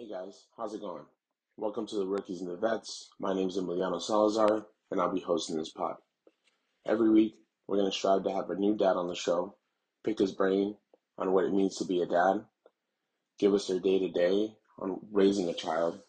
Hey 0.00 0.08
guys, 0.08 0.46
how's 0.56 0.72
it 0.72 0.80
going? 0.80 1.04
Welcome 1.58 1.86
to 1.88 1.96
the 1.96 2.06
Rookies 2.06 2.40
and 2.40 2.48
the 2.48 2.56
Vets. 2.56 3.10
My 3.18 3.34
name 3.34 3.48
is 3.48 3.58
Emiliano 3.58 4.00
Salazar, 4.00 4.64
and 4.90 4.98
I'll 4.98 5.12
be 5.12 5.20
hosting 5.20 5.58
this 5.58 5.68
pod. 5.68 5.96
Every 6.86 7.10
week, 7.10 7.34
we're 7.66 7.76
going 7.76 7.90
to 7.90 7.94
strive 7.94 8.24
to 8.24 8.32
have 8.32 8.48
a 8.48 8.54
new 8.54 8.74
dad 8.74 8.96
on 8.96 9.08
the 9.08 9.14
show, 9.14 9.56
pick 10.02 10.18
his 10.18 10.32
brain 10.32 10.74
on 11.18 11.32
what 11.32 11.44
it 11.44 11.52
means 11.52 11.76
to 11.76 11.84
be 11.84 12.00
a 12.00 12.06
dad, 12.06 12.46
give 13.38 13.52
us 13.52 13.66
their 13.66 13.78
day 13.78 13.98
to 13.98 14.08
day 14.08 14.54
on 14.78 15.00
raising 15.12 15.50
a 15.50 15.52
child, 15.52 16.00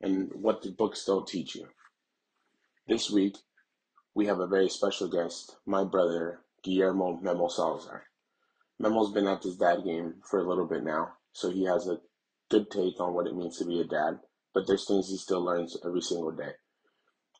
and 0.00 0.32
what 0.32 0.62
the 0.62 0.70
books 0.70 1.04
don't 1.04 1.28
teach 1.28 1.54
you. 1.54 1.68
This 2.86 3.10
week, 3.10 3.36
we 4.14 4.24
have 4.24 4.40
a 4.40 4.46
very 4.46 4.70
special 4.70 5.06
guest, 5.06 5.54
my 5.66 5.84
brother, 5.84 6.40
Guillermo 6.62 7.20
Memo 7.20 7.48
Salazar. 7.48 8.04
Memo's 8.78 9.12
been 9.12 9.26
at 9.26 9.42
this 9.42 9.56
dad 9.56 9.84
game 9.84 10.14
for 10.24 10.40
a 10.40 10.48
little 10.48 10.66
bit 10.66 10.82
now, 10.82 11.12
so 11.34 11.50
he 11.50 11.66
has 11.66 11.88
a 11.88 12.00
good 12.50 12.70
take 12.70 13.00
on 13.00 13.14
what 13.14 13.26
it 13.26 13.36
means 13.36 13.58
to 13.58 13.64
be 13.64 13.80
a 13.80 13.84
dad, 13.84 14.20
but 14.54 14.66
there's 14.66 14.86
things 14.86 15.08
he 15.08 15.16
still 15.16 15.44
learns 15.44 15.76
every 15.84 16.00
single 16.00 16.30
day. 16.30 16.52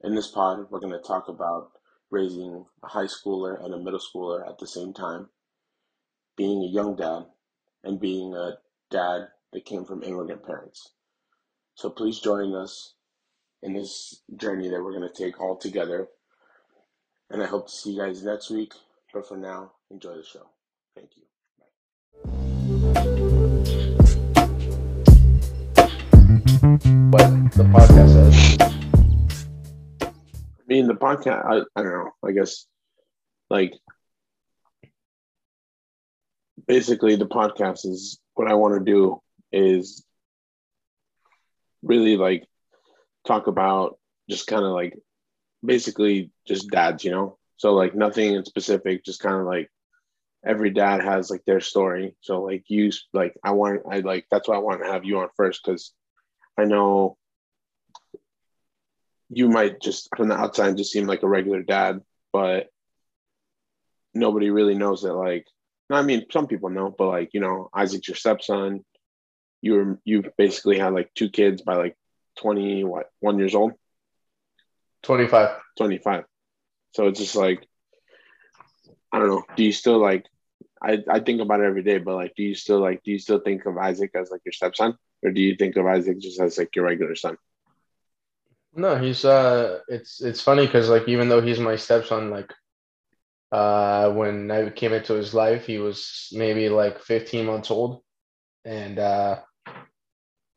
In 0.03 0.15
this 0.15 0.29
pod, 0.29 0.67
we're 0.71 0.81
going 0.81 0.93
to 0.93 1.07
talk 1.07 1.29
about 1.29 1.73
raising 2.11 2.65
a 2.83 2.89
high 2.89 3.07
schooler 3.07 3.63
and 3.63 3.75
a 3.75 3.79
middle 3.79 4.01
schooler 4.01 4.49
at 4.49 4.59
the 4.59 4.67
same 4.67 4.93
time, 4.93 5.29
being 6.37 6.63
a 6.63 6.73
young 6.73 6.97
dad, 6.97 7.25
and 7.83 8.01
being 8.01 8.35
a 8.35 8.59
dad 8.91 9.29
that 9.53 9.65
came 9.65 9.85
from 9.85 10.03
immigrant 10.03 10.45
parents. 10.45 10.93
So 11.75 11.91
please 11.91 12.21
join 12.21 12.55
us 12.55 12.95
in 13.63 13.73
this 13.73 14.23
journey 14.37 14.69
that 14.69 14.83
we're 14.83 14.97
going 14.97 15.09
to 15.09 15.23
take 15.23 15.41
all 15.41 15.57
together. 15.57 16.09
And 17.31 17.43
I 17.43 17.47
hope 17.47 17.67
to 17.67 17.73
see 17.73 17.93
you 17.93 18.01
guys 18.01 18.23
next 18.23 18.51
week. 18.51 18.73
But 19.13 19.27
for 19.29 19.37
now, 19.37 19.73
enjoy 19.91 20.17
the 20.17 20.25
show. 20.25 20.49
Thank 20.95 21.11
you. 21.17 21.25
What 27.11 27.23
the 27.53 27.65
podcast 27.65 28.13
says. 28.13 28.59
I 30.03 30.65
mean, 30.67 30.87
the 30.87 30.95
podcast, 30.95 31.43
I, 31.43 31.63
I 31.75 31.83
don't 31.83 31.93
know, 31.93 32.11
I 32.23 32.33
guess, 32.33 32.67
like, 33.49 33.73
basically, 36.67 37.17
the 37.17 37.27
podcast 37.27 37.87
is 37.87 38.19
what 38.35 38.51
I 38.51 38.55
want 38.55 38.75
to 38.75 38.85
do 38.85 39.23
is 39.51 40.05
really 41.83 42.19
like 42.19 42.47
talk 43.27 43.47
about 43.47 43.99
just 44.29 44.47
kind 44.47 44.65
of 44.65 44.73
like 44.73 44.99
basically 45.65 46.31
just 46.47 46.69
dads, 46.69 47.05
you 47.05 47.11
know? 47.11 47.39
So, 47.57 47.73
like, 47.73 47.95
nothing 47.95 48.35
in 48.35 48.45
specific, 48.45 49.03
just 49.03 49.21
kind 49.21 49.37
of 49.37 49.47
like 49.47 49.71
every 50.45 50.71
dad 50.71 51.03
has 51.03 51.31
like 51.31 51.45
their 51.47 51.61
story. 51.61 52.17
So, 52.21 52.43
like, 52.43 52.65
you, 52.69 52.91
like, 53.15 53.35
I 53.43 53.53
want, 53.53 53.83
I 53.91 54.01
like, 54.01 54.27
that's 54.31 54.47
why 54.47 54.57
I 54.57 54.59
want 54.59 54.83
to 54.83 54.93
have 54.93 55.07
you 55.07 55.21
on 55.21 55.29
first 55.35 55.63
because 55.65 55.95
I 56.59 56.65
know 56.65 57.17
you 59.31 59.49
might 59.49 59.81
just 59.81 60.09
from 60.17 60.29
the 60.29 60.35
outside 60.35 60.77
just 60.77 60.93
seem 60.93 61.07
like 61.07 61.23
a 61.23 61.29
regular 61.29 61.63
dad, 61.63 62.01
but 62.33 62.69
nobody 64.15 64.51
really 64.51 64.75
knows 64.75 65.03
that. 65.03 65.15
Like, 65.15 65.47
I 65.91 66.03
mean, 66.03 66.27
some 66.31 66.47
people 66.47 66.71
know, 66.71 66.95
but 66.97 67.09
like 67.09 67.31
you 67.35 67.41
know, 67.41 67.71
Isaac's 67.75 68.09
your 68.09 68.17
stepson. 68.17 68.85
You 69.61 69.75
were 69.75 69.99
you 70.05 70.25
basically 70.37 70.79
had 70.79 70.93
like 70.93 71.13
two 71.15 71.31
kids 71.31 71.63
by 71.63 71.77
like 71.77 71.97
twenty 72.39 72.85
what 72.85 73.11
one 73.21 73.39
years 73.39 73.55
old. 73.55 73.73
Twenty 75.03 75.27
five. 75.27 75.57
Twenty 75.77 75.99
five. 75.99 76.25
So 76.95 77.07
it's 77.09 77.21
just 77.21 77.37
like 77.37 77.67
I 79.13 79.19
don't 79.19 79.29
know. 79.29 79.45
Do 79.57 79.65
you 79.65 79.73
still 79.73 79.99
like? 79.99 80.27
I 80.83 80.99
I 81.09 81.21
think 81.21 81.41
about 81.41 81.61
it 81.61 81.67
every 81.67 81.83
day, 81.83 81.99
but 81.99 82.15
like, 82.15 82.35
do 82.37 82.43
you 82.43 82.55
still 82.55 82.81
like? 82.81 83.03
Do 83.03 83.11
you 83.11 83.19
still 83.19 83.41
think 83.41 83.67
of 83.67 83.77
Isaac 83.77 84.13
as 84.15 84.31
like 84.31 84.43
your 84.45 84.53
stepson? 84.53 84.97
Or 85.23 85.31
do 85.31 85.41
you 85.41 85.57
think 85.57 85.77
of 85.77 85.87
Isaac 85.87 86.19
just 86.19 86.41
as 86.41 86.59
like 86.59 86.75
your 86.77 86.85
regular 86.85 87.15
son? 87.15 87.37
No, 88.75 88.97
he's 88.97 89.25
uh, 89.25 89.81
it's 89.89 90.21
it's 90.21 90.41
funny 90.41 90.67
because 90.67 90.89
like 90.89 91.09
even 91.09 91.29
though 91.29 91.41
he's 91.41 91.59
my 91.59 91.77
stepson, 91.77 92.31
like 92.31 92.53
uh, 93.51 94.13
when 94.13 94.51
I 94.51 94.71
came 94.71 94.93
into 94.93 95.15
his 95.15 95.35
life, 95.35 95.67
he 95.67 95.79
was 95.79 96.29
maybe 96.33 96.69
like 96.69 97.01
15 97.01 97.47
months 97.47 97.71
old, 97.71 98.03
and 98.65 98.99
uh, 98.99 99.41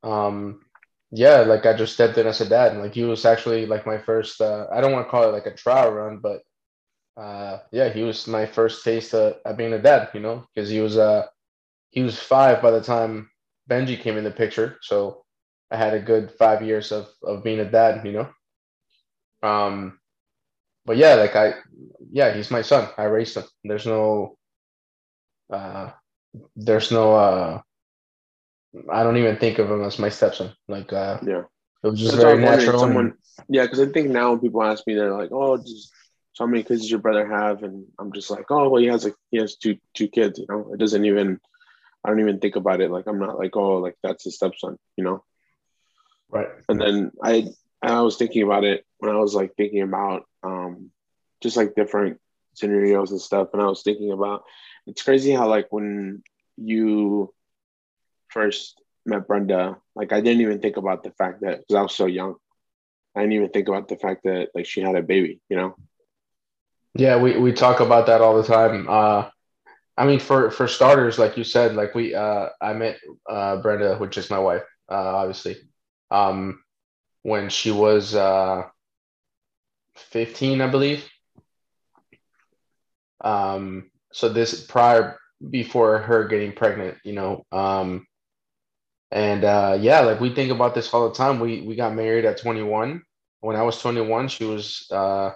um, 0.04 0.62
yeah, 1.12 1.40
like 1.42 1.66
I 1.66 1.76
just 1.76 1.94
stepped 1.94 2.18
in 2.18 2.28
as 2.28 2.42
a 2.42 2.50
dad, 2.50 2.74
and 2.74 2.82
like 2.82 2.94
he 2.94 3.04
was 3.04 3.26
actually 3.26 3.66
like 3.66 3.86
my 3.86 3.98
first. 3.98 4.42
Uh, 4.42 4.68
I 4.72 4.82
don't 4.82 4.92
want 4.92 5.08
to 5.08 5.12
call 5.12 5.24
it 5.24 5.34
like 5.34 5.48
a 5.48 5.56
trial 5.56 5.92
run, 5.92 6.20
but 6.20 6.42
uh, 7.18 7.60
yeah, 7.72 7.90
he 7.90 8.04
was 8.04 8.28
my 8.28 8.46
first 8.46 8.84
taste 8.84 9.14
of, 9.14 9.36
of 9.46 9.58
being 9.58 9.74
a 9.74 9.82
dad. 9.82 10.10
You 10.14 10.20
know, 10.20 10.46
because 10.54 10.70
he 10.70 10.82
was 10.82 10.98
uh, 10.98 11.26
he 11.90 12.02
was 12.02 12.20
five 12.20 12.62
by 12.62 12.72
the 12.72 12.82
time 12.82 13.30
Benji 13.70 14.00
came 14.00 14.18
in 14.18 14.24
the 14.24 14.32
picture. 14.32 14.78
So 14.82 15.24
I 15.70 15.78
had 15.78 15.94
a 15.94 16.00
good 16.00 16.32
five 16.32 16.62
years 16.62 16.92
of, 16.92 17.08
of 17.24 17.44
being 17.44 17.60
a 17.60 17.70
dad, 17.70 18.06
you 18.06 18.12
know? 18.14 18.30
Um, 19.48 20.00
but 20.86 20.98
yeah, 20.98 21.16
like 21.16 21.36
I, 21.36 21.54
yeah, 22.12 22.34
he's 22.34 22.52
my 22.52 22.62
son. 22.62 22.90
I 22.98 23.04
raised 23.06 23.38
him. 23.38 23.44
There's 23.64 23.86
no, 23.86 24.38
uh, 25.52 25.92
there's 26.56 26.92
no, 26.92 27.14
uh, 27.16 27.62
I 28.92 29.04
don't 29.04 29.18
even 29.18 29.38
think 29.38 29.60
of 29.60 29.70
him 29.70 29.84
as 29.84 30.00
my 30.00 30.10
stepson. 30.10 30.54
Like, 30.68 30.92
uh, 30.94 31.20
yeah, 31.26 31.44
it 31.84 31.88
was 31.88 32.00
just 32.00 32.14
That's 32.14 32.24
very 32.24 32.38
natural. 32.40 32.80
Someone, 32.80 33.14
yeah, 33.50 33.64
because 33.64 33.80
I 33.80 33.88
think 33.88 34.10
now 34.10 34.32
when 34.32 34.40
people 34.40 34.64
ask 34.64 34.86
me, 34.88 34.96
they're 34.96 35.14
like, 35.14 35.32
"Oh, 35.32 35.58
just 35.58 35.92
so 36.34 36.48
many 36.48 36.64
kids 36.64 36.82
does 36.82 36.92
your 36.92 37.00
brother 37.02 37.28
have?" 37.28 37.64
And 37.64 37.86
I'm 38.00 38.14
just 38.14 38.32
like, 38.32 38.46
"Oh, 38.50 38.70
well, 38.70 38.82
he 38.82 38.88
has 38.88 39.04
like 39.04 39.16
he 39.30 39.38
has 39.40 39.58
two 39.58 39.78
two 39.94 40.08
kids. 40.08 40.40
You 40.40 40.46
know, 40.50 40.72
it 40.74 40.80
doesn't 40.80 41.06
even 41.06 41.40
I 42.04 42.10
don't 42.10 42.20
even 42.20 42.40
think 42.40 42.56
about 42.56 42.82
it. 42.82 42.92
Like 42.92 43.08
I'm 43.08 43.20
not 43.20 43.38
like, 43.38 43.56
oh, 43.56 43.78
like 43.78 43.96
that's 44.02 44.24
his 44.24 44.36
stepson, 44.36 44.78
you 44.98 45.04
know? 45.04 45.24
Right. 46.30 46.48
And 46.70 46.80
then 46.80 47.12
I 47.22 47.48
I 47.82 48.02
was 48.02 48.18
thinking 48.18 48.44
about 48.44 48.64
it 48.64 48.86
when 49.00 49.12
I 49.12 49.18
was 49.18 49.36
like 49.36 49.56
thinking 49.56 49.82
about 49.82 50.24
um 50.44 50.92
just 51.42 51.58
like 51.58 51.76
different 51.76 52.20
scenarios 52.54 53.12
and 53.12 53.22
stuff. 53.22 53.50
And 53.54 53.62
I 53.62 53.66
was 53.66 53.84
thinking 53.84 54.12
about 54.12 54.44
it's 54.88 55.04
crazy 55.04 55.32
how 55.32 55.48
like 55.48 55.68
when 55.72 56.24
you 56.58 57.34
first 58.30 58.82
met 59.06 59.28
Brenda, 59.28 59.78
like 59.96 60.14
I 60.14 60.22
didn't 60.22 60.42
even 60.42 60.60
think 60.60 60.78
about 60.78 61.04
the 61.04 61.12
fact 61.12 61.42
that 61.42 61.60
because 61.60 61.76
I 61.76 61.82
was 61.82 61.96
so 61.96 62.06
young. 62.06 62.36
I 63.16 63.22
didn't 63.22 63.34
even 63.34 63.50
think 63.50 63.68
about 63.68 63.90
the 63.90 63.98
fact 63.98 64.24
that 64.24 64.50
like 64.56 64.66
she 64.66 64.82
had 64.82 64.96
a 64.96 65.02
baby, 65.02 65.42
you 65.50 65.58
know? 65.58 65.76
Yeah, 66.94 67.18
we, 67.18 67.38
we 67.38 67.52
talk 67.52 67.80
about 67.80 68.08
that 68.08 68.22
all 68.22 68.42
the 68.42 68.48
time. 68.48 68.88
Uh 68.90 69.30
I 70.02 70.06
mean, 70.08 70.18
for 70.20 70.50
for 70.50 70.68
starters, 70.68 71.20
like 71.20 71.38
you 71.38 71.44
said, 71.44 71.76
like 71.76 71.94
we, 71.94 72.16
uh, 72.16 72.50
I 72.60 72.74
met 72.74 72.98
uh, 73.30 73.58
Brenda, 73.58 73.98
which 73.98 74.18
is 74.18 74.32
my 74.32 74.40
wife, 74.40 74.64
uh, 74.90 74.96
obviously, 74.96 75.58
um, 76.10 76.64
when 77.22 77.50
she 77.50 77.70
was 77.70 78.16
uh, 78.16 78.64
15, 79.94 80.60
I 80.60 80.68
believe. 80.68 81.08
Um, 83.24 83.92
so 84.12 84.28
this 84.28 84.66
prior 84.66 85.20
before 85.52 86.00
her 86.00 86.28
getting 86.28 86.54
pregnant, 86.54 86.98
you 87.04 87.14
know, 87.14 87.46
um, 87.52 88.08
and 89.12 89.44
uh, 89.44 89.78
yeah, 89.80 90.00
like 90.00 90.20
we 90.20 90.34
think 90.34 90.52
about 90.52 90.74
this 90.74 90.92
all 90.92 91.10
the 91.10 91.16
time. 91.16 91.40
We 91.40 91.62
we 91.62 91.76
got 91.76 91.94
married 91.94 92.26
at 92.26 92.42
21. 92.42 93.04
When 93.42 93.56
I 93.56 93.62
was 93.62 93.80
21, 93.80 94.30
she 94.30 94.46
was 94.46 94.88
uh, 94.90 95.34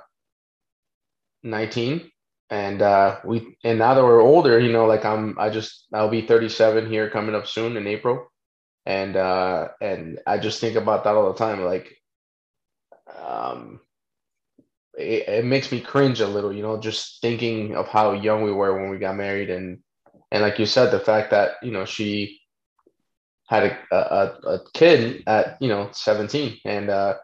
19 1.44 2.10
and 2.50 2.82
uh, 2.82 3.20
we 3.26 3.58
and 3.64 3.80
now 3.80 3.94
that 3.94 4.04
we're 4.04 4.22
older, 4.22 4.60
you 4.60 4.72
know, 4.72 4.86
like 4.86 5.04
I'm, 5.04 5.38
I 5.40 5.50
just 5.50 5.88
I'll 5.94 6.10
be 6.10 6.22
37 6.22 6.90
here 6.90 7.10
coming 7.10 7.36
up 7.36 7.48
soon 7.48 7.76
in 7.78 7.88
April, 7.88 8.32
and 8.86 9.16
uh, 9.16 9.70
and 9.82 10.20
I 10.28 10.38
just 10.38 10.62
think 10.62 10.76
about 10.76 11.04
that 11.04 11.16
all 11.16 11.32
the 11.32 11.38
time. 11.38 11.64
Like, 11.64 11.96
um, 13.18 13.80
it, 14.98 15.28
it 15.28 15.46
makes 15.46 15.72
me 15.72 15.82
cringe 15.82 16.22
a 16.22 16.28
little, 16.28 16.54
you 16.54 16.62
know, 16.62 16.80
just 16.80 17.22
thinking 17.22 17.76
of 17.76 17.88
how 17.88 18.12
young 18.12 18.44
we 18.44 18.52
were 18.52 18.80
when 18.80 18.90
we 18.90 19.00
got 19.00 19.16
married, 19.16 19.50
and 19.50 19.80
and 20.32 20.44
like 20.44 20.60
you 20.60 20.68
said, 20.68 20.92
the 20.92 21.00
fact 21.00 21.32
that 21.32 21.54
you 21.64 21.72
know 21.72 21.86
she 21.86 22.40
had 23.48 23.64
a 23.64 23.96
a, 23.96 24.54
a 24.54 24.60
kid 24.76 25.24
at 25.26 25.58
you 25.60 25.68
know 25.68 25.90
17, 25.92 26.60
and 26.66 26.92
uh, 26.92 27.16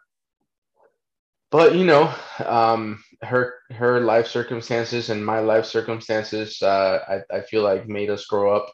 but 1.51 1.75
you 1.75 1.83
know, 1.86 2.13
um, 2.45 3.03
her 3.21 3.56
her 3.71 4.00
life 4.00 4.27
circumstances 4.27 5.09
and 5.09 5.25
my 5.25 5.39
life 5.39 5.65
circumstances, 5.65 6.62
uh, 6.62 7.00
I 7.07 7.38
I 7.38 7.42
feel 7.42 7.63
like 7.63 7.88
made 7.88 8.09
us 8.09 8.25
grow 8.25 8.56
up 8.56 8.71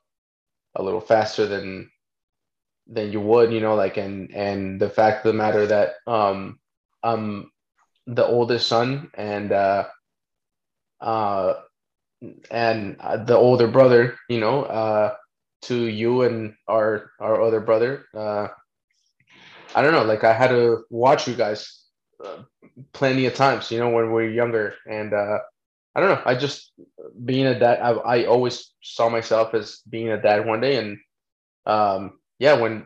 a 0.75 0.83
little 0.83 1.01
faster 1.01 1.47
than 1.47 1.89
than 2.88 3.12
you 3.12 3.19
would, 3.19 3.51
you 3.51 3.59
know, 3.59 3.75
like 3.75 3.97
and 3.97 4.33
and 4.33 4.79
the 4.79 4.89
fact 4.89 5.25
of 5.25 5.31
the 5.31 5.38
matter 5.38 5.65
that 5.68 5.95
um 6.06 6.59
I'm 7.03 7.51
the 8.06 8.25
oldest 8.25 8.68
son 8.68 9.09
and 9.15 9.51
uh 9.51 9.88
uh 11.01 11.56
and 12.51 12.97
the 13.25 13.35
older 13.35 13.68
brother, 13.68 14.18
you 14.29 14.39
know, 14.39 14.63
uh 14.63 15.15
to 15.63 15.75
you 15.75 16.21
and 16.21 16.53
our 16.68 17.12
our 17.19 17.41
other 17.41 17.59
brother, 17.59 18.06
uh 18.15 18.47
I 19.75 19.81
don't 19.81 19.94
know, 19.94 20.03
like 20.03 20.24
I 20.24 20.33
had 20.33 20.50
to 20.50 20.83
watch 20.89 21.27
you 21.27 21.35
guys 21.35 21.83
uh, 22.24 22.44
plenty 22.94 23.25
of 23.25 23.35
times, 23.35 23.71
you 23.71 23.79
know, 23.79 23.89
when 23.89 24.07
we 24.07 24.12
we're 24.12 24.29
younger. 24.29 24.75
And 24.89 25.13
uh, 25.13 25.39
I 25.95 26.00
don't 26.00 26.09
know, 26.09 26.21
I 26.25 26.35
just 26.35 26.71
being 27.24 27.45
a 27.45 27.57
dad, 27.57 27.79
I, 27.81 27.91
I 27.91 28.25
always 28.25 28.74
saw 28.81 29.09
myself 29.09 29.53
as 29.53 29.81
being 29.89 30.09
a 30.09 30.21
dad 30.21 30.45
one 30.45 30.62
day. 30.62 30.77
And 30.77 30.97
um, 31.65 32.19
yeah, 32.39 32.53
when 32.53 32.85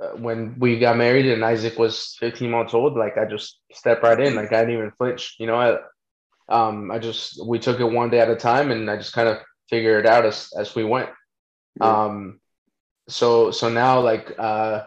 uh, 0.00 0.16
when 0.16 0.58
we 0.58 0.78
got 0.78 0.96
married 0.96 1.26
and 1.26 1.44
Isaac 1.44 1.78
was 1.78 2.16
15 2.20 2.50
months 2.50 2.74
old, 2.74 2.96
like 2.96 3.18
I 3.18 3.24
just 3.24 3.60
stepped 3.72 4.02
right 4.02 4.20
in, 4.20 4.34
like 4.34 4.52
I 4.52 4.60
didn't 4.60 4.74
even 4.74 4.92
flinch. 4.92 5.36
You 5.38 5.46
know, 5.46 5.56
I 5.56 5.78
um 6.48 6.90
I 6.90 6.98
just 6.98 7.44
we 7.46 7.58
took 7.58 7.80
it 7.80 7.84
one 7.84 8.10
day 8.10 8.20
at 8.20 8.30
a 8.30 8.36
time, 8.36 8.70
and 8.70 8.90
I 8.90 8.96
just 8.96 9.12
kind 9.12 9.28
of 9.28 9.38
figured 9.68 10.06
it 10.06 10.08
out 10.08 10.24
as 10.24 10.50
as 10.56 10.74
we 10.74 10.84
went. 10.84 11.10
Yeah. 11.80 12.04
Um, 12.04 12.40
so 13.08 13.50
so 13.50 13.68
now 13.68 14.00
like 14.00 14.34
uh 14.38 14.84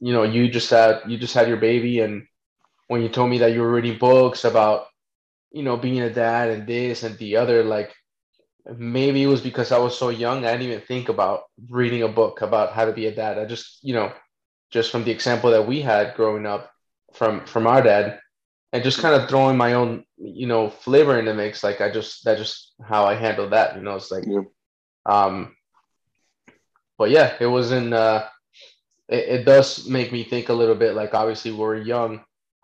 you 0.00 0.12
know 0.12 0.24
you 0.24 0.50
just 0.50 0.70
had 0.70 1.02
you 1.06 1.16
just 1.16 1.34
had 1.34 1.48
your 1.48 1.56
baby, 1.56 2.00
and 2.00 2.26
when 2.90 3.02
you 3.02 3.08
told 3.08 3.30
me 3.30 3.38
that 3.38 3.52
you 3.52 3.60
were 3.60 3.70
reading 3.70 3.98
books 3.98 4.44
about 4.44 4.86
you 5.52 5.62
know 5.62 5.76
being 5.76 6.00
a 6.00 6.12
dad 6.12 6.50
and 6.50 6.66
this 6.66 7.04
and 7.04 7.16
the 7.18 7.36
other, 7.36 7.62
like 7.62 7.94
maybe 8.76 9.22
it 9.22 9.28
was 9.28 9.40
because 9.40 9.70
I 9.70 9.78
was 9.78 9.96
so 9.96 10.08
young, 10.08 10.44
I 10.44 10.50
didn't 10.50 10.66
even 10.66 10.80
think 10.80 11.08
about 11.08 11.44
reading 11.68 12.02
a 12.02 12.08
book 12.08 12.42
about 12.42 12.72
how 12.72 12.84
to 12.86 12.92
be 12.92 13.06
a 13.06 13.14
dad. 13.14 13.38
I 13.38 13.44
just 13.44 13.78
you 13.82 13.94
know 13.94 14.12
just 14.72 14.90
from 14.90 15.04
the 15.04 15.12
example 15.12 15.52
that 15.52 15.68
we 15.68 15.80
had 15.80 16.16
growing 16.16 16.46
up 16.46 16.72
from 17.12 17.46
from 17.46 17.68
our 17.68 17.80
dad 17.80 18.18
and 18.72 18.82
just 18.82 18.98
kind 18.98 19.14
of 19.14 19.28
throwing 19.28 19.56
my 19.56 19.74
own 19.74 20.04
you 20.18 20.48
know 20.48 20.68
flavor 20.68 21.16
in 21.18 21.24
the 21.24 21.34
mix 21.34 21.64
like 21.64 21.80
i 21.80 21.90
just 21.90 22.24
that 22.24 22.38
just 22.38 22.74
how 22.84 23.04
i 23.04 23.14
handle 23.14 23.48
that 23.48 23.74
you 23.74 23.82
know 23.82 23.96
it's 23.96 24.12
like 24.12 24.24
yeah. 24.26 24.42
um 25.06 25.56
but 26.98 27.10
yeah 27.10 27.34
it 27.40 27.46
wasn't 27.46 27.92
uh 27.92 28.24
it, 29.08 29.40
it 29.40 29.44
does 29.44 29.88
make 29.88 30.12
me 30.12 30.22
think 30.22 30.48
a 30.48 30.52
little 30.52 30.76
bit 30.76 30.94
like 30.94 31.14
obviously 31.14 31.50
we're 31.50 31.76
young 31.76 32.20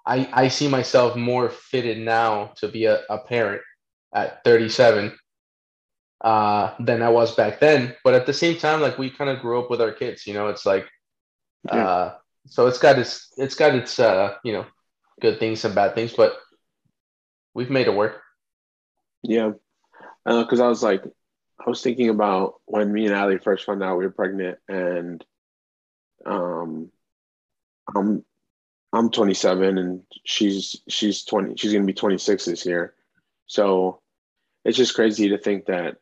i 0.07 0.29
i 0.33 0.49
see 0.49 0.69
myself 0.69 1.17
more 1.17 1.51
fitted 1.51 1.99
now 1.99 2.53
to 2.57 2.69
be 2.69 2.85
a, 2.85 3.01
a 3.11 3.19
parent 3.19 3.63
at 4.15 4.43
37 4.45 5.17
uh 6.23 6.73
than 6.81 7.03
i 7.03 7.09
was 7.09 7.35
back 7.35 7.61
then 7.61 7.95
but 8.05 8.15
at 8.15 8.27
the 8.27 8.33
same 8.33 8.57
time 8.57 8.81
like 8.81 8.99
we 8.99 9.11
kind 9.11 9.31
of 9.31 9.41
grew 9.41 9.59
up 9.61 9.71
with 9.71 9.81
our 9.81 9.93
kids 9.93 10.27
you 10.27 10.33
know 10.33 10.49
it's 10.49 10.65
like 10.65 10.87
yeah. 11.73 11.89
Uh, 11.89 12.15
so 12.47 12.67
it's 12.67 12.79
got 12.79 12.99
its 12.99 13.33
it's 13.37 13.55
got 13.55 13.75
its 13.75 13.99
uh, 13.99 14.35
you 14.45 14.53
know 14.53 14.67
good 15.21 15.39
things 15.39 15.65
and 15.65 15.75
bad 15.75 15.95
things, 15.95 16.13
but 16.13 16.37
we've 17.55 17.71
made 17.71 17.87
it 17.87 17.95
work. 17.95 18.23
Yeah, 19.23 19.53
because 20.25 20.61
uh, 20.61 20.67
I 20.67 20.69
was 20.69 20.83
like, 20.83 21.03
I 21.05 21.69
was 21.69 21.83
thinking 21.83 22.09
about 22.09 22.55
when 22.67 22.93
me 22.93 23.07
and 23.07 23.15
Ali 23.15 23.39
first 23.39 23.65
found 23.65 23.83
out 23.83 23.99
we 23.99 24.05
were 24.05 24.13
pregnant, 24.13 24.59
and 24.69 25.25
um, 26.25 26.91
I'm 27.95 28.25
I'm 28.97 29.11
27 29.11 29.79
and 29.79 30.03
she's 30.25 30.81
she's 30.89 31.25
20. 31.25 31.57
She's 31.57 31.73
gonna 31.73 31.85
be 31.85 31.93
26 31.93 32.45
this 32.45 32.67
year, 32.67 32.95
so 33.47 34.01
it's 34.65 34.77
just 34.77 34.95
crazy 34.95 35.29
to 35.31 35.39
think 35.39 35.67
that 35.67 35.97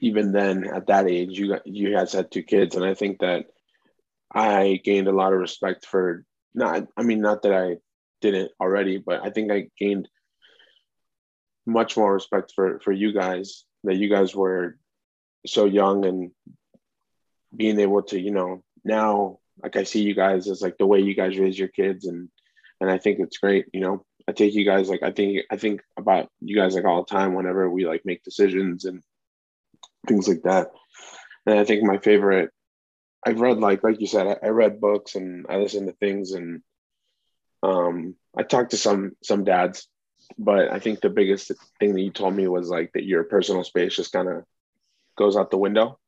even 0.00 0.32
then 0.32 0.66
at 0.66 0.86
that 0.86 1.08
age 1.08 1.38
you 1.38 1.48
got 1.48 1.66
you 1.66 1.92
guys 1.92 2.12
had 2.12 2.30
two 2.30 2.42
kids, 2.42 2.76
and 2.76 2.84
I 2.84 2.94
think 2.94 3.20
that 3.20 3.46
I 4.32 4.80
gained 4.84 5.08
a 5.08 5.12
lot 5.12 5.32
of 5.32 5.40
respect 5.40 5.84
for 5.86 6.24
not 6.54 6.86
I 6.96 7.02
mean 7.02 7.20
not 7.20 7.42
that 7.42 7.54
I 7.54 7.78
didn't 8.20 8.52
already, 8.60 8.98
but 8.98 9.22
I 9.22 9.30
think 9.30 9.50
I 9.50 9.68
gained 9.78 10.08
much 11.66 11.96
more 11.96 12.14
respect 12.14 12.52
for 12.54 12.80
for 12.80 12.92
you 12.92 13.12
guys 13.12 13.64
that 13.84 13.96
you 13.96 14.08
guys 14.08 14.34
were 14.34 14.78
so 15.46 15.64
young 15.64 16.04
and 16.04 16.30
being 17.54 17.80
able 17.80 18.02
to, 18.02 18.18
you 18.18 18.30
know, 18.30 18.62
now 18.84 19.38
like 19.62 19.76
I 19.76 19.84
see 19.84 20.02
you 20.02 20.14
guys 20.14 20.48
as 20.48 20.62
like 20.62 20.78
the 20.78 20.86
way 20.86 21.00
you 21.00 21.14
guys 21.14 21.38
raise 21.38 21.58
your 21.58 21.68
kids 21.68 22.06
and 22.06 22.28
and 22.80 22.90
I 22.90 22.98
think 22.98 23.20
it's 23.20 23.38
great, 23.38 23.66
you 23.72 23.80
know. 23.80 24.04
I 24.28 24.32
take 24.32 24.54
you 24.54 24.64
guys 24.64 24.88
like 24.88 25.02
I 25.02 25.10
think 25.10 25.42
I 25.50 25.56
think 25.56 25.82
about 25.96 26.28
you 26.40 26.56
guys 26.56 26.74
like 26.74 26.84
all 26.84 27.04
the 27.04 27.10
time 27.10 27.34
whenever 27.34 27.68
we 27.68 27.86
like 27.86 28.02
make 28.04 28.22
decisions 28.22 28.84
and 28.84 29.02
things 30.06 30.28
like 30.28 30.42
that. 30.42 30.68
And 31.46 31.58
I 31.58 31.64
think 31.64 31.82
my 31.82 31.98
favorite 31.98 32.50
I've 33.24 33.40
read 33.40 33.58
like 33.58 33.82
like 33.84 34.00
you 34.00 34.06
said, 34.06 34.26
I, 34.26 34.46
I 34.46 34.48
read 34.50 34.80
books 34.80 35.14
and 35.14 35.46
I 35.48 35.56
listen 35.56 35.86
to 35.86 35.92
things 35.92 36.32
and 36.32 36.62
um, 37.62 38.16
I 38.36 38.42
talked 38.42 38.72
to 38.72 38.76
some 38.76 39.12
some 39.22 39.44
dads, 39.44 39.88
but 40.38 40.72
I 40.72 40.78
think 40.78 41.00
the 41.00 41.10
biggest 41.10 41.52
thing 41.78 41.94
that 41.94 42.00
you 42.00 42.10
told 42.10 42.34
me 42.34 42.48
was 42.48 42.68
like 42.68 42.92
that 42.94 43.04
your 43.04 43.24
personal 43.24 43.64
space 43.64 43.96
just 43.96 44.12
kind 44.12 44.28
of 44.28 44.44
goes 45.16 45.36
out 45.36 45.50
the 45.50 45.58
window. 45.58 45.98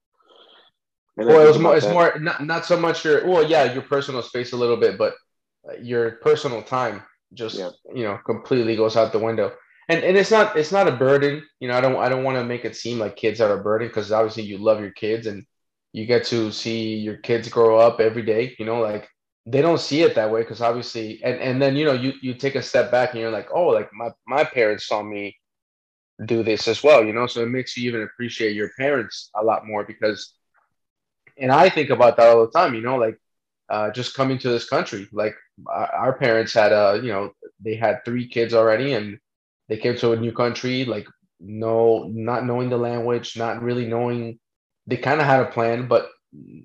And 1.16 1.28
well, 1.28 1.40
it 1.40 1.48
was 1.48 1.58
more, 1.58 1.76
it's 1.76 1.86
that. 1.86 1.92
more 1.92 2.18
not 2.18 2.44
not 2.44 2.66
so 2.66 2.78
much 2.78 3.04
your 3.04 3.26
well, 3.26 3.48
yeah, 3.48 3.72
your 3.72 3.82
personal 3.82 4.22
space 4.22 4.52
a 4.52 4.56
little 4.56 4.76
bit, 4.76 4.98
but 4.98 5.14
uh, 5.68 5.74
your 5.80 6.12
personal 6.22 6.62
time 6.62 7.02
just 7.32 7.56
yeah. 7.56 7.70
you 7.94 8.04
know 8.04 8.18
completely 8.26 8.76
goes 8.76 8.96
out 8.96 9.12
the 9.12 9.18
window. 9.18 9.52
And 9.88 10.02
and 10.02 10.16
it's 10.16 10.30
not 10.30 10.56
it's 10.56 10.72
not 10.72 10.88
a 10.88 10.92
burden. 10.92 11.42
You 11.60 11.68
know, 11.68 11.76
I 11.76 11.80
don't 11.80 11.96
I 11.96 12.08
don't 12.08 12.24
want 12.24 12.36
to 12.38 12.44
make 12.44 12.64
it 12.64 12.76
seem 12.76 12.98
like 12.98 13.16
kids 13.16 13.40
are 13.40 13.58
a 13.58 13.62
burden 13.62 13.88
because 13.88 14.10
obviously 14.10 14.42
you 14.44 14.58
love 14.58 14.80
your 14.80 14.92
kids 14.92 15.26
and 15.26 15.44
you 15.94 16.04
get 16.06 16.24
to 16.24 16.50
see 16.50 16.96
your 16.96 17.16
kids 17.16 17.48
grow 17.48 17.78
up 17.78 18.00
every 18.00 18.22
day 18.22 18.54
you 18.58 18.66
know 18.66 18.80
like 18.80 19.08
they 19.46 19.62
don't 19.62 19.80
see 19.80 20.02
it 20.02 20.16
that 20.16 20.30
way 20.30 20.42
because 20.42 20.60
obviously 20.60 21.22
and 21.22 21.40
and 21.40 21.62
then 21.62 21.76
you 21.76 21.84
know 21.84 21.92
you 21.92 22.12
you 22.20 22.34
take 22.34 22.56
a 22.56 22.62
step 22.62 22.90
back 22.90 23.12
and 23.12 23.20
you're 23.20 23.30
like 23.30 23.48
oh 23.54 23.68
like 23.68 23.88
my 23.94 24.10
my 24.26 24.44
parents 24.44 24.86
saw 24.86 25.02
me 25.02 25.34
do 26.26 26.42
this 26.42 26.68
as 26.68 26.82
well 26.82 27.04
you 27.04 27.12
know 27.12 27.26
so 27.26 27.42
it 27.42 27.48
makes 27.48 27.76
you 27.76 27.88
even 27.88 28.02
appreciate 28.02 28.54
your 28.54 28.70
parents 28.76 29.30
a 29.36 29.42
lot 29.42 29.66
more 29.66 29.84
because 29.84 30.34
and 31.38 31.52
i 31.52 31.68
think 31.68 31.90
about 31.90 32.16
that 32.16 32.28
all 32.28 32.46
the 32.46 32.52
time 32.52 32.74
you 32.74 32.82
know 32.82 32.96
like 32.96 33.18
uh, 33.70 33.90
just 33.90 34.14
coming 34.14 34.38
to 34.38 34.50
this 34.50 34.68
country 34.68 35.08
like 35.12 35.34
our 35.68 36.12
parents 36.18 36.52
had 36.52 36.70
a 36.70 37.00
you 37.02 37.08
know 37.08 37.32
they 37.60 37.74
had 37.74 38.04
three 38.04 38.28
kids 38.28 38.52
already 38.52 38.92
and 38.92 39.18
they 39.68 39.76
came 39.78 39.96
to 39.96 40.12
a 40.12 40.16
new 40.16 40.32
country 40.32 40.84
like 40.84 41.06
no 41.40 42.04
not 42.12 42.44
knowing 42.44 42.68
the 42.68 42.76
language 42.76 43.36
not 43.38 43.62
really 43.62 43.86
knowing 43.86 44.38
they 44.86 44.96
kind 44.96 45.20
of 45.20 45.26
had 45.26 45.40
a 45.40 45.50
plan, 45.50 45.88
but 45.88 46.10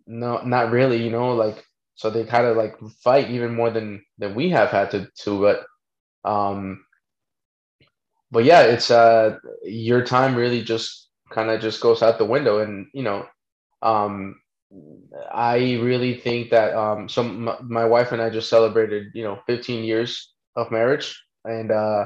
no, 0.07 0.42
not 0.42 0.72
really. 0.72 1.01
You 1.04 1.12
know, 1.12 1.33
like 1.36 1.63
so 1.95 2.10
they 2.10 2.24
kind 2.24 2.45
of 2.48 2.57
like 2.57 2.77
fight 3.04 3.30
even 3.30 3.56
more 3.56 3.69
than 3.69 4.04
than 4.18 4.36
we 4.36 4.50
have 4.50 4.69
had 4.69 4.92
to 4.92 5.07
to. 5.24 5.39
But 5.42 5.65
um, 6.30 6.83
but 8.31 8.44
yeah, 8.44 8.62
it's 8.63 8.92
uh 8.92 9.38
your 9.63 10.04
time 10.04 10.36
really 10.36 10.63
just 10.63 11.10
kind 11.31 11.50
of 11.50 11.62
just 11.62 11.81
goes 11.81 12.01
out 12.01 12.18
the 12.18 12.25
window, 12.25 12.60
and 12.60 12.88
you 12.94 13.04
know, 13.04 13.25
um, 13.81 14.39
I 15.31 15.75
really 15.81 16.16
think 16.16 16.51
that 16.51 16.75
um, 16.75 17.07
so 17.10 17.24
m- 17.24 17.50
my 17.62 17.86
wife 17.86 18.12
and 18.12 18.21
I 18.21 18.30
just 18.30 18.50
celebrated 18.50 19.07
you 19.13 19.24
know 19.24 19.39
15 19.48 19.83
years 19.83 20.33
of 20.56 20.71
marriage, 20.71 21.21
and 21.45 21.71
uh 21.71 22.06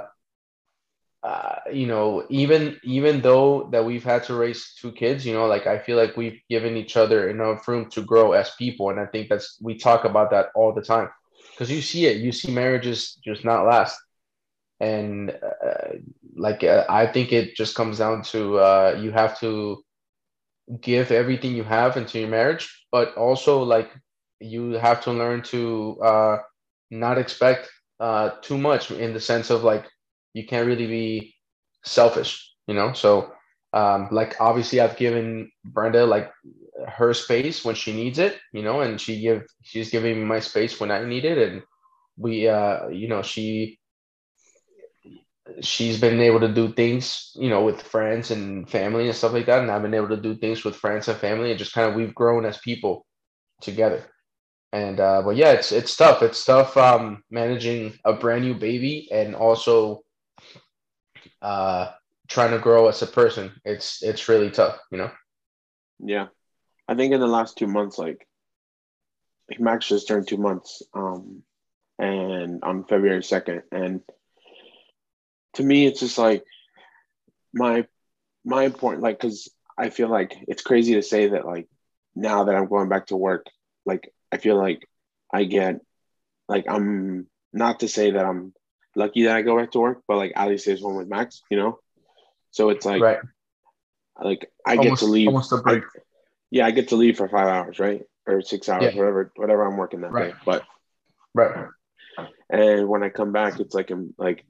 uh, 1.24 1.56
you 1.72 1.88
know, 1.88 2.26
even 2.30 2.80
even 2.84 3.22
though 3.22 3.68
that 3.72 3.84
we've 3.86 4.04
had 4.04 4.24
to 4.24 4.34
raise 4.36 4.74
two 4.80 4.92
kids, 4.92 5.26
you 5.26 5.34
know, 5.34 5.46
like 5.46 5.68
I 5.68 5.80
feel 5.80 5.98
like 5.98 6.16
we've 6.18 6.40
given 6.50 6.76
each 6.78 6.96
other 6.98 7.30
enough 7.30 7.68
room 7.68 7.90
to 7.92 8.02
grow 8.02 8.34
as 8.34 8.52
people, 8.58 8.90
and 8.90 9.00
I 9.00 9.06
think 9.06 9.30
that's 9.30 9.58
we 9.62 9.78
talk 9.78 10.06
about 10.06 10.32
that 10.32 10.48
all 10.56 10.74
the 10.74 10.82
time. 10.82 11.10
Because 11.52 11.72
you 11.72 11.82
see 11.82 12.06
it, 12.06 12.18
you 12.18 12.32
see 12.32 12.52
marriages 12.52 13.18
just 13.24 13.44
not 13.46 13.66
last, 13.66 14.00
and 14.80 15.32
uh, 15.32 15.96
like 16.36 16.64
uh, 16.64 16.86
I 16.90 17.08
think 17.08 17.32
it 17.32 17.56
just 17.56 17.76
comes 17.76 18.00
down 18.00 18.24
to 18.34 18.58
uh, 18.60 18.98
you 19.02 19.12
have 19.12 19.40
to 19.40 19.84
give 20.82 21.12
everything 21.12 21.56
you 21.56 21.64
have 21.64 21.98
into 21.98 22.20
your 22.20 22.30
marriage, 22.30 22.86
but 22.92 23.16
also 23.16 23.64
like 23.64 23.92
you 24.40 24.72
have 24.72 25.02
to 25.04 25.12
learn 25.12 25.42
to 25.44 26.00
uh, 26.02 26.38
not 26.92 27.18
expect 27.18 27.70
uh, 28.00 28.32
too 28.42 28.58
much 28.58 28.92
in 28.92 29.14
the 29.14 29.20
sense 29.20 29.50
of 29.50 29.64
like 29.64 29.86
you 30.34 30.46
can't 30.46 30.68
really 30.68 30.88
be 30.88 31.36
selfish, 31.86 32.52
you 32.68 32.74
know? 32.74 32.94
So, 32.94 33.32
um, 33.74 34.10
like, 34.12 34.40
obviously, 34.40 34.80
I've 34.80 34.98
given 34.98 35.52
Brenda 35.66 36.06
like 36.06 36.32
her 36.88 37.14
space 37.14 37.64
when 37.66 37.76
she 37.76 37.94
needs 37.94 38.20
it, 38.20 38.40
you 38.52 38.62
know, 38.62 38.82
and 38.82 39.00
she 39.00 39.22
give 39.22 39.44
she's 39.64 39.90
giving 39.90 40.20
me 40.20 40.26
my 40.26 40.40
space 40.40 40.80
when 40.80 40.92
I 40.92 41.04
need 41.06 41.26
it, 41.26 41.38
and 41.38 41.64
we, 42.18 42.48
uh, 42.48 42.90
you 42.90 43.08
know, 43.08 43.22
she 43.22 43.80
she's 45.62 46.00
been 46.00 46.20
able 46.20 46.40
to 46.42 46.54
do 46.54 46.72
things, 46.74 47.32
you 47.36 47.50
know, 47.50 47.64
with 47.64 47.82
friends 47.82 48.32
and 48.32 48.70
family 48.70 49.08
and 49.08 49.16
stuff 49.16 49.34
like 49.34 49.46
that, 49.46 49.62
and 49.62 49.72
I've 49.72 49.82
been 49.82 49.94
able 49.94 50.10
to 50.10 50.22
do 50.22 50.36
things 50.36 50.64
with 50.64 50.76
friends 50.76 51.08
and 51.08 51.18
family, 51.18 51.50
and 51.52 51.60
just 51.60 51.74
kind 51.74 51.90
of 51.90 51.96
we've 51.96 52.16
grown 52.16 52.46
as 52.46 52.58
people 52.58 53.06
together. 53.62 54.06
And 54.72 55.00
uh, 55.00 55.22
but 55.24 55.36
yeah, 55.36 55.52
it's 55.52 55.72
it's 55.72 55.96
tough. 55.96 56.22
It's 56.24 56.44
tough 56.44 56.76
um, 56.78 57.24
managing 57.30 57.94
a 58.06 58.14
brand 58.14 58.44
new 58.44 58.56
baby 58.56 59.08
and 59.12 59.36
also 59.36 60.04
uh, 61.42 61.92
trying 62.28 62.52
to 62.52 62.60
grow 62.60 62.88
as 62.88 63.02
a 63.02 63.08
person, 63.08 63.52
it's 63.66 64.02
it's 64.02 64.30
really 64.30 64.50
tough, 64.50 64.80
you 64.92 64.98
know. 64.98 65.12
Yeah, 66.00 66.28
I 66.88 66.96
think 66.96 67.14
in 67.14 67.20
the 67.20 67.28
last 67.28 67.58
two 67.58 67.68
months, 67.68 67.98
like 67.98 68.28
Max 69.60 69.88
just 69.88 70.08
turned 70.08 70.28
two 70.28 70.38
months, 70.38 70.82
um, 70.94 71.44
and 72.00 72.64
on 72.64 72.86
February 72.86 73.24
second, 73.24 73.64
and 73.72 74.02
to 75.54 75.64
me, 75.64 75.86
it's 75.86 76.00
just 76.00 76.18
like 76.18 76.44
my 77.54 77.86
my 78.46 78.64
important, 78.64 79.04
like, 79.04 79.20
because 79.20 79.50
I 79.78 79.90
feel 79.90 80.10
like 80.10 80.36
it's 80.48 80.62
crazy 80.62 80.96
to 80.96 81.02
say 81.02 81.30
that, 81.30 81.46
like, 81.46 81.68
now 82.16 82.46
that 82.46 82.56
I'm 82.56 82.68
going 82.68 82.90
back 82.90 83.08
to 83.08 83.16
work, 83.16 83.46
like, 83.86 84.14
I 84.32 84.38
feel 84.38 84.58
like 84.58 84.88
I 85.34 85.46
get, 85.46 85.80
like, 86.48 86.66
I'm 86.68 87.28
not 87.54 87.80
to 87.80 87.88
say 87.88 88.12
that 88.12 88.26
I'm 88.26 88.54
lucky 88.96 89.24
that 89.24 89.36
I 89.36 89.42
go 89.42 89.58
back 89.58 89.72
to 89.72 89.80
work, 89.80 90.04
but 90.08 90.18
like 90.18 90.34
Ali 90.36 90.58
stays 90.58 90.82
home 90.82 90.96
with 90.96 91.08
Max, 91.08 91.42
you 91.50 91.58
know? 91.58 91.80
So 92.52 92.70
it's 92.70 92.86
like, 92.86 93.02
right. 93.02 93.20
like 94.22 94.52
I 94.66 94.76
almost, 94.76 95.02
get 95.02 95.06
to 95.06 95.12
leave. 95.12 95.28
Almost 95.28 95.54
a 95.54 95.58
break. 95.58 95.84
I, 95.84 96.00
yeah, 96.52 96.66
I 96.66 96.72
get 96.72 96.90
to 96.90 96.96
leave 96.96 97.18
for 97.18 97.28
five 97.28 97.48
hours, 97.48 97.80
right? 97.80 98.04
or 98.28 98.42
six 98.42 98.70
hours, 98.70 98.94
yeah. 98.94 99.00
whatever 99.00 99.32
whatever 99.36 99.66
I'm 99.66 99.78
working 99.78 100.02
that 100.02 100.12
right. 100.12 100.32
day. 100.32 100.40
But 100.46 100.64
right. 101.34 101.68
And 102.50 102.88
when 102.88 103.04
I 103.04 103.10
come 103.10 103.32
back, 103.32 103.60
it's 103.60 103.74
like 103.74 103.90
I'm 103.92 104.14
like 104.18 104.46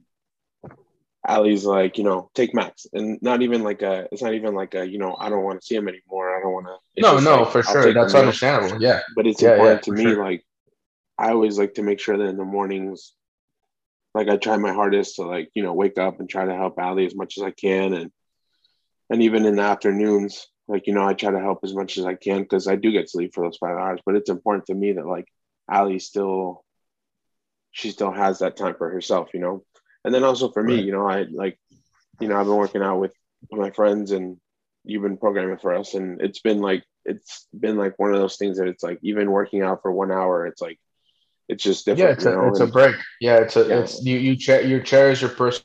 Ali's 1.26 1.64
like, 1.64 1.96
you 1.96 2.04
know, 2.04 2.30
take 2.34 2.54
Max, 2.54 2.86
and 2.92 3.18
not 3.22 3.40
even 3.40 3.62
like 3.62 3.80
a. 3.80 4.06
It's 4.12 4.22
not 4.22 4.34
even 4.34 4.54
like 4.54 4.74
a, 4.74 4.86
you 4.86 4.98
know, 4.98 5.16
I 5.18 5.30
don't 5.30 5.42
want 5.42 5.60
to 5.60 5.66
see 5.66 5.74
him 5.74 5.88
anymore. 5.88 6.36
I 6.36 6.42
don't 6.42 6.52
want 6.52 6.66
to. 6.66 7.00
No, 7.00 7.18
no, 7.18 7.42
like, 7.42 7.52
for 7.52 7.62
sure, 7.62 7.94
that's 7.94 8.14
understandable. 8.14 8.80
Yeah, 8.80 9.00
but 9.16 9.26
it's 9.26 9.40
yeah, 9.40 9.52
important 9.52 9.86
yeah, 9.86 9.92
to 9.92 9.92
me. 9.92 10.02
Sure. 10.02 10.24
Like, 10.24 10.44
I 11.18 11.30
always 11.30 11.58
like 11.58 11.74
to 11.74 11.82
make 11.82 11.98
sure 11.98 12.18
that 12.18 12.24
in 12.24 12.36
the 12.36 12.44
mornings, 12.44 13.12
like 14.14 14.28
I 14.28 14.36
try 14.36 14.58
my 14.58 14.74
hardest 14.74 15.16
to 15.16 15.22
like, 15.22 15.50
you 15.54 15.62
know, 15.62 15.72
wake 15.72 15.96
up 15.96 16.20
and 16.20 16.28
try 16.28 16.44
to 16.44 16.54
help 16.54 16.78
Ali 16.78 17.06
as 17.06 17.14
much 17.14 17.38
as 17.38 17.44
I 17.44 17.52
can, 17.52 17.94
and 17.94 18.12
and 19.08 19.22
even 19.22 19.46
in 19.46 19.56
the 19.56 19.62
afternoons, 19.62 20.46
like 20.68 20.86
you 20.86 20.92
know, 20.92 21.06
I 21.06 21.14
try 21.14 21.30
to 21.30 21.40
help 21.40 21.60
as 21.64 21.74
much 21.74 21.96
as 21.96 22.04
I 22.04 22.16
can 22.16 22.42
because 22.42 22.68
I 22.68 22.76
do 22.76 22.92
get 22.92 23.08
sleep 23.08 23.32
for 23.34 23.44
those 23.44 23.56
five 23.56 23.78
hours. 23.78 24.00
But 24.04 24.16
it's 24.16 24.30
important 24.30 24.66
to 24.66 24.74
me 24.74 24.92
that 24.92 25.06
like 25.06 25.26
Ali 25.70 26.00
still, 26.00 26.64
she 27.70 27.92
still 27.92 28.12
has 28.12 28.40
that 28.40 28.58
time 28.58 28.74
for 28.76 28.90
herself, 28.90 29.30
you 29.32 29.40
know 29.40 29.64
and 30.04 30.14
then 30.14 30.24
also 30.24 30.50
for 30.50 30.62
me, 30.62 30.80
you 30.80 30.92
know, 30.92 31.08
I 31.08 31.22
like, 31.22 31.58
you 32.20 32.28
know, 32.28 32.38
I've 32.38 32.46
been 32.46 32.56
working 32.56 32.82
out 32.82 33.00
with 33.00 33.12
my 33.50 33.70
friends 33.70 34.10
and 34.10 34.38
you've 34.84 35.02
been 35.02 35.16
programming 35.16 35.58
for 35.58 35.74
us, 35.74 35.94
and 35.94 36.20
it's 36.20 36.40
been 36.40 36.60
like 36.60 36.84
it's 37.04 37.46
been 37.58 37.76
like 37.76 37.98
one 37.98 38.12
of 38.12 38.20
those 38.20 38.36
things 38.36 38.58
that 38.58 38.68
it's 38.68 38.82
like 38.82 38.98
even 39.02 39.30
working 39.30 39.62
out 39.62 39.82
for 39.82 39.92
one 39.92 40.12
hour, 40.12 40.46
it's 40.46 40.60
like 40.60 40.78
it's 41.48 41.62
just 41.62 41.84
different. 41.84 42.08
Yeah, 42.08 42.14
it's, 42.14 42.24
a, 42.24 42.48
it's 42.48 42.60
a 42.60 42.66
break. 42.66 42.96
Yeah, 43.20 43.36
it's 43.36 43.56
a 43.56 43.66
yeah. 43.66 43.80
it's 43.80 44.04
you 44.04 44.18
you 44.18 44.38
cher- 44.38 44.62
you 44.62 44.82
cherish 44.82 45.20
your 45.20 45.30
person 45.30 45.64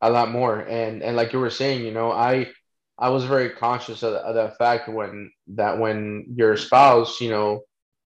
a 0.00 0.10
lot 0.10 0.30
more, 0.30 0.60
and 0.60 1.02
and 1.02 1.16
like 1.16 1.32
you 1.32 1.40
were 1.40 1.50
saying, 1.50 1.84
you 1.84 1.92
know, 1.92 2.12
I 2.12 2.50
I 2.98 3.10
was 3.10 3.24
very 3.24 3.50
conscious 3.50 4.02
of, 4.02 4.14
of 4.14 4.34
that 4.34 4.56
fact 4.58 4.88
when 4.88 5.30
that 5.48 5.78
when 5.78 6.26
your 6.34 6.56
spouse, 6.56 7.20
you 7.20 7.30
know, 7.30 7.62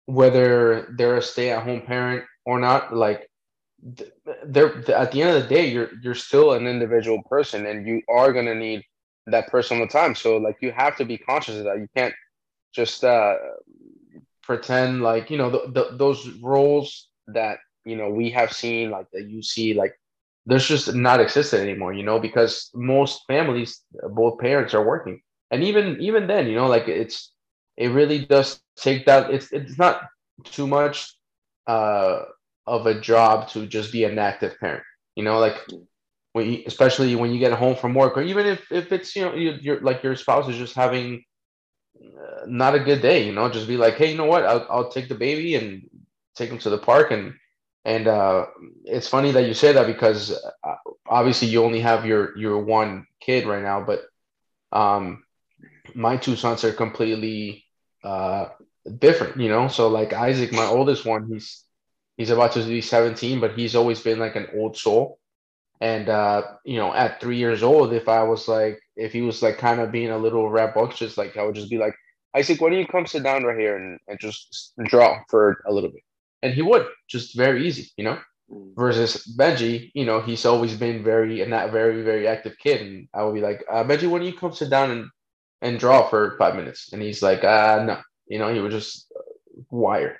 whether 0.06 0.94
they're 0.98 1.18
a 1.18 1.22
stay 1.22 1.52
at 1.52 1.64
home 1.64 1.82
parent 1.82 2.26
or 2.46 2.60
not, 2.60 2.94
like 2.96 3.30
they're 4.46 4.78
at 4.92 5.12
the 5.12 5.22
end 5.22 5.36
of 5.36 5.44
the 5.44 5.50
day 5.50 5.68
you're 5.68 5.90
you're 6.02 6.16
still 6.16 6.54
an 6.54 6.68
individual 6.68 7.22
person 7.24 7.66
and 7.66 7.88
you 7.88 8.02
are 8.10 8.32
going 8.34 8.46
to 8.46 8.56
need 8.56 8.84
that 9.28 9.48
personal 9.48 9.88
time. 9.88 10.16
So 10.16 10.38
like 10.38 10.58
you 10.62 10.72
have 10.72 10.98
to 10.98 11.06
be 11.06 11.18
conscious 11.18 11.58
of 11.58 11.66
that. 11.66 11.78
You 11.78 11.88
can't 11.96 12.14
just 12.74 13.04
uh 13.04 13.36
pretend 14.44 15.02
like 15.02 15.30
you 15.30 15.38
know 15.38 15.50
the, 15.50 15.72
the, 15.72 15.98
those 15.98 16.28
roles 16.42 17.10
that 17.28 17.58
you 17.86 17.96
know 17.96 18.10
we 18.10 18.30
have 18.32 18.52
seen 18.52 18.90
like 18.90 19.08
that 19.14 19.28
you 19.30 19.42
see 19.42 19.74
like 19.74 19.94
there's 20.46 20.68
just 20.68 20.94
not 20.94 21.20
existed 21.20 21.62
anymore 21.62 21.94
you 21.94 22.04
know 22.04 22.20
because 22.20 22.70
most 22.74 23.22
families 23.28 23.82
both 24.12 24.40
parents 24.40 24.74
are 24.74 24.86
working. 24.86 25.22
And 25.52 25.64
even 25.64 26.00
even 26.02 26.28
then 26.28 26.48
you 26.48 26.56
know 26.56 26.68
like 26.68 26.88
it's 26.88 27.34
it 27.78 27.90
really 27.90 28.20
does 28.20 28.60
take 28.78 29.06
that 29.06 29.30
it's 29.32 29.52
it's 29.52 29.78
not 29.78 30.02
too 30.44 30.68
much 30.68 31.16
uh 31.68 32.22
of 32.66 32.86
a 32.86 33.00
job 33.00 33.50
to 33.50 33.68
just 33.68 33.92
be 33.92 34.04
an 34.04 34.20
active 34.20 34.60
parent. 34.60 34.84
You 35.16 35.24
know, 35.24 35.40
like 35.40 35.58
when 36.34 36.52
you, 36.52 36.64
especially 36.66 37.16
when 37.16 37.32
you 37.32 37.40
get 37.40 37.54
home 37.54 37.76
from 37.76 37.94
work, 37.94 38.18
or 38.18 38.22
even 38.22 38.46
if 38.46 38.72
if 38.72 38.92
it's 38.92 39.16
you 39.16 39.24
know 39.24 39.36
you, 39.36 39.58
you're 39.62 39.82
like 39.82 40.04
your 40.04 40.16
spouse 40.16 40.48
is 40.50 40.58
just 40.58 40.76
having 40.76 41.24
uh, 41.98 42.46
not 42.48 42.76
a 42.76 42.80
good 42.80 43.02
day. 43.02 43.26
You 43.26 43.34
know, 43.34 43.50
just 43.50 43.68
be 43.68 43.78
like, 43.78 43.96
hey, 43.96 44.12
you 44.12 44.18
know 44.18 44.26
what? 44.26 44.46
I'll 44.46 44.68
I'll 44.70 44.90
take 44.92 45.10
the 45.10 45.16
baby 45.16 45.56
and 45.56 45.90
take 46.36 46.50
him 46.50 46.58
to 46.60 46.70
the 46.70 46.78
park 46.78 47.12
and 47.12 47.34
and 47.86 48.08
uh, 48.08 48.46
it's 48.86 49.08
funny 49.08 49.32
that 49.32 49.46
you 49.48 49.54
say 49.54 49.74
that 49.74 49.88
because 49.88 50.32
uh, 50.64 50.76
obviously 51.08 51.50
you 51.50 51.64
only 51.64 51.82
have 51.82 52.06
your 52.06 52.38
your 52.38 52.60
one 52.60 53.06
kid 53.20 53.46
right 53.46 53.62
now, 53.64 53.84
but 53.84 54.02
um, 54.72 55.24
my 55.94 56.18
two 56.18 56.36
sons 56.36 56.64
are 56.64 56.72
completely 56.72 57.66
uh, 58.04 58.48
different. 59.00 59.40
You 59.40 59.50
know, 59.50 59.68
so 59.68 59.90
like 59.90 60.14
Isaac, 60.14 60.54
my 60.54 60.66
oldest 60.66 61.06
one, 61.06 61.28
he's 61.28 61.63
He's 62.18 62.30
about 62.30 62.52
to 62.54 62.64
be 62.64 62.82
17, 62.82 63.40
but 63.40 63.58
he's 63.58 63.76
always 63.76 64.02
been 64.02 64.20
like 64.20 64.36
an 64.36 64.48
old 64.56 64.78
soul. 64.78 65.20
And 65.82 66.08
uh, 66.10 66.44
you 66.64 66.78
know, 66.78 66.94
at 66.94 67.20
three 67.20 67.38
years 67.38 67.64
old, 67.64 67.94
if 67.94 68.08
I 68.08 68.24
was 68.24 68.48
like, 68.48 68.80
if 68.96 69.12
he 69.12 69.22
was 69.22 69.42
like 69.42 69.58
kind 69.58 69.82
of 69.82 69.92
being 69.92 70.12
a 70.12 70.18
little 70.18 70.50
rambunctious, 70.50 71.18
like 71.18 71.36
I 71.36 71.44
would 71.44 71.56
just 71.56 71.70
be 71.70 71.78
like, 71.78 71.96
Isaac, 72.36 72.62
why 72.62 72.70
don't 72.70 72.80
you 72.80 72.88
come 72.88 73.06
sit 73.06 73.24
down 73.24 73.44
right 73.44 73.58
here 73.58 73.78
and, 73.78 74.00
and 74.08 74.20
just 74.20 74.74
draw 74.86 75.20
for 75.30 75.62
a 75.68 75.74
little 75.74 75.90
bit? 75.90 76.04
And 76.42 76.54
he 76.54 76.62
would 76.62 76.88
just 77.10 77.36
very 77.36 77.68
easy, 77.68 77.92
you 77.98 78.04
know. 78.04 78.20
Mm. 78.52 78.76
Versus 78.76 79.36
Benji, 79.38 79.92
you 79.94 80.06
know, 80.06 80.22
he's 80.22 80.46
always 80.46 80.76
been 80.76 81.04
very 81.04 81.42
and 81.42 81.52
that 81.54 81.72
very 81.72 82.02
very 82.04 82.28
active 82.28 82.56
kid, 82.60 82.82
and 82.82 83.08
I 83.14 83.24
would 83.24 83.34
be 83.34 83.42
like, 83.42 83.64
uh, 83.70 83.84
Benji, 83.84 84.10
why 84.10 84.20
don't 84.20 84.28
you 84.28 84.34
come 84.34 84.54
sit 84.54 84.70
down 84.70 84.92
and 84.92 85.10
and 85.62 85.80
draw 85.80 86.08
for 86.08 86.38
five 86.38 86.56
minutes? 86.56 86.94
And 86.94 87.02
he's 87.02 87.24
like, 87.24 87.44
uh, 87.44 87.84
no, 87.86 88.02
you 88.28 88.40
know, 88.40 88.54
he 88.54 88.60
would 88.60 88.72
just 88.72 89.12
uh, 89.18 89.22
wire 89.70 90.18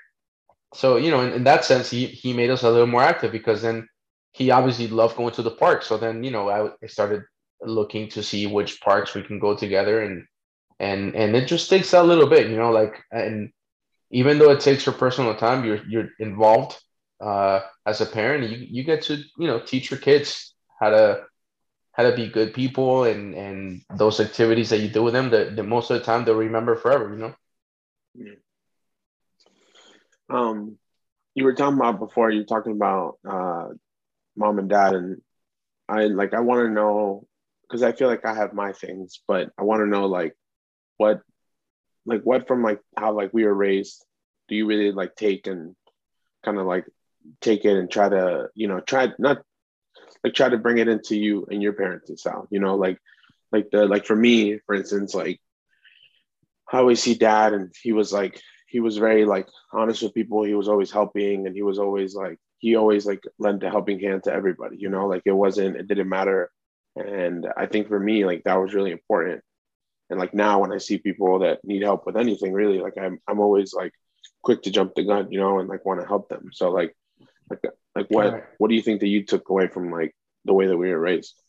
so 0.74 0.96
you 0.96 1.10
know 1.10 1.20
in, 1.20 1.32
in, 1.32 1.44
that 1.44 1.64
sense 1.64 1.90
he 1.90 2.06
he 2.06 2.32
made 2.32 2.50
us 2.50 2.62
a 2.62 2.70
little 2.70 2.86
more 2.86 3.02
active 3.02 3.32
because 3.32 3.62
then 3.62 3.88
he 4.32 4.50
obviously 4.50 4.88
loved 4.88 5.16
going 5.16 5.32
to 5.32 5.42
the 5.42 5.50
park. 5.50 5.82
So 5.82 5.96
then 5.96 6.24
you 6.24 6.30
know 6.30 6.48
I, 6.50 6.70
I 6.82 6.86
started 6.86 7.22
looking 7.62 8.08
to 8.10 8.22
see 8.22 8.46
which 8.46 8.80
parks 8.80 9.14
we 9.14 9.22
can 9.22 9.38
go 9.38 9.56
together 9.56 10.02
and 10.02 10.26
and 10.80 11.14
and 11.14 11.36
it 11.36 11.46
just 11.46 11.70
takes 11.70 11.92
a 11.92 12.02
little 12.02 12.28
bit 12.28 12.50
you 12.50 12.56
know 12.56 12.70
like 12.70 13.02
and 13.10 13.50
even 14.10 14.38
though 14.38 14.50
it 14.50 14.60
takes 14.60 14.84
your 14.84 14.94
personal 14.94 15.34
time 15.34 15.64
you're 15.64 15.80
you're 15.88 16.08
involved 16.18 16.78
uh 17.20 17.60
as 17.86 18.00
a 18.00 18.06
parent 18.06 18.50
you 18.50 18.66
you 18.68 18.82
get 18.82 19.02
to 19.02 19.16
you 19.38 19.46
know 19.46 19.60
teach 19.60 19.90
your 19.90 20.00
kids 20.00 20.54
how 20.78 20.90
to 20.90 21.22
how 21.92 22.02
to 22.02 22.14
be 22.14 22.28
good 22.28 22.52
people 22.52 23.04
and 23.04 23.34
and 23.34 23.82
those 23.94 24.20
activities 24.20 24.68
that 24.70 24.80
you 24.80 24.88
do 24.88 25.02
with 25.02 25.14
them 25.14 25.30
that, 25.30 25.56
that 25.56 25.62
most 25.62 25.90
of 25.90 25.98
the 25.98 26.04
time 26.04 26.24
they'll 26.24 26.34
remember 26.34 26.74
forever 26.74 27.10
you 27.14 27.20
know 27.20 27.34
um, 30.30 30.78
you 31.34 31.44
were 31.44 31.54
talking 31.54 31.78
about 31.78 31.98
before. 31.98 32.30
You 32.30 32.40
were 32.40 32.46
talking 32.46 32.72
about 32.72 33.18
uh, 33.28 33.68
mom 34.36 34.58
and 34.58 34.68
dad, 34.68 34.94
and 34.94 35.20
I 35.88 36.06
like 36.06 36.34
I 36.34 36.40
want 36.40 36.66
to 36.66 36.72
know 36.72 37.26
because 37.62 37.82
I 37.82 37.92
feel 37.92 38.08
like 38.08 38.24
I 38.24 38.34
have 38.34 38.52
my 38.52 38.72
things, 38.72 39.20
but 39.26 39.50
I 39.58 39.62
want 39.62 39.80
to 39.80 39.86
know 39.86 40.06
like 40.06 40.34
what, 40.96 41.20
like 42.06 42.22
what 42.22 42.46
from 42.46 42.62
like 42.62 42.80
how 42.96 43.12
like 43.12 43.32
we 43.32 43.44
were 43.44 43.54
raised. 43.54 44.04
Do 44.48 44.54
you 44.54 44.66
really 44.66 44.92
like 44.92 45.16
take 45.16 45.46
and 45.46 45.74
kind 46.44 46.58
of 46.58 46.66
like 46.66 46.84
take 47.40 47.64
it 47.64 47.76
and 47.76 47.90
try 47.90 48.08
to 48.08 48.48
you 48.54 48.68
know 48.68 48.80
try 48.80 49.08
not 49.18 49.38
like 50.22 50.34
try 50.34 50.48
to 50.48 50.58
bring 50.58 50.78
it 50.78 50.88
into 50.88 51.16
you 51.16 51.46
and 51.50 51.62
your 51.62 51.72
parents' 51.72 52.20
style. 52.20 52.46
You 52.50 52.60
know, 52.60 52.76
like 52.76 52.98
like 53.52 53.70
the 53.70 53.86
like 53.86 54.04
for 54.04 54.16
me, 54.16 54.58
for 54.66 54.74
instance, 54.74 55.14
like 55.14 55.40
I 56.72 56.78
always 56.78 57.02
see 57.02 57.14
dad 57.14 57.52
and 57.52 57.72
he 57.82 57.92
was 57.92 58.12
like 58.12 58.40
he 58.74 58.80
was 58.80 58.96
very 58.96 59.24
like 59.24 59.46
honest 59.72 60.02
with 60.02 60.14
people. 60.14 60.42
He 60.42 60.54
was 60.54 60.68
always 60.68 60.90
helping, 60.90 61.46
and 61.46 61.54
he 61.54 61.62
was 61.62 61.78
always 61.78 62.16
like 62.16 62.38
he 62.58 62.74
always 62.74 63.06
like 63.06 63.22
lent 63.38 63.62
a 63.62 63.70
helping 63.70 64.00
hand 64.00 64.24
to 64.24 64.32
everybody. 64.32 64.78
You 64.78 64.88
know, 64.88 65.06
like 65.06 65.22
it 65.26 65.30
wasn't 65.44 65.76
it 65.76 65.86
didn't 65.86 66.08
matter. 66.08 66.50
And 66.96 67.46
I 67.56 67.66
think 67.66 67.86
for 67.86 68.00
me, 68.00 68.24
like 68.24 68.42
that 68.42 68.60
was 68.60 68.74
really 68.74 68.90
important. 68.90 69.42
And 70.10 70.18
like 70.18 70.34
now, 70.34 70.58
when 70.58 70.72
I 70.72 70.78
see 70.78 70.98
people 70.98 71.38
that 71.38 71.60
need 71.62 71.82
help 71.82 72.04
with 72.04 72.16
anything, 72.16 72.52
really, 72.52 72.80
like 72.80 72.98
I'm 73.00 73.20
I'm 73.28 73.38
always 73.38 73.72
like 73.72 73.92
quick 74.42 74.62
to 74.62 74.72
jump 74.72 74.96
the 74.96 75.04
gun, 75.04 75.30
you 75.30 75.38
know, 75.38 75.60
and 75.60 75.68
like 75.68 75.84
want 75.84 76.00
to 76.00 76.08
help 76.08 76.28
them. 76.28 76.50
So 76.52 76.70
like 76.72 76.96
like 77.48 77.62
like 77.94 78.08
what 78.08 78.44
what 78.58 78.70
do 78.70 78.74
you 78.74 78.82
think 78.82 78.98
that 79.02 79.14
you 79.14 79.24
took 79.24 79.50
away 79.50 79.68
from 79.68 79.92
like 79.92 80.16
the 80.46 80.52
way 80.52 80.66
that 80.66 80.76
we 80.76 80.90
were 80.90 80.98
raised? 80.98 81.40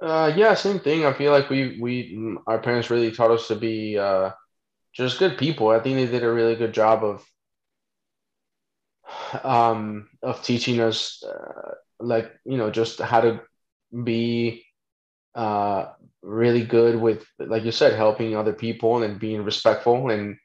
Uh, 0.00 0.32
yeah, 0.34 0.54
same 0.54 0.80
thing. 0.80 1.04
I 1.04 1.12
feel 1.12 1.32
like 1.32 1.50
we 1.50 1.78
we 1.78 2.38
our 2.46 2.60
parents 2.60 2.88
really 2.88 3.10
taught 3.10 3.30
us 3.30 3.46
to 3.48 3.56
be 3.56 3.98
uh, 3.98 4.30
just 4.94 5.18
good 5.18 5.38
people. 5.38 5.68
I 5.68 5.80
think 5.80 5.96
they 5.96 6.06
did 6.06 6.24
a 6.24 6.32
really 6.32 6.56
good 6.56 6.74
job 6.74 7.04
of 7.04 7.24
um 9.44 10.08
of 10.22 10.42
teaching 10.42 10.80
us 10.80 11.22
uh, 11.24 11.74
like 12.00 12.32
you 12.44 12.56
know 12.56 12.70
just 12.70 13.00
how 13.00 13.20
to 13.20 13.40
be 14.04 14.64
uh 15.34 15.86
really 16.22 16.64
good 16.64 17.00
with 17.00 17.24
like 17.38 17.64
you 17.64 17.72
said 17.72 17.94
helping 17.94 18.36
other 18.36 18.52
people 18.52 19.02
and 19.02 19.20
being 19.20 19.42
respectful 19.44 20.10
and 20.10 20.36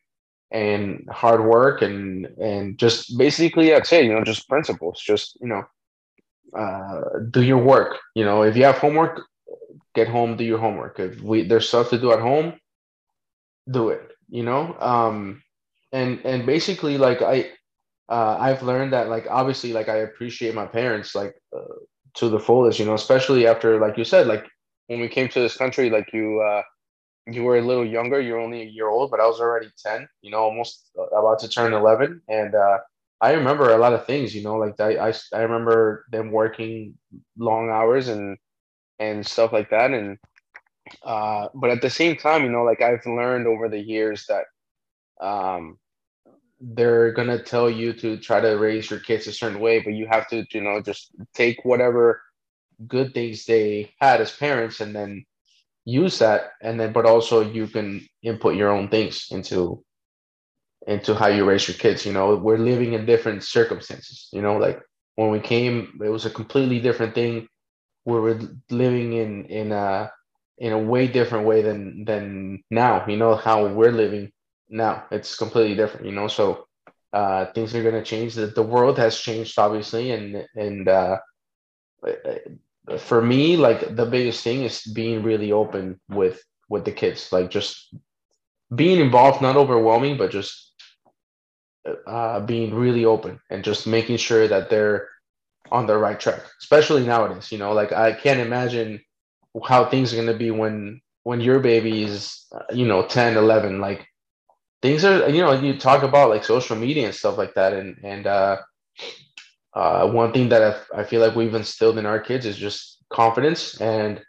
and 0.52 1.08
hard 1.12 1.44
work 1.44 1.82
and 1.82 2.26
and 2.40 2.78
just 2.78 3.18
basically 3.18 3.74
I'd 3.74 3.88
say 3.88 4.06
you 4.06 4.14
know 4.14 4.24
just 4.24 4.48
principles 4.50 5.02
just 5.06 5.38
you 5.42 5.48
know 5.48 5.64
uh 6.58 7.02
do 7.32 7.42
your 7.44 7.58
work. 7.64 7.98
You 8.16 8.26
know 8.26 8.44
if 8.44 8.56
you 8.56 8.64
have 8.66 8.78
homework 8.78 9.22
get 9.96 10.08
home 10.08 10.38
do 10.38 10.44
your 10.44 10.60
homework. 10.60 11.00
If 11.00 11.22
we 11.22 11.48
there's 11.48 11.68
stuff 11.68 11.90
to 11.90 12.00
do 12.00 12.12
at 12.12 12.20
home 12.20 12.54
do 13.72 13.90
it 13.90 14.13
you 14.34 14.44
know? 14.44 14.76
Um 14.80 15.44
and 15.94 16.20
and 16.26 16.46
basically 16.46 16.98
like 16.98 17.22
i 17.22 17.50
uh, 18.10 18.36
i've 18.40 18.64
learned 18.64 18.92
that 18.92 19.08
like 19.08 19.26
obviously 19.30 19.72
like 19.72 19.88
i 19.88 19.98
appreciate 19.98 20.54
my 20.54 20.66
parents 20.66 21.16
like 21.16 21.36
uh, 21.56 21.76
to 22.16 22.28
the 22.28 22.40
fullest 22.40 22.80
you 22.80 22.86
know 22.86 22.96
especially 22.96 23.48
after 23.48 23.80
like 23.80 23.98
you 23.98 24.04
said 24.04 24.28
like 24.28 24.46
when 24.88 25.00
we 25.00 25.08
came 25.08 25.30
to 25.30 25.40
this 25.40 25.56
country 25.56 25.90
like 25.90 26.12
you 26.12 26.42
uh 26.42 26.62
you 27.28 27.44
were 27.44 27.58
a 27.58 27.62
little 27.62 27.86
younger 27.86 28.20
you're 28.20 28.40
only 28.40 28.62
a 28.62 28.66
year 28.66 28.90
old 28.90 29.10
but 29.10 29.22
i 29.22 29.26
was 29.26 29.40
already 29.40 29.70
10 29.86 30.08
you 30.22 30.32
know 30.32 30.40
almost 30.40 30.92
about 31.18 31.40
to 31.40 31.48
turn 31.48 31.74
11 31.74 32.22
and 32.28 32.56
uh 32.56 32.80
i 33.22 33.32
remember 33.32 33.74
a 33.74 33.78
lot 33.78 33.94
of 33.94 34.06
things 34.06 34.36
you 34.36 34.44
know 34.44 34.58
like 34.58 34.80
i 34.82 35.10
i, 35.10 35.14
I 35.34 35.42
remember 35.44 36.06
them 36.12 36.32
working 36.32 36.98
long 37.38 37.70
hours 37.70 38.10
and 38.10 38.38
and 39.00 39.26
stuff 39.26 39.54
like 39.54 39.70
that. 39.70 39.92
And 39.92 40.18
uh, 41.04 41.50
but 41.56 41.70
at 41.70 41.82
the 41.82 41.90
same 41.90 42.16
time, 42.16 42.44
you 42.44 42.50
know, 42.50 42.64
like 42.64 42.82
I've 42.82 43.06
learned 43.06 43.48
over 43.48 43.70
the 43.70 43.80
years 43.80 44.26
that 44.28 44.46
um, 45.26 45.78
they're 46.60 47.12
gonna 47.12 47.42
tell 47.42 47.70
you 47.70 47.94
to 47.94 48.18
try 48.18 48.40
to 48.40 48.58
raise 48.58 48.90
your 48.90 49.00
kids 49.00 49.28
a 49.28 49.34
certain 49.34 49.60
way, 49.60 49.80
but 49.80 49.94
you 49.94 50.08
have 50.08 50.28
to, 50.30 50.46
you 50.52 50.62
know, 50.62 50.82
just 50.82 51.10
take 51.34 51.64
whatever 51.66 52.22
good 52.88 53.14
things 53.14 53.46
they 53.46 53.94
had 54.00 54.22
as 54.22 54.36
parents 54.36 54.82
and 54.82 54.96
then 54.96 55.26
use 55.86 56.20
that. 56.20 56.52
And 56.62 56.80
then 56.80 56.94
but 56.94 57.06
also 57.06 57.42
you 57.42 57.68
can 57.68 58.08
input 58.24 58.56
your 58.56 58.70
own 58.70 58.90
things 58.90 59.28
into 59.32 59.84
into 60.88 61.16
how 61.16 61.28
you 61.28 61.46
raise 61.46 61.68
your 61.68 61.78
kids 61.78 62.06
you 62.06 62.14
know? 62.14 62.36
We're 62.36 62.58
living 62.58 62.94
in 62.94 63.06
different 63.06 63.44
circumstances 63.44 64.30
you 64.34 64.42
know? 64.42 64.58
Like 64.58 64.82
when 65.16 65.30
we 65.32 65.40
came 65.40 66.00
it 66.04 66.10
was 66.10 66.26
a 66.26 66.30
completely 66.30 66.80
different 66.80 67.16
thing. 67.16 67.48
We 68.06 68.20
were 68.20 68.40
living 68.70 69.14
in 69.14 69.46
in 69.46 69.72
a 69.72 70.12
in 70.64 70.72
a 70.72 70.80
way 70.80 71.08
different 71.08 71.46
way 71.46 71.62
than 71.62 72.06
than 72.06 72.64
now 72.72 73.06
you 73.08 73.18
know 73.18 73.36
how 73.36 73.68
we're 73.68 73.92
living 73.92 74.32
now. 74.70 75.04
It's 75.12 75.36
completely 75.36 75.76
different 75.76 76.06
you 76.08 76.14
know? 76.14 76.30
So 76.30 76.66
uh 77.14 77.46
things 77.54 77.76
are 77.76 77.84
going 77.84 78.02
to 78.02 78.04
change. 78.14 78.36
The, 78.36 78.48
the 78.48 78.64
world 78.64 78.98
has 78.98 79.20
changed 79.20 79.60
obviously 79.60 80.12
and 80.12 80.48
and 80.56 80.88
uh 80.88 81.18
for 83.00 83.22
me 83.22 83.58
like 83.58 83.96
the 83.96 84.06
biggest 84.06 84.44
thing 84.44 84.64
is 84.64 84.84
being 84.94 85.24
really 85.24 85.52
open 85.52 86.00
with 86.10 86.42
with 86.70 86.86
the 86.86 86.92
kids. 86.92 87.32
Like 87.32 87.50
just 87.50 87.94
being 88.74 89.00
involved 89.02 89.42
not 89.42 89.58
overwhelming 89.58 90.18
but 90.18 90.32
just 90.32 90.74
uh, 92.08 92.40
being 92.40 92.74
really 92.74 93.06
open 93.06 93.40
and 93.50 93.64
just 93.64 93.86
making 93.86 94.18
sure 94.18 94.48
that 94.48 94.70
they're 94.70 95.10
on 95.72 95.86
the 95.88 95.98
right 95.98 96.20
track 96.20 96.42
especially 96.62 97.06
nowadays 97.06 97.52
you 97.52 97.58
know? 97.58 97.74
Like 97.74 97.92
i 97.92 98.14
can't 98.14 98.40
imagine 98.40 99.02
how 99.66 99.86
things 99.86 100.14
are 100.14 100.18
going 100.18 100.28
to 100.28 100.34
be 100.34 100.52
when 100.52 101.02
when 101.24 101.42
your 101.42 101.60
baby 101.60 102.04
is 102.04 102.46
you 102.74 102.86
know 102.86 103.06
10 103.06 103.38
11 103.38 103.80
like 103.80 104.08
things 104.82 105.06
are 105.06 105.30
you 105.30 105.42
know 105.42 105.54
you 105.54 105.78
talk 105.78 106.04
about 106.04 106.30
like 106.30 106.44
social 106.44 106.76
media 106.76 107.06
and 107.06 107.16
stuff 107.16 107.38
like 107.38 107.54
that 107.54 107.74
and 107.74 107.98
and 108.04 108.28
uh 108.28 108.58
uh, 109.74 110.08
one 110.08 110.32
thing 110.32 110.50
that 110.50 110.86
I, 110.94 111.02
I 111.02 111.04
feel 111.04 111.22
like 111.22 111.36
we've 111.36 111.54
instilled 111.54 111.98
in 111.98 112.06
our 112.06 112.20
kids 112.20 112.46
is 112.46 112.58
just 112.58 113.04
confidence 113.10 113.80
and 113.82 114.22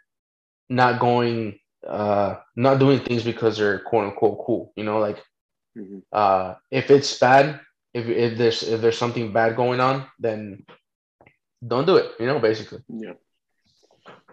not 0.69 0.99
going, 0.99 1.59
uh, 1.87 2.35
not 2.55 2.79
doing 2.79 2.99
things 2.99 3.23
because 3.23 3.57
they're 3.57 3.79
quote 3.79 4.05
unquote 4.05 4.43
cool. 4.45 4.73
You 4.75 4.83
know, 4.83 4.99
like 4.99 5.17
mm-hmm. 5.77 5.99
uh, 6.11 6.55
if 6.71 6.89
it's 6.89 7.19
bad, 7.19 7.59
if, 7.93 8.07
if 8.07 8.37
there's 8.37 8.63
if 8.63 8.81
there's 8.81 8.97
something 8.97 9.31
bad 9.31 9.55
going 9.55 9.79
on, 9.79 10.07
then 10.19 10.65
don't 11.65 11.85
do 11.85 11.97
it. 11.97 12.11
You 12.19 12.25
know, 12.25 12.39
basically. 12.39 12.79
Yeah. 12.89 13.13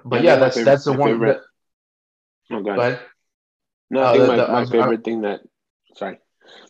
But 0.04 0.22
yeah, 0.22 0.36
that's 0.36 0.56
favorite, 0.56 0.70
that's 0.70 0.84
the 0.84 0.92
one. 0.92 1.10
Favorite... 1.10 1.40
That... 2.50 2.56
Oh, 2.56 2.62
go. 2.62 2.98
No, 3.90 4.00
I 4.00 4.04
uh, 4.04 4.12
think 4.12 4.22
the, 4.22 4.28
my, 4.28 4.36
the, 4.36 4.52
my 4.52 4.64
favorite 4.66 5.00
I, 5.00 5.02
thing 5.02 5.20
that 5.22 5.40
sorry, 5.94 6.18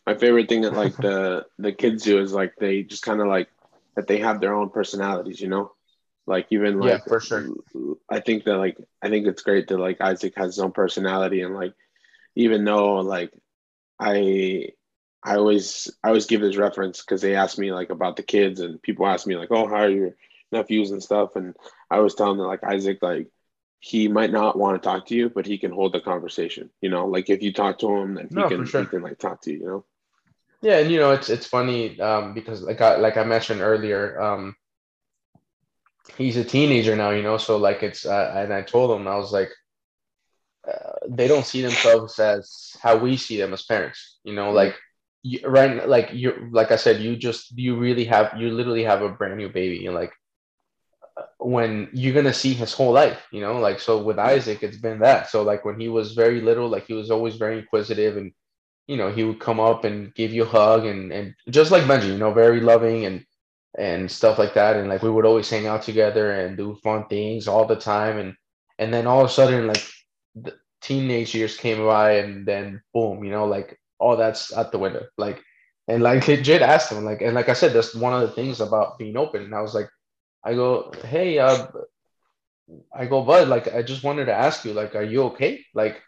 my 0.07 0.15
favorite 0.15 0.49
thing 0.49 0.63
that 0.63 0.75
like 0.75 0.97
the 0.97 1.47
the 1.59 1.73
kids 1.73 2.05
do 2.05 2.21
is 2.21 2.33
like 2.33 2.55
they 2.59 2.83
just 2.83 3.03
kind 3.03 3.21
of 3.21 3.29
like 3.29 3.49
that 3.95 4.07
they 4.07 4.19
have 4.19 4.41
their 4.41 4.55
own 4.55 4.71
personalities, 4.71 5.41
you 5.41 5.49
know? 5.49 5.73
Like 6.27 6.47
even 6.51 6.79
like 6.79 6.91
yeah, 6.91 6.99
for 7.07 7.21
sure. 7.21 7.49
I 8.09 8.21
think 8.21 8.45
that 8.45 8.57
like 8.57 8.77
I 9.03 9.09
think 9.09 9.27
it's 9.27 9.43
great 9.43 9.69
that 9.69 9.79
like 9.79 10.01
Isaac 10.01 10.35
has 10.37 10.55
his 10.55 10.59
own 10.61 10.73
personality 10.73 11.43
and 11.43 11.55
like 11.55 11.75
even 12.37 12.65
though 12.65 12.97
like 12.97 13.33
I 13.99 14.69
I 15.23 15.37
always 15.37 15.91
I 16.03 16.09
always 16.09 16.27
give 16.27 16.41
this 16.41 16.57
reference 16.57 17.01
because 17.01 17.23
they 17.23 17.35
ask 17.35 17.59
me 17.59 17.73
like 17.73 17.91
about 17.91 18.17
the 18.17 18.23
kids 18.23 18.61
and 18.61 18.81
people 18.83 19.07
ask 19.07 19.27
me 19.27 19.37
like, 19.37 19.51
oh, 19.51 19.67
how 19.67 19.77
are 19.77 19.91
your 19.91 20.17
nephews 20.53 20.93
and 20.93 21.03
stuff? 21.03 21.35
And 21.35 21.57
I 21.93 22.01
was 22.01 22.15
telling 22.15 22.39
them 22.39 22.47
like 22.47 22.65
Isaac 22.65 22.99
like 23.03 23.29
he 23.81 24.09
might 24.09 24.31
not 24.31 24.57
want 24.57 24.81
to 24.81 24.89
talk 24.89 25.07
to 25.07 25.15
you, 25.15 25.29
but 25.29 25.45
he 25.45 25.59
can 25.59 25.73
hold 25.73 25.93
the 25.93 26.01
conversation. 26.01 26.71
You 26.81 26.89
know, 26.89 27.07
like 27.07 27.29
if 27.29 27.43
you 27.43 27.53
talk 27.53 27.79
to 27.81 27.97
him, 27.97 28.15
then 28.15 28.29
he 28.29 28.35
no, 28.37 28.49
can 28.49 28.65
sure. 28.65 28.83
he 28.83 28.87
can 28.87 29.03
like 29.03 29.19
talk 29.19 29.43
to 29.43 29.53
you. 29.53 29.59
You 29.59 29.67
know. 29.67 29.85
Yeah, 30.63 30.79
and 30.79 30.91
you 30.91 31.01
know 31.01 31.11
it's 31.11 31.29
it's 31.29 31.47
funny 31.47 32.01
um, 32.01 32.33
because 32.35 32.63
like 32.63 32.81
I 32.81 32.97
like 32.97 33.17
I 33.17 33.25
mentioned 33.25 33.61
earlier, 33.61 34.21
um, 34.21 34.55
he's 36.17 36.37
a 36.37 36.45
teenager 36.45 36.95
now, 36.95 37.11
you 37.11 37.23
know. 37.23 37.37
So 37.39 37.57
like 37.57 37.83
it's 37.83 38.07
uh, 38.07 38.33
and 38.37 38.55
I 38.55 38.63
told 38.63 38.99
him 38.99 39.09
I 39.09 39.17
was 39.17 39.33
like, 39.33 39.51
uh, 40.67 40.93
they 41.09 41.27
don't 41.27 41.45
see 41.45 41.63
themselves 41.63 42.19
as 42.21 42.77
how 42.81 42.97
we 42.97 43.17
see 43.17 43.37
them 43.37 43.53
as 43.53 43.65
parents, 43.65 44.21
you 44.23 44.35
know. 44.35 44.53
Like 44.53 44.77
you, 45.25 45.41
right, 45.45 45.89
like 45.89 46.13
you 46.13 46.49
like 46.53 46.71
I 46.71 46.77
said, 46.77 47.01
you 47.01 47.17
just 47.17 47.59
you 47.59 47.77
really 47.77 48.05
have 48.05 48.33
you 48.39 48.51
literally 48.51 48.85
have 48.85 49.03
a 49.03 49.09
brand 49.09 49.37
new 49.37 49.49
baby, 49.49 49.87
and 49.87 49.95
like 49.97 50.13
when 51.39 51.89
you're 51.93 52.15
gonna 52.15 52.33
see 52.33 52.53
his 52.55 52.73
whole 52.73 52.93
life, 52.93 53.27
you 53.33 53.41
know. 53.41 53.59
Like 53.59 53.81
so 53.81 54.03
with 54.03 54.19
Isaac, 54.19 54.63
it's 54.63 54.77
been 54.79 55.01
that. 55.01 55.31
So 55.31 55.43
like 55.43 55.65
when 55.65 55.79
he 55.81 55.89
was 55.89 56.13
very 56.13 56.41
little, 56.41 56.69
like 56.69 56.87
he 56.87 56.95
was 56.95 57.11
always 57.11 57.37
very 57.37 57.59
inquisitive 57.59 58.17
and 58.17 58.33
you 58.87 58.97
know, 58.97 59.11
he 59.11 59.25
would 59.25 59.41
come 59.41 59.61
up 59.61 59.85
and 59.85 60.15
give 60.15 60.33
you 60.33 60.43
a 60.43 60.47
hug 60.47 60.85
and, 60.85 61.13
and 61.13 61.35
just 61.51 61.71
like 61.71 61.85
Benji, 61.85 62.09
you 62.09 62.19
know, 62.19 62.33
very 62.33 62.61
loving 62.61 63.07
and, 63.07 63.25
and 63.79 64.11
stuff 64.11 64.39
like 64.39 64.55
that. 64.55 64.77
And 64.77 64.89
like, 64.89 65.03
we 65.03 65.11
would 65.11 65.25
always 65.25 65.49
hang 65.49 65.67
out 65.67 65.83
together 65.83 66.33
and 66.33 66.57
do 66.57 66.79
fun 66.83 67.07
things 67.07 67.49
all 67.49 67.65
the 67.65 67.77
time. 67.77 68.19
And, 68.19 68.35
and 68.79 68.93
then 68.93 69.07
all 69.07 69.21
of 69.21 69.31
a 69.31 69.33
sudden, 69.33 69.67
like 69.67 69.87
the 70.35 70.55
teenage 70.81 71.35
years 71.35 71.57
came 71.57 71.79
by 71.85 72.17
and 72.19 72.45
then 72.47 72.83
boom, 72.93 73.25
you 73.25 73.31
know, 73.31 73.47
like 73.47 73.79
all 73.99 74.17
that's 74.17 74.53
out 74.53 74.73
the 74.73 74.79
window. 74.79 75.07
Like, 75.17 75.41
and 75.89 76.03
like 76.03 76.27
legit 76.29 76.63
asked 76.63 76.91
him, 76.91 77.05
like, 77.05 77.23
and 77.23 77.35
like 77.35 77.49
I 77.49 77.55
said, 77.55 77.73
that's 77.73 77.95
one 77.95 78.13
of 78.13 78.29
the 78.29 78.35
things 78.35 78.61
about 78.61 78.99
being 78.99 79.17
open. 79.17 79.43
And 79.43 79.55
I 79.55 79.61
was 79.61 79.75
like, 79.75 79.89
I 80.45 80.55
go, 80.55 80.93
Hey, 81.05 81.39
uh, 81.39 81.67
I 82.95 83.07
go, 83.07 83.23
bud, 83.23 83.49
like, 83.49 83.73
I 83.73 83.83
just 83.83 84.03
wanted 84.03 84.27
to 84.27 84.35
ask 84.35 84.65
you, 84.65 84.73
like, 84.73 84.95
are 84.95 85.03
you 85.03 85.25
okay? 85.25 85.65
Like, 85.75 86.01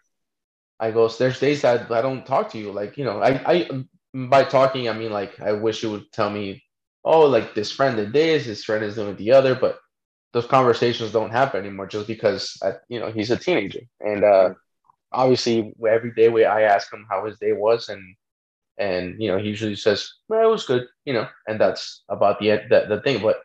I 0.81 0.91
go, 0.91 1.09
there's 1.09 1.41
days 1.41 1.63
that 1.63 1.91
I 1.91 2.03
don't 2.03 2.27
talk 2.27 2.51
to 2.51 2.59
you. 2.59 2.73
Like, 2.73 2.97
you 2.97 3.05
know, 3.05 3.21
I, 3.21 3.53
I, 3.53 3.85
by 4.13 4.45
talking, 4.45 4.89
I 4.89 4.93
mean, 4.93 5.13
like, 5.13 5.41
I 5.41 5.53
wish 5.53 5.83
you 5.83 5.91
would 5.91 6.11
tell 6.13 6.31
me, 6.31 6.63
oh, 7.05 7.27
like 7.27 7.55
this 7.55 7.71
friend 7.71 7.97
did 7.97 8.13
this, 8.13 8.47
this 8.47 8.65
friend 8.65 8.85
is 8.85 8.95
doing 8.95 9.17
the 9.17 9.33
other, 9.33 9.55
but 9.55 9.79
those 10.33 10.47
conversations 10.47 11.13
don't 11.13 11.31
happen 11.31 11.61
anymore 11.61 11.87
just 11.87 12.07
because, 12.07 12.57
I, 12.63 12.73
you 12.89 12.99
know, 12.99 13.11
he's 13.11 13.31
a 13.31 13.37
teenager. 13.37 13.81
And 14.01 14.25
uh, 14.25 14.55
obviously, 15.13 15.73
every 15.89 16.13
day 16.13 16.29
we, 16.29 16.45
I 16.45 16.63
ask 16.63 16.93
him 16.93 17.07
how 17.09 17.25
his 17.27 17.39
day 17.39 17.53
was, 17.53 17.89
and, 17.89 18.17
and, 18.79 19.21
you 19.23 19.29
know, 19.29 19.39
he 19.39 19.49
usually 19.49 19.77
says, 19.77 20.11
well, 20.29 20.49
it 20.49 20.51
was 20.51 20.67
good, 20.67 20.87
you 21.05 21.13
know, 21.13 21.29
and 21.47 21.61
that's 21.61 22.03
about 22.09 22.41
the, 22.41 22.63
the, 22.69 22.87
the 22.89 23.01
thing. 23.03 23.23
But 23.23 23.37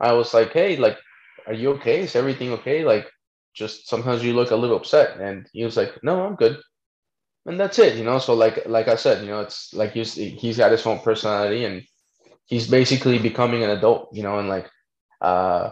I 0.00 0.12
was 0.12 0.34
like, 0.34 0.52
hey, 0.52 0.76
like, 0.76 0.98
are 1.46 1.52
you 1.52 1.70
okay? 1.72 2.00
Is 2.00 2.16
everything 2.16 2.52
okay? 2.52 2.84
Like, 2.84 3.10
just 3.54 3.88
sometimes 3.88 4.24
you 4.24 4.34
look 4.34 4.50
a 4.50 4.56
little 4.56 4.76
upset. 4.76 5.20
And 5.20 5.48
he 5.52 5.64
was 5.64 5.76
like 5.76 6.02
no 6.02 6.26
i'm 6.26 6.34
good. 6.34 6.60
And 7.46 7.58
that's 7.58 7.78
it 7.78 7.96
you 7.96 8.04
know? 8.04 8.18
So 8.18 8.34
like 8.34 8.66
like 8.66 8.88
i 8.88 8.96
said 8.96 9.22
you 9.22 9.28
know 9.28 9.40
it's 9.40 9.72
like 9.72 9.92
he's 9.92 10.14
he's 10.14 10.58
got 10.58 10.72
his 10.72 10.86
own 10.86 10.98
personality 11.00 11.64
and 11.64 11.82
he's 12.46 12.68
basically 12.68 13.18
becoming 13.18 13.62
an 13.62 13.70
adult 13.70 14.10
you 14.12 14.22
know? 14.22 14.38
And 14.38 14.48
like 14.48 14.68
uh 15.20 15.70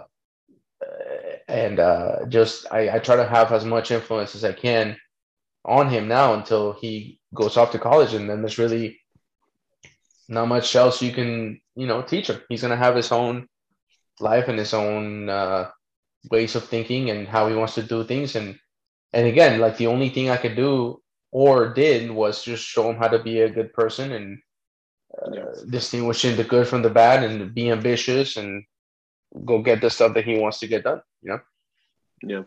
and 1.48 1.80
uh 1.80 2.26
just 2.28 2.66
I, 2.72 2.96
I 2.96 2.98
try 2.98 3.16
to 3.16 3.26
have 3.26 3.52
as 3.52 3.64
much 3.64 3.90
influence 3.90 4.34
as 4.34 4.44
i 4.44 4.52
can 4.52 4.96
on 5.64 5.88
him 5.88 6.08
now 6.08 6.34
until 6.34 6.72
he 6.72 7.20
goes 7.34 7.56
off 7.56 7.72
to 7.72 7.78
college 7.78 8.14
and 8.14 8.28
then 8.28 8.42
there's 8.42 8.58
really 8.58 9.00
not 10.28 10.48
much 10.48 10.74
else 10.76 11.02
you 11.02 11.12
can 11.12 11.60
you 11.74 11.86
know 11.86 12.02
teach 12.02 12.28
him. 12.28 12.40
He's 12.48 12.62
to 12.62 12.76
have 12.76 12.96
his 12.96 13.12
own 13.12 13.48
life 14.22 14.48
and 14.48 14.58
his 14.58 14.74
own 14.74 15.28
uh 15.28 15.70
ways 16.30 16.54
of 16.56 16.64
thinking 16.64 17.10
and 17.10 17.28
how 17.28 17.48
he 17.48 17.54
wants 17.54 17.74
to 17.74 17.82
do 17.82 18.04
things. 18.04 18.36
And 18.36 18.58
and 19.12 19.26
again 19.26 19.60
like 19.60 19.76
the 19.76 19.86
only 19.86 20.08
thing 20.08 20.30
i 20.30 20.36
could 20.36 20.56
do 20.56 21.00
or 21.32 21.72
did 21.72 22.10
was 22.10 22.44
just 22.44 22.64
show 22.64 22.90
him 22.90 22.96
how 22.96 23.08
to 23.08 23.22
be 23.22 23.40
a 23.40 23.50
good 23.50 23.72
person 23.72 24.12
and 24.12 24.38
uh, 25.22 25.64
distinguishing 25.70 26.36
the 26.36 26.44
good 26.44 26.66
from 26.66 26.82
the 26.82 26.90
bad 26.90 27.22
and 27.22 27.54
be 27.54 27.70
ambitious 27.70 28.36
and 28.36 28.64
go 29.44 29.62
get 29.62 29.80
the 29.80 29.90
stuff 29.90 30.14
that 30.14 30.24
he 30.24 30.38
wants 30.38 30.60
to 30.60 30.66
get 30.66 30.84
done 30.84 31.00
you 31.22 31.30
know? 31.30 31.40
Yeah 32.22 32.42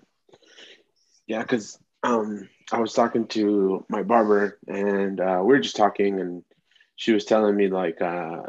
yeah 1.28 1.42
because 1.42 1.78
um 2.04 2.48
i 2.72 2.80
was 2.80 2.94
talking 2.94 3.28
to 3.28 3.86
my 3.90 4.04
barber 4.04 4.60
and 4.68 5.20
uh, 5.20 5.40
we 5.42 5.54
were 5.54 5.60
just 5.60 5.76
talking 5.76 6.20
and 6.20 6.44
she 6.96 7.14
was 7.14 7.26
telling 7.26 7.56
me 7.56 7.68
like 7.68 8.02
uh 8.02 8.42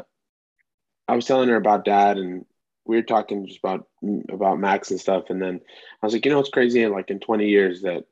i 1.07 1.15
was 1.15 1.25
telling 1.25 1.49
her 1.49 1.55
about 1.55 1.85
dad 1.85 2.17
and 2.17 2.45
we 2.87 2.95
were 2.95 3.03
talking 3.03 3.45
just 3.47 3.59
about 3.59 3.87
about 4.31 4.59
Max 4.59 4.91
and 4.91 4.99
stuff, 4.99 5.25
and 5.29 5.41
then 5.41 5.59
I 6.01 6.05
was 6.05 6.13
like, 6.13 6.25
you 6.25 6.31
know, 6.31 6.39
it's 6.39 6.49
crazy. 6.49 6.83
And 6.83 6.93
Like 6.93 7.09
in 7.09 7.19
20 7.19 7.47
years, 7.47 7.81
that 7.81 8.05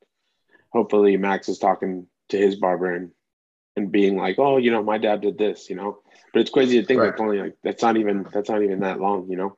hopefully 0.71 1.17
Max 1.17 1.49
is 1.49 1.59
talking 1.59 2.07
to 2.29 2.38
his 2.38 2.55
barber 2.55 2.93
and 2.93 3.11
and 3.77 3.91
being 3.91 4.17
like, 4.17 4.39
oh, 4.39 4.57
you 4.57 4.71
know, 4.71 4.81
my 4.83 4.97
dad 4.97 5.21
did 5.21 5.38
this, 5.38 5.69
you 5.69 5.75
know. 5.75 5.99
But 6.33 6.41
it's 6.41 6.51
crazy 6.51 6.79
to 6.79 6.85
think 6.85 6.99
right. 6.99 7.11
that's 7.11 7.21
only 7.21 7.39
like 7.39 7.57
that's 7.63 7.81
not 7.81 7.97
even 7.97 8.25
that's 8.31 8.49
not 8.49 8.63
even 8.63 8.81
that 8.81 8.99
long, 8.99 9.29
you 9.29 9.38
know. 9.38 9.57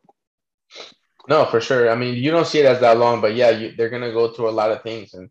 No, 1.30 1.46
for 1.46 1.60
sure. 1.60 1.90
I 1.90 1.96
mean, 1.96 2.16
you 2.16 2.32
don't 2.32 2.48
see 2.48 2.60
it 2.60 2.66
as 2.66 2.80
that 2.80 2.98
long, 2.98 3.20
but 3.20 3.36
yeah, 3.36 3.50
you, 3.50 3.74
they're 3.76 3.90
gonna 3.90 4.12
go 4.12 4.32
through 4.32 4.50
a 4.50 4.52
lot 4.52 4.72
of 4.72 4.82
things, 4.82 5.14
and 5.14 5.30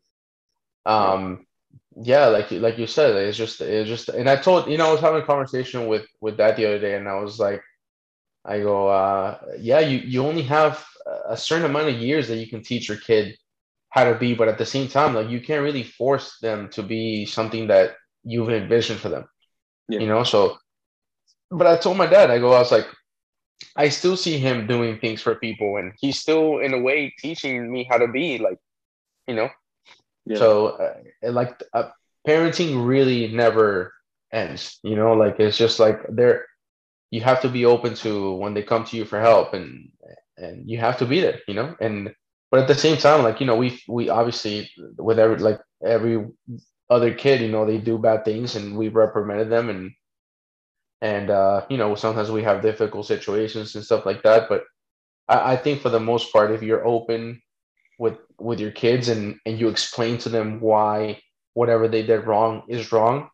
um, 0.85 1.47
yeah, 2.03 2.27
like 2.27 2.51
like 2.51 2.79
you 2.79 2.87
said, 2.87 3.17
it's 3.17 3.39
just 3.39 3.61
it's 3.61 3.89
just. 3.89 4.09
And 4.09 4.29
I 4.29 4.37
told 4.37 4.69
you 4.69 4.77
know 4.77 4.89
I 4.89 4.93
was 4.93 5.01
having 5.01 5.23
a 5.23 5.27
conversation 5.27 5.87
with 5.87 6.07
with 6.21 6.37
that 6.37 6.57
the 6.57 6.67
other 6.67 6.79
day, 6.79 6.97
and 6.97 7.09
I 7.09 7.21
was 7.21 7.39
like 7.39 7.63
I 8.47 8.61
go, 8.61 8.89
uh, 8.89 9.39
yeah, 9.59 9.81
you, 9.81 9.99
you 9.99 10.25
only 10.25 10.43
have 10.43 10.85
a 11.29 11.37
certain 11.37 11.67
amount 11.67 11.89
of 11.89 11.97
years 11.97 12.29
that 12.29 12.37
you 12.37 12.47
can 12.47 12.63
teach 12.63 12.89
your 12.89 12.99
kid 12.99 13.37
how 13.91 14.05
to 14.05 14.19
be, 14.19 14.35
but 14.35 14.49
at 14.49 14.59
the 14.59 14.67
same 14.67 14.89
time, 14.89 15.15
like 15.15 15.29
you 15.29 15.41
can't 15.41 15.63
really 15.63 15.83
force 15.83 16.39
them 16.41 16.69
to 16.71 16.83
be 16.83 17.27
something 17.27 17.67
that 17.69 17.97
you've 18.25 18.51
envisioned 18.51 19.01
for 19.01 19.09
them. 19.09 19.27
Yeah. 19.89 20.01
You 20.01 20.07
know, 20.07 20.25
so 20.25 20.59
but 21.51 21.67
I 21.67 21.77
told 21.77 21.97
my 21.97 22.07
dad, 22.07 22.31
I 22.31 22.39
go, 22.39 22.53
I 22.53 22.59
was 22.59 22.73
like, 22.73 22.87
I 23.77 23.89
still 23.89 24.17
see 24.17 24.39
him 24.39 24.67
doing 24.67 24.99
things 24.99 25.23
for 25.23 25.35
people, 25.37 25.77
and 25.77 25.93
he's 25.99 26.19
still 26.19 26.59
in 26.59 26.75
a 26.75 26.81
way 26.81 27.15
teaching 27.19 27.71
me 27.71 27.87
how 27.89 27.99
to 27.99 28.09
be 28.09 28.39
like, 28.39 28.59
you 29.27 29.35
know. 29.35 29.49
Yeah. 30.25 30.39
So, 30.39 30.67
uh, 30.69 31.31
like, 31.31 31.63
uh, 31.73 31.91
parenting 32.27 32.87
really 32.87 33.29
never 33.29 33.93
ends. 34.33 34.79
You 34.83 34.97
know, 34.97 35.13
like 35.13 35.39
it's 35.39 35.57
just 35.57 35.79
like 35.79 36.01
there, 36.09 36.47
you 37.11 37.21
have 37.21 37.41
to 37.43 37.49
be 37.49 37.65
open 37.65 37.95
to 37.95 38.33
when 38.35 38.55
they 38.55 38.63
come 38.63 38.85
to 38.85 38.97
you 38.97 39.05
for 39.05 39.21
help, 39.21 39.55
and 39.55 39.91
and 40.37 40.69
you 40.69 40.79
have 40.79 40.99
to 40.99 41.07
be 41.07 41.21
there. 41.21 41.41
You 41.49 41.55
know, 41.55 41.77
and 41.81 42.15
but 42.51 42.61
at 42.61 42.69
the 42.69 42.75
same 42.75 42.97
time, 42.97 43.23
like 43.23 43.41
you 43.41 43.47
know, 43.47 43.57
we 43.57 43.81
we 43.89 44.09
obviously 44.09 44.71
with 44.99 45.19
every 45.19 45.39
like 45.39 45.61
every 45.85 46.27
other 46.91 47.15
kid, 47.15 47.41
you 47.41 47.49
know, 47.49 47.67
they 47.67 47.79
do 47.79 47.99
bad 47.99 48.25
things, 48.25 48.57
and 48.57 48.77
we've 48.77 48.95
reprimanded 48.95 49.51
them 49.51 49.71
and 49.71 49.93
and 51.03 51.31
uh, 51.31 51.65
you 51.69 51.77
know 51.77 51.95
sometimes 51.95 52.31
we 52.31 52.43
have 52.43 52.63
difficult 52.63 53.07
situations 53.07 53.75
and 53.75 53.85
stuff 53.85 54.07
like 54.07 54.23
that 54.23 54.49
but 54.49 54.65
I, 55.29 55.53
I, 55.53 55.57
think 55.57 55.81
for 55.81 55.91
the 55.91 56.01
most 56.01 56.33
part 56.33 56.51
if 56.51 56.63
you're 56.63 56.87
open 56.87 57.43
with 57.99 58.19
with 58.39 58.61
your 58.61 58.71
kids 58.71 59.09
and 59.09 59.39
and 59.45 59.59
you 59.59 59.69
explain 59.69 60.19
to 60.19 60.29
them 60.29 60.61
why 60.61 61.21
whatever 61.55 61.89
they 61.89 62.03
did 62.03 62.27
wrong 62.27 62.63
is 62.69 62.93
wrong 62.93 63.29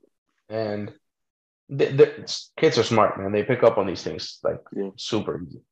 and 0.48 0.92
the, 1.76 1.86
the 1.86 2.46
kids 2.56 2.78
are 2.78 2.82
smart 2.82 3.18
man. 3.18 3.32
They 3.32 3.42
pick 3.42 3.62
up 3.62 3.78
on 3.78 3.86
these 3.86 4.02
things 4.02 4.38
like 4.42 4.60
yeah. 4.74 4.90
super 4.96 5.42
easy. 5.42 5.62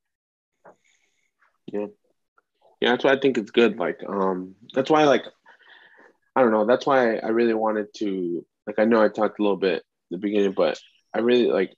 Yeah. 1.67 1.87
Yeah 2.81 2.91
that's 2.91 3.05
why 3.05 3.13
i 3.13 3.21
think 3.21 3.37
it's 3.37 3.51
good 3.51 3.77
like 3.79 4.01
um 4.09 4.55
that's 4.73 4.91
why 4.91 5.05
like 5.05 5.25
i 6.35 6.41
don't 6.41 6.51
know 6.51 6.65
that's 6.65 6.87
why 6.87 7.17
i 7.17 7.29
really 7.29 7.53
wanted 7.53 7.93
to 7.95 8.45
like 8.67 8.79
i 8.79 8.87
know 8.87 9.03
i 9.03 9.09
talked 9.09 9.39
a 9.39 9.43
little 9.43 9.59
bit 9.59 9.77
at 9.77 9.85
the 10.11 10.17
beginning 10.17 10.53
but 10.53 10.81
I 11.13 11.21
really 11.21 11.47
like 11.47 11.75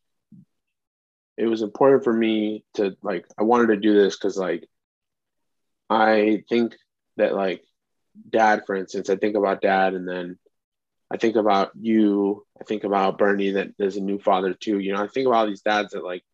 it 1.36 1.46
was 1.46 1.62
important 1.62 2.04
for 2.04 2.12
me 2.12 2.64
to 2.74 2.96
like 3.02 3.26
I 3.38 3.42
wanted 3.42 3.68
to 3.68 3.76
do 3.76 3.94
this 3.94 4.16
because 4.16 4.36
like 4.36 4.68
I 5.88 6.44
think 6.48 6.76
that 7.16 7.34
like 7.34 7.62
dad, 8.28 8.64
for 8.66 8.74
instance, 8.74 9.08
I 9.08 9.16
think 9.16 9.36
about 9.36 9.62
dad 9.62 9.94
and 9.94 10.06
then 10.06 10.38
I 11.12 11.18
think 11.18 11.36
about 11.36 11.72
you, 11.78 12.46
I 12.60 12.64
think 12.64 12.84
about 12.84 13.18
Bernie 13.18 13.52
that 13.52 13.74
there's 13.78 13.96
a 13.96 14.00
new 14.00 14.18
father 14.18 14.54
too. 14.54 14.78
You 14.78 14.94
know, 14.94 15.02
I 15.02 15.08
think 15.08 15.26
about 15.26 15.40
all 15.40 15.46
these 15.46 15.60
dads 15.62 15.92
that 15.92 16.04
like 16.04 16.24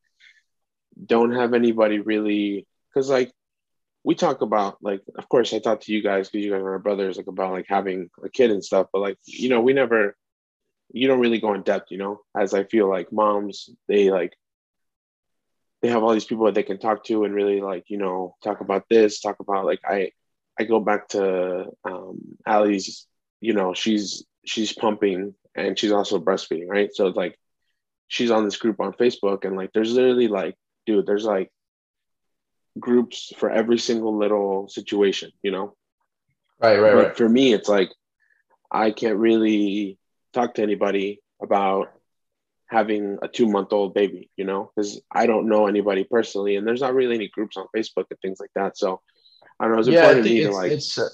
don't 1.04 1.32
have 1.32 1.54
anybody 1.54 1.98
really 1.98 2.66
because 2.88 3.10
like 3.10 3.32
we 4.04 4.14
talk 4.14 4.40
about 4.40 4.78
like 4.80 5.02
of 5.16 5.28
course 5.28 5.52
I 5.52 5.58
talk 5.58 5.80
to 5.82 5.92
you 5.92 6.02
guys 6.02 6.28
because 6.28 6.44
you 6.44 6.52
guys 6.52 6.62
are 6.62 6.78
brothers 6.78 7.16
like 7.16 7.26
about 7.26 7.52
like 7.52 7.66
having 7.68 8.08
a 8.22 8.28
kid 8.28 8.50
and 8.52 8.64
stuff, 8.64 8.86
but 8.92 9.00
like 9.00 9.18
you 9.26 9.48
know, 9.48 9.60
we 9.60 9.72
never 9.72 10.16
you 10.92 11.08
don't 11.08 11.20
really 11.20 11.40
go 11.40 11.54
in 11.54 11.62
depth, 11.62 11.90
you 11.90 11.98
know, 11.98 12.20
as 12.36 12.54
I 12.54 12.64
feel 12.64 12.88
like 12.88 13.12
moms, 13.12 13.68
they 13.88 14.10
like 14.10 14.34
they 15.82 15.88
have 15.88 16.02
all 16.02 16.12
these 16.12 16.24
people 16.24 16.46
that 16.46 16.54
they 16.54 16.62
can 16.62 16.78
talk 16.78 17.04
to 17.04 17.24
and 17.24 17.34
really 17.34 17.60
like 17.60 17.84
you 17.88 17.98
know 17.98 18.34
talk 18.42 18.60
about 18.60 18.84
this 18.88 19.20
talk 19.20 19.40
about 19.40 19.64
like 19.64 19.80
i 19.84 20.10
i 20.58 20.64
go 20.64 20.80
back 20.80 21.08
to 21.08 21.66
um 21.84 22.18
Allie's 22.46 23.06
you 23.40 23.52
know 23.52 23.74
she's 23.74 24.24
she's 24.44 24.72
pumping 24.72 25.34
and 25.54 25.78
she's 25.78 25.92
also 25.92 26.18
breastfeeding 26.18 26.68
right 26.68 26.94
so 26.94 27.06
it's 27.06 27.16
like 27.16 27.38
she's 28.08 28.30
on 28.30 28.44
this 28.44 28.56
group 28.56 28.80
on 28.80 28.92
facebook 28.92 29.44
and 29.44 29.56
like 29.56 29.70
there's 29.72 29.92
literally 29.92 30.28
like 30.28 30.54
dude 30.86 31.06
there's 31.06 31.24
like 31.24 31.50
groups 32.78 33.32
for 33.36 33.50
every 33.50 33.78
single 33.78 34.16
little 34.16 34.68
situation 34.68 35.30
you 35.42 35.50
know 35.50 35.74
right 36.60 36.78
right 36.78 36.94
but 36.94 37.06
right 37.06 37.16
for 37.16 37.28
me 37.28 37.52
it's 37.52 37.68
like 37.68 37.90
i 38.70 38.90
can't 38.90 39.16
really 39.16 39.98
talk 40.32 40.54
to 40.54 40.62
anybody 40.62 41.20
about 41.42 41.88
having 42.68 43.18
a 43.22 43.28
two 43.28 43.48
month 43.48 43.72
old 43.72 43.94
baby, 43.94 44.30
you 44.36 44.44
know, 44.44 44.70
because 44.74 45.00
I 45.10 45.26
don't 45.26 45.48
know 45.48 45.66
anybody 45.66 46.04
personally, 46.04 46.56
and 46.56 46.66
there's 46.66 46.80
not 46.80 46.94
really 46.94 47.16
any 47.16 47.28
groups 47.28 47.56
on 47.56 47.66
Facebook 47.74 48.04
and 48.10 48.20
things 48.20 48.38
like 48.40 48.50
that. 48.54 48.76
So 48.76 49.00
I 49.58 49.64
don't 49.64 49.74
know. 49.74 49.80
It's 49.80 49.88
yeah, 49.88 50.00
important 50.00 50.26
to 50.26 50.32
me 50.32 50.40
to 50.42 50.50
like. 50.50 50.72
It's, 50.72 50.98
uh, 50.98 51.08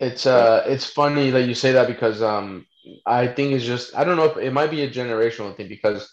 it's 0.00 0.26
uh, 0.26 0.64
it's 0.66 0.86
funny 0.86 1.30
that 1.30 1.42
you 1.42 1.54
say 1.54 1.72
that 1.72 1.86
because 1.86 2.22
um, 2.22 2.66
I 3.06 3.26
think 3.26 3.52
it's 3.52 3.64
just 3.64 3.94
I 3.94 4.04
don't 4.04 4.16
know 4.16 4.24
if 4.24 4.36
it 4.38 4.52
might 4.52 4.70
be 4.70 4.82
a 4.82 4.90
generational 4.90 5.54
thing 5.54 5.68
because 5.68 6.10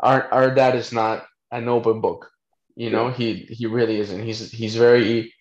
our 0.00 0.30
our 0.32 0.54
dad 0.54 0.74
is 0.74 0.92
not 0.92 1.24
an 1.52 1.68
open 1.68 2.00
book, 2.00 2.28
you 2.74 2.90
know. 2.90 3.10
He 3.10 3.46
he 3.48 3.66
really 3.66 4.00
isn't. 4.00 4.22
He's 4.22 4.50
he's 4.50 4.74
very 4.74 5.32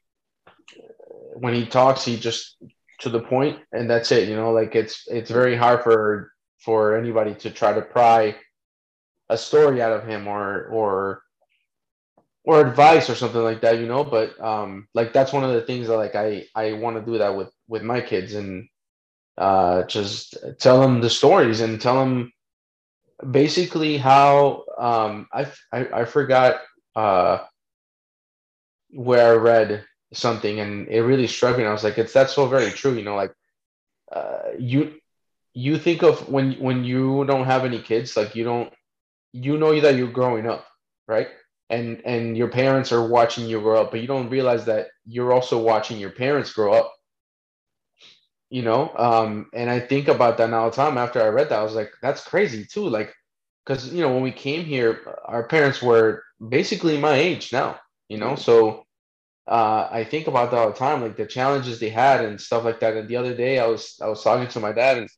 when 1.33 1.55
he 1.55 1.65
talks, 1.65 2.05
he 2.05 2.17
just 2.17 2.57
to 2.99 3.09
the 3.09 3.19
point, 3.19 3.59
and 3.71 3.89
that's 3.89 4.11
it. 4.11 4.29
You 4.29 4.35
know, 4.35 4.51
like 4.51 4.75
it's 4.75 5.07
it's 5.07 5.31
very 5.31 5.55
hard 5.55 5.81
for 5.81 6.31
for 6.59 6.95
anybody 6.95 7.33
to 7.33 7.49
try 7.49 7.73
to 7.73 7.81
pry 7.81 8.35
a 9.29 9.37
story 9.37 9.81
out 9.81 9.93
of 9.93 10.07
him 10.07 10.27
or 10.27 10.65
or 10.67 11.23
or 12.43 12.61
advice 12.65 13.09
or 13.09 13.15
something 13.15 13.41
like 13.41 13.61
that 13.61 13.77
you 13.79 13.87
know 13.87 14.03
but 14.03 14.39
um 14.41 14.87
like 14.93 15.13
that's 15.13 15.33
one 15.33 15.43
of 15.43 15.53
the 15.53 15.61
things 15.61 15.87
that 15.87 15.97
like 15.97 16.15
i 16.15 16.43
i 16.55 16.73
want 16.73 16.95
to 16.97 17.11
do 17.11 17.17
that 17.17 17.35
with 17.35 17.51
with 17.67 17.83
my 17.83 18.01
kids 18.01 18.33
and 18.35 18.67
uh 19.37 19.83
just 19.83 20.35
tell 20.59 20.81
them 20.81 21.01
the 21.01 21.09
stories 21.09 21.61
and 21.61 21.81
tell 21.81 21.95
them 21.99 22.31
basically 23.31 23.97
how 23.97 24.63
um 24.79 25.27
i 25.33 25.45
i, 25.71 26.01
I 26.01 26.05
forgot 26.05 26.61
uh 26.95 27.39
where 28.91 29.33
i 29.33 29.35
read 29.35 29.85
something 30.13 30.59
and 30.59 30.87
it 30.87 31.01
really 31.01 31.27
struck 31.27 31.57
me 31.57 31.65
i 31.65 31.71
was 31.71 31.83
like 31.83 31.97
it's 31.97 32.13
that's 32.13 32.33
so 32.33 32.47
very 32.47 32.71
true 32.71 32.93
you 32.93 33.03
know 33.03 33.15
like 33.15 33.33
uh 34.11 34.49
you 34.59 34.93
you 35.53 35.77
think 35.77 36.03
of 36.03 36.27
when 36.29 36.53
when 36.53 36.83
you 36.83 37.25
don't 37.25 37.45
have 37.45 37.65
any 37.65 37.81
kids 37.81 38.15
like 38.17 38.35
you 38.35 38.43
don't 38.43 38.71
you 39.33 39.57
know 39.57 39.79
that 39.79 39.95
you're 39.95 40.11
growing 40.11 40.47
up 40.47 40.65
right 41.07 41.27
and 41.71 42.01
and 42.05 42.37
your 42.37 42.49
parents 42.49 42.91
are 42.91 43.07
watching 43.07 43.47
you 43.47 43.59
grow 43.61 43.81
up 43.81 43.91
but 43.91 44.01
you 44.01 44.07
don't 44.07 44.29
realize 44.29 44.65
that 44.65 44.87
you're 45.05 45.33
also 45.33 45.61
watching 45.61 45.97
your 45.99 46.11
parents 46.11 46.53
grow 46.53 46.73
up. 46.73 46.93
You 48.49 48.63
know 48.63 48.91
um 48.97 49.49
and 49.53 49.69
i 49.69 49.79
think 49.79 50.09
about 50.09 50.37
that 50.37 50.49
now 50.49 50.63
all 50.63 50.69
the 50.69 50.75
time. 50.75 50.97
After 50.97 51.21
i 51.21 51.27
read 51.27 51.49
that 51.49 51.59
i 51.59 51.63
was 51.63 51.75
like 51.75 51.91
that's 52.01 52.23
crazy 52.23 52.65
too. 52.65 52.87
Like 52.89 53.13
because 53.65 53.93
you 53.93 54.01
know 54.01 54.13
when 54.13 54.23
we 54.23 54.31
came 54.31 54.65
here 54.65 55.17
our 55.25 55.43
parents 55.47 55.81
were 55.81 56.23
basically 56.49 56.97
my 56.97 57.15
age 57.15 57.53
now 57.53 57.79
you 58.11 58.17
know? 58.17 58.35
So 58.35 58.85
uh, 59.47 59.87
I 59.89 60.03
think 60.03 60.27
about 60.27 60.51
that 60.51 60.57
all 60.57 60.71
the 60.71 60.75
time, 60.77 61.01
like 61.01 61.15
the 61.15 61.25
challenges 61.25 61.79
they 61.79 61.89
had 61.89 62.25
and 62.25 62.39
stuff 62.39 62.65
like 62.65 62.81
that. 62.81 62.97
And 62.97 63.07
the 63.07 63.15
other 63.15 63.33
day, 63.33 63.57
I 63.57 63.67
was 63.67 63.97
I 64.01 64.07
was 64.07 64.21
talking 64.21 64.49
to 64.49 64.59
my 64.59 64.73
dad, 64.73 64.97
and 64.97 65.09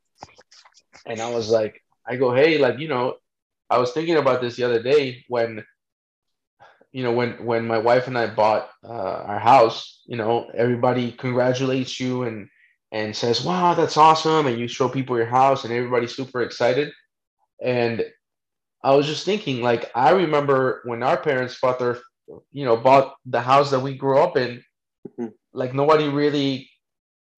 and 1.08 1.20
I 1.20 1.32
was 1.32 1.50
like, 1.50 1.82
I 2.08 2.16
go, 2.18 2.34
hey, 2.34 2.60
like, 2.60 2.80
you 2.80 2.88
know, 2.88 3.16
I 3.70 3.80
was 3.80 3.92
thinking 3.94 4.18
about 4.18 4.42
this 4.42 4.56
the 4.56 4.64
other 4.64 4.82
day 4.82 5.26
when, 5.28 5.66
you 6.94 7.04
know, 7.04 7.12
when 7.12 7.44
when 7.44 7.68
my 7.68 7.80
wife 7.80 8.08
and 8.08 8.18
I 8.18 8.28
bought 8.28 8.70
uh, 8.84 9.24
our 9.28 9.40
house, 9.40 10.02
you 10.06 10.16
know, 10.16 10.50
everybody 10.54 11.12
congratulates 11.12 12.00
you 12.00 12.24
and 12.24 12.48
and 12.92 13.16
says, 13.16 13.44
wow, 13.44 13.74
that's 13.74 13.98
awesome, 13.98 14.46
and 14.46 14.60
you 14.60 14.68
show 14.68 14.88
people 14.88 15.18
your 15.18 15.26
house, 15.26 15.64
and 15.64 15.74
everybody's 15.74 16.16
super 16.16 16.44
excited. 16.44 16.92
And 17.62 18.06
I 18.84 18.96
was 18.96 19.08
just 19.08 19.26
thinking, 19.26 19.64
like, 19.64 19.90
I 19.96 20.12
remember 20.12 20.84
when 20.86 21.02
our 21.02 21.18
parents 21.18 21.58
bought 21.60 21.80
their, 21.80 21.98
you 22.52 22.66
know, 22.66 22.78
bought 22.78 23.16
the 23.26 23.42
house 23.42 23.72
that 23.72 23.80
we 23.80 23.98
grew 23.98 24.20
up 24.20 24.38
in, 24.38 24.64
mm-hmm. 25.10 25.28
like 25.54 25.74
nobody 25.74 26.08
really 26.08 26.70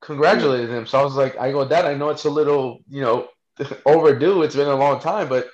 congratulated 0.02 0.70
them, 0.70 0.86
So 0.86 1.00
I 1.00 1.04
was 1.04 1.16
like, 1.16 1.38
I 1.38 1.52
go, 1.52 1.68
Dad, 1.68 1.86
I 1.86 1.96
know 1.96 2.10
it's 2.10 2.26
a 2.26 2.30
little, 2.30 2.80
you 2.90 3.02
know, 3.02 3.30
overdue. 3.86 4.44
It's 4.44 4.56
been 4.56 4.68
a 4.68 4.76
long 4.76 5.00
time, 5.00 5.30
but 5.30 5.48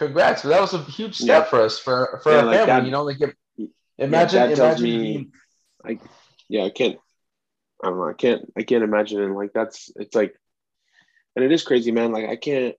congrats. 0.00 0.42
That 0.42 0.60
was 0.60 0.72
a 0.72 0.82
huge 0.82 1.16
step 1.16 1.44
yeah. 1.44 1.50
for 1.50 1.60
us 1.60 1.78
for 1.78 2.20
for 2.22 2.32
yeah, 2.32 2.38
our 2.38 2.44
like 2.44 2.56
family. 2.56 2.66
That, 2.66 2.84
you 2.86 2.90
know, 2.90 3.04
like 3.04 3.20
if, 3.20 3.34
imagine, 3.98 4.50
yeah, 4.50 4.56
imagine 4.56 4.82
me, 4.82 5.28
like, 5.84 6.00
yeah, 6.48 6.64
I 6.64 6.70
can't. 6.70 6.98
I 7.84 7.88
don't 7.88 7.98
know. 7.98 8.08
I 8.08 8.14
can't. 8.14 8.50
I 8.56 8.62
can't 8.62 8.82
imagine. 8.82 9.22
And 9.22 9.36
like 9.36 9.52
that's. 9.52 9.90
It's 9.96 10.14
like, 10.14 10.34
and 11.36 11.44
it 11.44 11.52
is 11.52 11.62
crazy, 11.62 11.92
man. 11.92 12.12
Like 12.12 12.28
I 12.28 12.36
can't. 12.36 12.74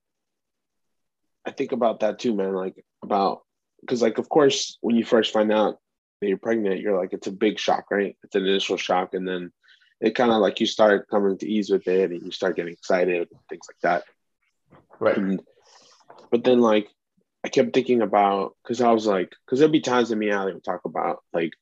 I 1.46 1.52
think 1.52 1.72
about 1.72 2.00
that 2.00 2.18
too, 2.18 2.34
man. 2.34 2.54
Like 2.54 2.84
about 3.02 3.42
because, 3.80 4.02
like, 4.02 4.18
of 4.18 4.28
course, 4.28 4.76
when 4.80 4.96
you 4.96 5.04
first 5.04 5.32
find 5.32 5.52
out 5.52 5.78
that 6.20 6.28
you're 6.28 6.38
pregnant, 6.38 6.80
you're 6.80 6.98
like, 6.98 7.12
it's 7.12 7.26
a 7.26 7.32
big 7.32 7.58
shock, 7.58 7.86
right? 7.90 8.16
It's 8.22 8.34
an 8.34 8.46
initial 8.46 8.76
shock, 8.76 9.14
and 9.14 9.26
then 9.26 9.52
it 10.00 10.16
kind 10.16 10.32
of 10.32 10.40
like 10.40 10.60
you 10.60 10.66
start 10.66 11.08
coming 11.08 11.38
to 11.38 11.48
ease 11.48 11.70
with 11.70 11.86
it, 11.86 12.10
and 12.10 12.22
you 12.22 12.32
start 12.32 12.56
getting 12.56 12.72
excited, 12.72 13.28
and 13.30 13.40
things 13.48 13.66
like 13.68 13.80
that. 13.82 14.04
Right. 14.98 15.16
And, 15.16 15.40
but 16.30 16.44
then 16.44 16.60
like 16.60 16.88
I 17.44 17.48
kept 17.48 17.74
thinking 17.74 18.02
about 18.02 18.56
because 18.62 18.80
I 18.80 18.92
was 18.92 19.06
like, 19.06 19.32
because 19.44 19.58
there'd 19.58 19.72
be 19.72 19.80
times 19.80 20.08
that 20.08 20.16
me 20.16 20.28
and 20.28 20.38
Ali 20.38 20.54
would 20.54 20.64
talk 20.64 20.84
about 20.84 21.22
like 21.32 21.52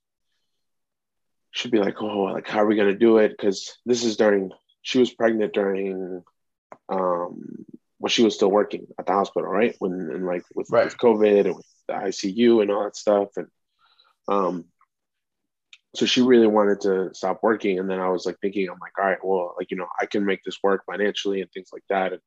she'd 1.52 1.72
be 1.72 1.78
like, 1.78 2.00
oh, 2.02 2.24
like 2.24 2.48
how 2.48 2.60
are 2.60 2.66
we 2.66 2.76
gonna 2.76 2.94
do 2.94 3.18
it? 3.18 3.30
Because 3.30 3.76
this 3.86 4.04
is 4.04 4.16
during 4.16 4.50
she 4.82 4.98
was 4.98 5.12
pregnant 5.12 5.52
during 5.52 6.22
um 6.88 7.64
when 7.98 8.10
she 8.10 8.24
was 8.24 8.34
still 8.34 8.50
working 8.50 8.86
at 8.98 9.06
the 9.06 9.12
hospital, 9.12 9.48
right? 9.48 9.76
When 9.78 9.92
and 9.92 10.26
like 10.26 10.42
with, 10.54 10.70
right. 10.70 10.86
with 10.86 10.96
COVID 10.96 11.46
and 11.46 11.56
with 11.56 11.66
the 11.86 11.94
ICU 11.94 12.62
and 12.62 12.70
all 12.70 12.84
that 12.84 12.96
stuff, 12.96 13.28
and 13.36 13.46
um, 14.26 14.64
so 15.94 16.06
she 16.06 16.22
really 16.22 16.46
wanted 16.46 16.80
to 16.82 17.10
stop 17.12 17.40
working, 17.42 17.78
and 17.78 17.90
then 17.90 18.00
I 18.00 18.08
was 18.08 18.24
like 18.24 18.38
thinking, 18.40 18.68
I'm 18.68 18.78
like, 18.80 18.98
all 18.98 19.04
right, 19.04 19.18
well, 19.22 19.54
like 19.58 19.70
you 19.70 19.76
know, 19.76 19.86
I 20.00 20.06
can 20.06 20.24
make 20.24 20.42
this 20.44 20.58
work 20.62 20.84
financially 20.86 21.42
and 21.42 21.50
things 21.52 21.70
like 21.72 21.82
that, 21.90 22.12
and 22.12 22.22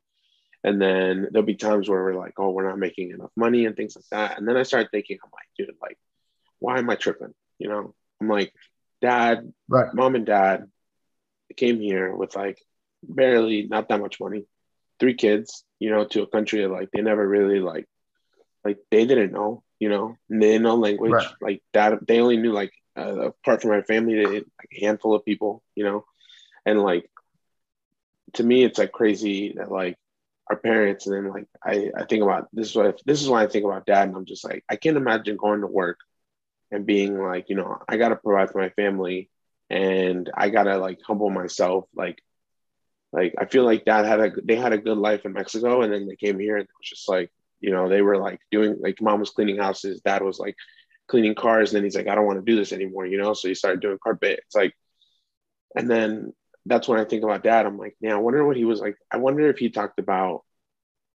And 0.64 0.82
then 0.82 1.28
there'll 1.32 1.46
be 1.46 1.56
times 1.56 1.90
where 1.90 2.02
we're 2.02 2.16
like, 2.16 2.34
oh, 2.38 2.52
we're 2.52 2.68
not 2.68 2.80
making 2.80 3.12
enough 3.12 3.32
money 3.36 3.66
and 3.66 3.76
things 3.76 3.96
like 3.96 4.06
that. 4.12 4.38
And 4.38 4.48
then 4.48 4.56
I 4.56 4.64
started 4.64 4.90
thinking, 4.92 5.18
I'm 5.24 5.32
like, 5.34 5.48
dude, 5.58 5.76
like, 5.82 5.98
why 6.60 6.80
am 6.80 6.90
I 6.90 6.96
tripping? 6.96 7.34
You 7.60 7.70
know, 7.70 7.94
I'm 8.22 8.30
like, 8.30 8.54
dad, 9.02 9.52
right. 9.68 9.94
mom 9.94 10.16
and 10.16 10.26
dad 10.26 10.70
came 11.58 11.80
here 11.80 12.16
with 12.16 12.36
like 12.36 12.60
barely 13.04 13.68
not 13.68 13.90
that 13.90 14.00
much 14.00 14.20
money, 14.20 14.46
three 15.00 15.16
kids, 15.16 15.66
you 15.80 15.90
know, 15.90 16.06
to 16.06 16.24
a 16.24 16.28
country 16.28 16.62
that 16.62 16.72
like 16.72 16.90
they 16.92 17.02
never 17.02 17.28
really 17.28 17.60
like 17.60 17.86
like 18.64 18.78
they 18.90 19.06
didn't 19.06 19.34
know, 19.34 19.64
you 19.80 19.90
know, 19.90 20.16
they 20.30 20.40
didn't 20.40 20.64
know 20.64 20.76
language. 20.76 21.12
Right. 21.12 21.28
Like 21.42 21.64
that 21.74 22.08
they 22.08 22.22
only 22.22 22.38
knew 22.38 22.54
like 22.54 22.72
uh, 22.98 23.28
apart 23.28 23.62
from 23.62 23.72
my 23.72 23.82
family, 23.82 24.16
they 24.16 24.26
like 24.26 24.46
a 24.74 24.86
handful 24.86 25.16
of 25.16 25.26
people, 25.26 25.62
you 25.76 25.84
know, 25.84 26.06
and 26.66 26.82
like 26.82 27.10
to 28.34 28.44
me, 28.44 28.64
it's 28.64 28.80
like 28.80 28.92
crazy 28.92 29.54
that 29.58 29.72
like 29.72 29.98
our 30.50 30.58
parents, 30.58 31.08
and 31.08 31.16
then 31.16 31.32
like 31.32 31.48
I 31.64 31.92
I 31.98 32.06
think 32.06 32.24
about 32.24 32.48
this 32.54 32.70
is 32.70 32.76
what 32.76 33.02
this 33.06 33.22
is 33.22 33.30
why 33.30 33.44
I 33.44 33.48
think 33.48 33.66
about 33.66 33.86
dad, 33.86 34.08
and 34.08 34.18
I'm 34.18 34.26
just 34.26 34.44
like 34.44 34.64
I 34.70 34.76
can't 34.76 34.98
imagine 34.98 35.38
going 35.38 35.62
to 35.62 35.68
work 35.68 36.00
and 36.74 36.86
being 36.86 37.22
like, 37.22 37.50
you 37.50 37.56
know, 37.56 37.78
I 37.88 37.98
got 37.98 38.10
to 38.10 38.16
provide 38.16 38.50
for 38.50 38.60
my 38.60 38.70
family 38.70 39.30
and 39.70 40.30
I 40.36 40.50
got 40.50 40.64
to 40.64 40.78
like 40.78 41.00
humble 41.06 41.30
myself. 41.30 41.86
Like, 41.96 42.20
like 43.12 43.36
I 43.38 43.46
feel 43.46 43.64
like 43.64 43.86
dad 43.86 44.06
had 44.06 44.20
a, 44.20 44.32
they 44.44 44.56
had 44.56 44.74
a 44.74 44.80
good 44.80 44.98
life 44.98 45.24
in 45.24 45.34
Mexico 45.34 45.84
and 45.84 45.94
then 45.94 46.08
they 46.08 46.16
came 46.16 46.40
here 46.40 46.56
and 46.58 46.64
it 46.64 46.70
was 46.80 46.90
just 46.90 47.08
like, 47.08 47.32
you 47.60 47.72
know, 47.72 47.88
they 47.88 48.02
were 48.02 48.18
like 48.18 48.40
doing, 48.52 48.78
like 48.80 49.02
mom 49.02 49.20
was 49.20 49.30
cleaning 49.30 49.60
houses. 49.60 50.02
Dad 50.02 50.24
was 50.24 50.40
like 50.40 50.56
cleaning 51.08 51.36
cars. 51.36 51.70
And 51.70 51.78
then 51.78 51.84
he's 51.84 51.96
like, 51.96 52.08
I 52.08 52.16
don't 52.16 52.26
want 52.26 52.44
to 52.44 52.52
do 52.52 52.58
this 52.58 52.74
anymore, 52.74 53.06
you 53.06 53.20
know? 53.20 53.34
So 53.36 53.48
he 53.48 53.56
started 53.56 53.82
doing 53.82 54.00
carpet. 54.04 54.40
It's 54.46 54.56
like, 54.56 54.74
and 55.76 55.90
then 55.90 56.34
that's 56.66 56.88
when 56.88 57.00
I 57.00 57.06
think 57.06 57.24
about 57.24 57.44
dad. 57.44 57.66
I'm 57.66 57.78
like, 57.78 57.96
man, 58.02 58.14
I 58.14 58.18
wonder 58.18 58.46
what 58.46 58.58
he 58.58 58.66
was 58.66 58.80
like. 58.80 58.96
I 59.12 59.18
wonder 59.18 59.50
if 59.50 59.58
he 59.58 59.70
talked 59.70 60.00
about 60.00 60.44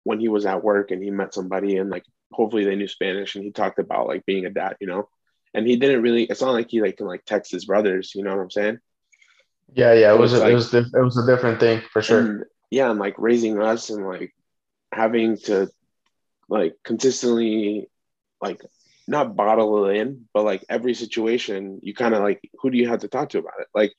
when 0.04 0.20
he 0.20 0.28
was 0.28 0.46
at 0.46 0.64
work 0.64 0.90
and 0.90 1.02
he 1.02 1.10
met 1.10 1.34
somebody 1.34 1.76
and 1.76 1.90
like 1.90 2.04
hopefully 2.32 2.64
they 2.64 2.76
knew 2.76 2.88
Spanish 2.88 3.34
and 3.34 3.44
he 3.44 3.50
talked 3.50 3.78
about 3.78 4.08
like 4.08 4.26
being 4.26 4.46
a 4.46 4.50
dad, 4.50 4.76
you 4.80 4.86
know? 4.86 5.08
and 5.56 5.66
he 5.66 5.76
didn't 5.76 6.02
really. 6.02 6.24
It's 6.24 6.42
not 6.42 6.52
like 6.52 6.70
he 6.70 6.82
like 6.82 6.98
can 6.98 7.06
like 7.06 7.24
text 7.24 7.50
his 7.50 7.64
brothers. 7.64 8.12
You 8.14 8.22
know 8.22 8.36
what 8.36 8.42
I'm 8.42 8.50
saying? 8.50 8.78
Yeah, 9.72 9.94
yeah. 9.94 10.12
It 10.12 10.18
was 10.18 10.34
a, 10.34 10.40
like, 10.40 10.52
it 10.52 10.54
was 10.54 10.72
it 10.74 10.92
was 10.92 11.16
a 11.16 11.26
different 11.26 11.58
thing 11.58 11.82
for 11.90 12.02
sure. 12.02 12.20
And, 12.20 12.44
yeah, 12.70 12.90
and 12.90 13.00
like 13.00 13.14
raising 13.16 13.60
us 13.60 13.88
and 13.88 14.06
like 14.06 14.34
having 14.92 15.38
to 15.38 15.70
like 16.48 16.74
consistently 16.84 17.88
like 18.40 18.60
not 19.08 19.34
bottle 19.34 19.86
it 19.86 19.96
in, 19.96 20.26
but 20.34 20.44
like 20.44 20.62
every 20.68 20.92
situation, 20.92 21.80
you 21.82 21.94
kind 21.94 22.14
of 22.14 22.22
like 22.22 22.40
who 22.60 22.70
do 22.70 22.76
you 22.76 22.88
have 22.88 23.00
to 23.00 23.08
talk 23.08 23.30
to 23.30 23.38
about 23.38 23.60
it? 23.60 23.68
Like 23.74 23.94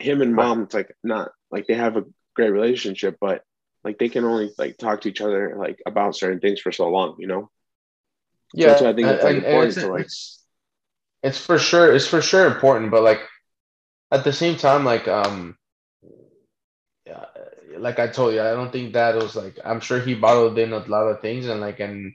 him 0.00 0.22
and 0.22 0.34
mom, 0.34 0.62
it's 0.62 0.74
like 0.74 0.94
not 1.02 1.32
like 1.50 1.66
they 1.66 1.74
have 1.74 1.96
a 1.96 2.04
great 2.34 2.50
relationship, 2.50 3.18
but 3.20 3.42
like 3.82 3.98
they 3.98 4.08
can 4.08 4.24
only 4.24 4.50
like 4.58 4.78
talk 4.78 5.02
to 5.02 5.08
each 5.08 5.20
other 5.20 5.56
like 5.58 5.80
about 5.86 6.16
certain 6.16 6.40
things 6.40 6.60
for 6.60 6.72
so 6.72 6.88
long, 6.88 7.16
you 7.18 7.26
know. 7.26 7.50
Yeah, 8.52 8.76
so 8.76 8.88
I 8.88 8.92
think 8.94 9.08
it's 9.08 9.24
like 9.24 9.36
and, 9.36 9.44
important 9.44 9.76
and 9.76 9.76
it's, 9.76 9.80
to 9.86 9.92
like 9.92 10.08
it's 11.24 11.38
for 11.38 11.58
sure 11.58 11.92
it's 11.92 12.06
for 12.06 12.20
sure 12.20 12.46
important 12.46 12.90
but 12.90 13.02
like 13.02 13.20
at 14.12 14.22
the 14.22 14.32
same 14.32 14.56
time 14.56 14.84
like 14.84 15.08
um 15.08 15.56
yeah, 17.06 17.24
like 17.78 17.98
i 17.98 18.06
told 18.06 18.34
you 18.34 18.40
i 18.40 18.52
don't 18.52 18.70
think 18.70 18.92
that 18.92 19.16
was 19.16 19.34
like 19.34 19.58
i'm 19.64 19.80
sure 19.80 19.98
he 19.98 20.14
bottled 20.14 20.58
in 20.58 20.72
a 20.72 20.78
lot 20.86 21.08
of 21.08 21.20
things 21.20 21.46
and 21.48 21.60
like 21.60 21.80
and 21.80 22.12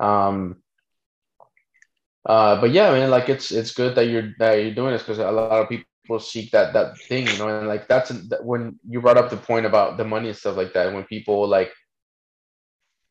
um 0.00 0.56
uh 2.24 2.58
but 2.60 2.70
yeah 2.70 2.90
man 2.90 3.10
like 3.10 3.28
it's 3.28 3.52
it's 3.52 3.72
good 3.72 3.94
that 3.94 4.06
you're 4.06 4.32
that 4.38 4.54
you're 4.54 4.74
doing 4.74 4.92
this 4.92 5.02
because 5.02 5.18
a 5.18 5.30
lot 5.30 5.62
of 5.62 5.68
people 5.68 5.87
seek 6.16 6.50
that 6.52 6.72
that 6.72 6.96
thing 6.96 7.26
you 7.26 7.36
know 7.36 7.48
and 7.48 7.68
like 7.68 7.86
that's 7.88 8.10
when 8.40 8.78
you 8.88 9.00
brought 9.00 9.18
up 9.18 9.28
the 9.28 9.36
point 9.36 9.66
about 9.66 9.98
the 9.98 10.04
money 10.04 10.28
and 10.28 10.36
stuff 10.36 10.56
like 10.56 10.72
that 10.72 10.94
when 10.94 11.04
people 11.04 11.46
like 11.46 11.70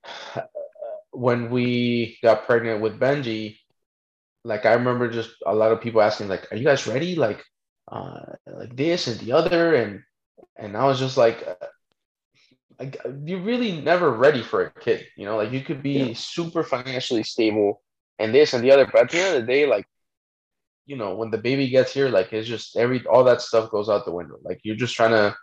when 1.12 1.52
we 1.52 2.18
got 2.24 2.48
pregnant 2.48 2.82
with 2.82 3.00
benji 3.00 3.58
like 4.48 4.66
I 4.66 4.74
remember 4.74 5.12
just 5.12 5.32
a 5.46 5.54
lot 5.54 5.72
of 5.72 5.82
people 5.82 6.02
asking 6.02 6.30
like, 6.30 6.52
"Are 6.52 6.56
you 6.56 6.64
guys 6.64 6.88
ready?" 6.88 7.16
Like, 7.16 7.44
uh, 7.92 8.34
like 8.48 8.76
this 8.76 9.08
and 9.08 9.20
the 9.20 9.34
other, 9.34 9.76
and 9.76 10.02
and 10.56 10.78
I 10.78 10.86
was 10.86 11.00
just 11.00 11.18
like, 11.18 11.46
uh, 11.46 11.68
like 12.80 12.98
you're 13.26 13.42
really 13.42 13.82
never 13.82 14.10
ready 14.10 14.42
for 14.42 14.64
a 14.64 14.72
kid, 14.72 15.06
you 15.18 15.26
know. 15.26 15.36
Like 15.36 15.52
you 15.52 15.62
could 15.62 15.84
be 15.84 16.00
yeah. 16.00 16.14
super 16.16 16.64
financially 16.64 17.24
stable 17.24 17.84
and 18.20 18.34
this 18.34 18.54
and 18.54 18.64
the 18.64 18.72
other, 18.72 18.86
but 18.86 19.02
at 19.02 19.10
the 19.12 19.20
end 19.20 19.36
of 19.36 19.42
the 19.42 19.52
day, 19.52 19.68
like, 19.68 19.86
you 20.88 20.96
know, 20.96 21.16
when 21.16 21.30
the 21.32 21.38
baby 21.38 21.70
gets 21.70 21.94
here, 21.94 22.10
like 22.10 22.34
it's 22.34 22.48
just 22.48 22.78
every 22.78 23.06
all 23.08 23.24
that 23.26 23.42
stuff 23.42 23.70
goes 23.70 23.90
out 23.90 24.06
the 24.06 24.12
window. 24.12 24.38
Like 24.42 24.62
you're 24.64 24.76
just 24.78 24.96
trying 24.96 25.12
to 25.12 25.36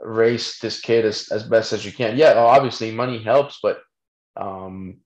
raise 0.00 0.58
this 0.60 0.80
kid 0.80 1.04
as, 1.04 1.28
as 1.30 1.42
best 1.42 1.72
as 1.72 1.84
you 1.84 1.92
can. 1.92 2.16
Yeah, 2.16 2.34
obviously 2.34 2.90
money 2.92 3.22
helps, 3.22 3.58
but 3.62 3.80
um 4.36 4.98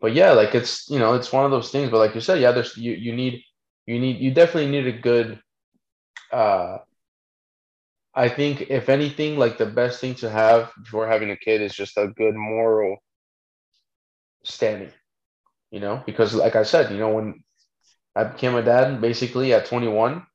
but 0.00 0.14
yeah, 0.14 0.32
like 0.32 0.54
it's 0.54 0.88
you 0.90 0.98
know 0.98 1.14
it's 1.14 1.32
one 1.32 1.44
of 1.46 1.50
those 1.50 1.70
things. 1.70 1.90
But 1.90 1.98
like 1.98 2.14
you 2.14 2.20
said, 2.20 2.40
yeah, 2.40 2.52
there's 2.52 2.76
you 2.76 2.92
you 2.92 3.14
need 3.14 3.42
you 3.86 3.98
need 3.98 4.18
you 4.20 4.32
definitely 4.32 4.70
need 4.70 4.86
a 4.86 4.98
good. 4.98 5.40
uh 6.32 6.78
I 8.14 8.28
think 8.30 8.70
if 8.70 8.88
anything, 8.88 9.38
like 9.38 9.58
the 9.58 9.66
best 9.66 10.00
thing 10.00 10.14
to 10.16 10.30
have 10.30 10.72
before 10.82 11.06
having 11.06 11.30
a 11.30 11.36
kid 11.36 11.60
is 11.62 11.74
just 11.74 11.98
a 11.98 12.08
good 12.08 12.34
moral 12.34 12.96
standing. 14.44 14.92
You 15.70 15.80
know, 15.80 16.02
because 16.06 16.34
like 16.34 16.56
I 16.56 16.62
said, 16.62 16.92
you 16.92 16.98
know 16.98 17.10
when 17.14 17.42
I 18.16 18.24
became 18.24 18.56
a 18.56 18.62
dad 18.62 19.00
basically 19.00 19.54
at 19.54 19.66
21, 19.66 20.26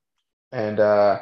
and 0.54 0.80
uh 0.80 1.20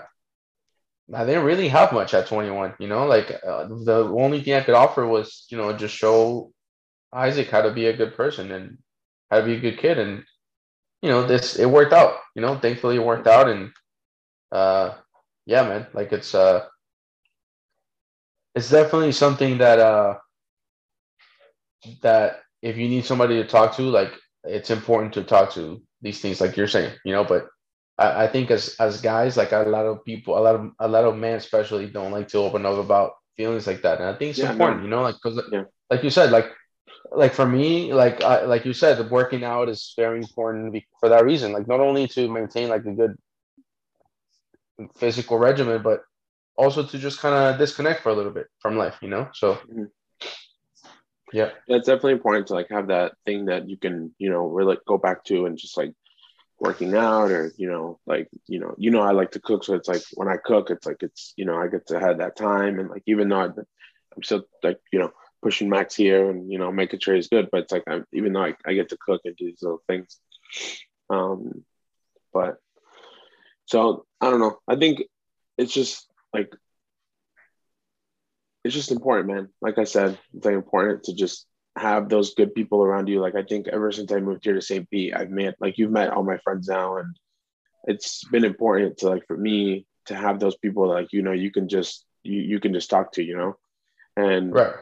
I 1.11 1.25
didn't 1.25 1.45
really 1.45 1.69
have 1.69 1.91
much 1.91 2.13
at 2.13 2.27
21. 2.27 2.75
You 2.79 2.87
know, 2.87 3.07
like 3.07 3.31
uh, 3.31 3.65
the 3.67 4.03
only 4.15 4.43
thing 4.43 4.53
I 4.53 4.61
could 4.61 4.75
offer 4.75 5.07
was 5.07 5.47
you 5.49 5.57
know 5.57 5.73
just 5.73 5.95
show 5.95 6.51
Isaac 7.13 7.49
how 7.49 7.61
to 7.61 7.71
be 7.71 7.87
a 7.87 7.97
good 7.97 8.15
person 8.15 8.51
and 8.51 8.77
how 9.29 9.39
to 9.39 9.45
be 9.45 9.55
a 9.55 9.59
good 9.59 9.79
kid. 9.79 9.97
And, 9.97 10.23
you 11.01 11.09
know, 11.09 11.25
this, 11.25 11.57
it 11.57 11.65
worked 11.65 11.93
out, 11.93 12.17
you 12.35 12.41
know, 12.41 12.57
thankfully 12.57 12.97
it 12.97 13.05
worked 13.05 13.27
out. 13.27 13.49
And, 13.49 13.71
uh, 14.51 14.95
yeah, 15.45 15.63
man, 15.63 15.87
like 15.93 16.11
it's, 16.11 16.35
uh, 16.35 16.65
it's 18.55 18.69
definitely 18.69 19.11
something 19.11 19.59
that, 19.59 19.79
uh, 19.79 20.15
that 22.01 22.41
if 22.61 22.77
you 22.77 22.89
need 22.89 23.05
somebody 23.05 23.35
to 23.35 23.47
talk 23.47 23.75
to, 23.77 23.83
like 23.83 24.11
it's 24.43 24.69
important 24.69 25.13
to 25.13 25.23
talk 25.23 25.53
to 25.53 25.81
these 26.01 26.21
things, 26.21 26.41
like 26.41 26.55
you're 26.57 26.67
saying, 26.67 26.93
you 27.03 27.13
know, 27.13 27.23
but 27.23 27.47
I, 27.97 28.23
I 28.23 28.27
think 28.27 28.51
as, 28.51 28.75
as 28.79 29.01
guys, 29.01 29.37
like 29.37 29.51
a 29.51 29.59
lot 29.59 29.85
of 29.85 30.03
people, 30.05 30.37
a 30.37 30.39
lot 30.39 30.55
of, 30.55 30.71
a 30.79 30.87
lot 30.87 31.03
of 31.03 31.17
men 31.17 31.35
especially 31.35 31.87
don't 31.87 32.11
like 32.11 32.27
to 32.29 32.39
open 32.39 32.65
up 32.65 32.77
about 32.77 33.13
feelings 33.37 33.67
like 33.67 33.81
that. 33.81 33.99
And 33.99 34.07
I 34.07 34.13
think 34.13 34.31
it's 34.31 34.39
yeah, 34.39 34.51
important, 34.51 34.79
no. 34.79 34.83
you 34.83 34.89
know, 34.89 35.01
like, 35.01 35.15
cause 35.21 35.41
yeah. 35.51 35.63
like 35.89 36.03
you 36.03 36.09
said, 36.09 36.31
like 36.31 36.51
like 37.11 37.33
for 37.33 37.45
me, 37.45 37.93
like 37.93 38.23
I, 38.23 38.43
like 38.43 38.65
you 38.65 38.73
said, 38.73 39.09
working 39.09 39.43
out 39.43 39.69
is 39.69 39.93
very 39.95 40.19
important 40.19 40.75
for 40.99 41.09
that 41.09 41.25
reason. 41.25 41.51
Like 41.51 41.67
not 41.67 41.79
only 41.79 42.07
to 42.09 42.29
maintain 42.29 42.69
like 42.69 42.85
a 42.85 42.91
good 42.91 43.15
physical 44.95 45.37
regimen, 45.37 45.81
but 45.81 46.01
also 46.57 46.83
to 46.85 46.97
just 46.97 47.19
kind 47.19 47.35
of 47.35 47.57
disconnect 47.57 48.01
for 48.01 48.09
a 48.09 48.13
little 48.13 48.31
bit 48.31 48.47
from 48.59 48.77
life, 48.77 48.97
you 49.01 49.09
know. 49.09 49.29
So, 49.33 49.55
mm-hmm. 49.55 49.85
Yeah, 51.33 51.51
it's 51.67 51.87
definitely 51.87 52.13
important 52.13 52.47
to 52.47 52.53
like 52.53 52.69
have 52.69 52.87
that 52.87 53.13
thing 53.25 53.45
that 53.45 53.69
you 53.69 53.77
can, 53.77 54.13
you 54.17 54.29
know, 54.29 54.47
really 54.47 54.77
go 54.87 54.97
back 54.97 55.23
to 55.25 55.45
and 55.45 55.57
just 55.57 55.77
like 55.77 55.93
working 56.59 56.93
out 56.93 57.31
or 57.31 57.53
you 57.55 57.69
know 57.69 57.97
like 58.05 58.27
you 58.47 58.59
know 58.59 58.75
you 58.77 58.91
know 58.91 58.99
i 58.99 59.11
like 59.11 59.31
to 59.31 59.39
cook 59.39 59.63
so 59.63 59.75
it's 59.75 59.87
like 59.87 60.01
when 60.15 60.27
i 60.27 60.35
cook 60.35 60.69
it's 60.69 60.85
like 60.85 60.97
it's 60.99 61.33
you 61.37 61.45
know 61.45 61.55
i 61.55 61.69
get 61.69 61.87
to 61.87 61.97
have 61.97 62.17
that 62.17 62.35
time 62.35 62.79
and 62.79 62.89
like 62.89 63.01
even 63.05 63.29
though 63.29 63.39
i'm 63.39 63.53
still 64.23 64.43
like 64.61 64.77
you 64.91 64.99
know 64.99 65.09
pushing 65.41 65.69
max 65.69 65.95
here 65.95 66.29
and 66.29 66.51
you 66.51 66.59
know 66.59 66.71
making 66.71 66.99
sure 66.99 67.15
he's 67.15 67.27
good. 67.27 67.49
But 67.51 67.61
it's 67.61 67.71
like 67.71 67.83
I'm, 67.87 68.05
even 68.13 68.33
though 68.33 68.43
I, 68.43 68.55
I 68.65 68.73
get 68.73 68.89
to 68.89 68.97
cook 68.99 69.21
and 69.25 69.35
do 69.35 69.45
these 69.45 69.61
little 69.61 69.81
things, 69.87 70.19
um, 71.09 71.63
but 72.33 72.57
so 73.65 74.05
I 74.19 74.29
don't 74.29 74.39
know. 74.39 74.59
I 74.67 74.75
think 74.75 75.03
it's 75.57 75.73
just 75.73 76.07
like 76.33 76.53
it's 78.63 78.75
just 78.75 78.91
important, 78.91 79.27
man. 79.27 79.49
Like 79.61 79.77
I 79.77 79.85
said, 79.85 80.17
it's 80.33 80.45
like 80.45 80.55
important 80.55 81.03
to 81.03 81.13
just 81.13 81.45
have 81.77 82.09
those 82.09 82.33
good 82.33 82.53
people 82.53 82.83
around 82.83 83.07
you. 83.07 83.21
Like 83.21 83.35
I 83.35 83.43
think 83.43 83.67
ever 83.67 83.91
since 83.91 84.11
I 84.11 84.19
moved 84.19 84.43
here 84.43 84.53
to 84.53 84.61
St. 84.61 84.89
Pete, 84.89 85.13
I've 85.15 85.29
met 85.29 85.55
like 85.59 85.77
you've 85.77 85.91
met 85.91 86.11
all 86.11 86.23
my 86.23 86.37
friends 86.39 86.67
now, 86.67 86.97
and 86.97 87.15
it's 87.85 88.23
been 88.25 88.43
important 88.43 88.97
to 88.99 89.09
like 89.09 89.25
for 89.27 89.37
me 89.37 89.85
to 90.05 90.15
have 90.15 90.39
those 90.39 90.57
people 90.57 90.87
like 90.87 91.07
you 91.11 91.21
know 91.21 91.31
you 91.31 91.51
can 91.51 91.69
just 91.69 92.05
you 92.23 92.41
you 92.41 92.59
can 92.59 92.73
just 92.73 92.89
talk 92.89 93.11
to 93.13 93.23
you 93.23 93.37
know 93.37 93.57
and 94.17 94.53
right 94.53 94.73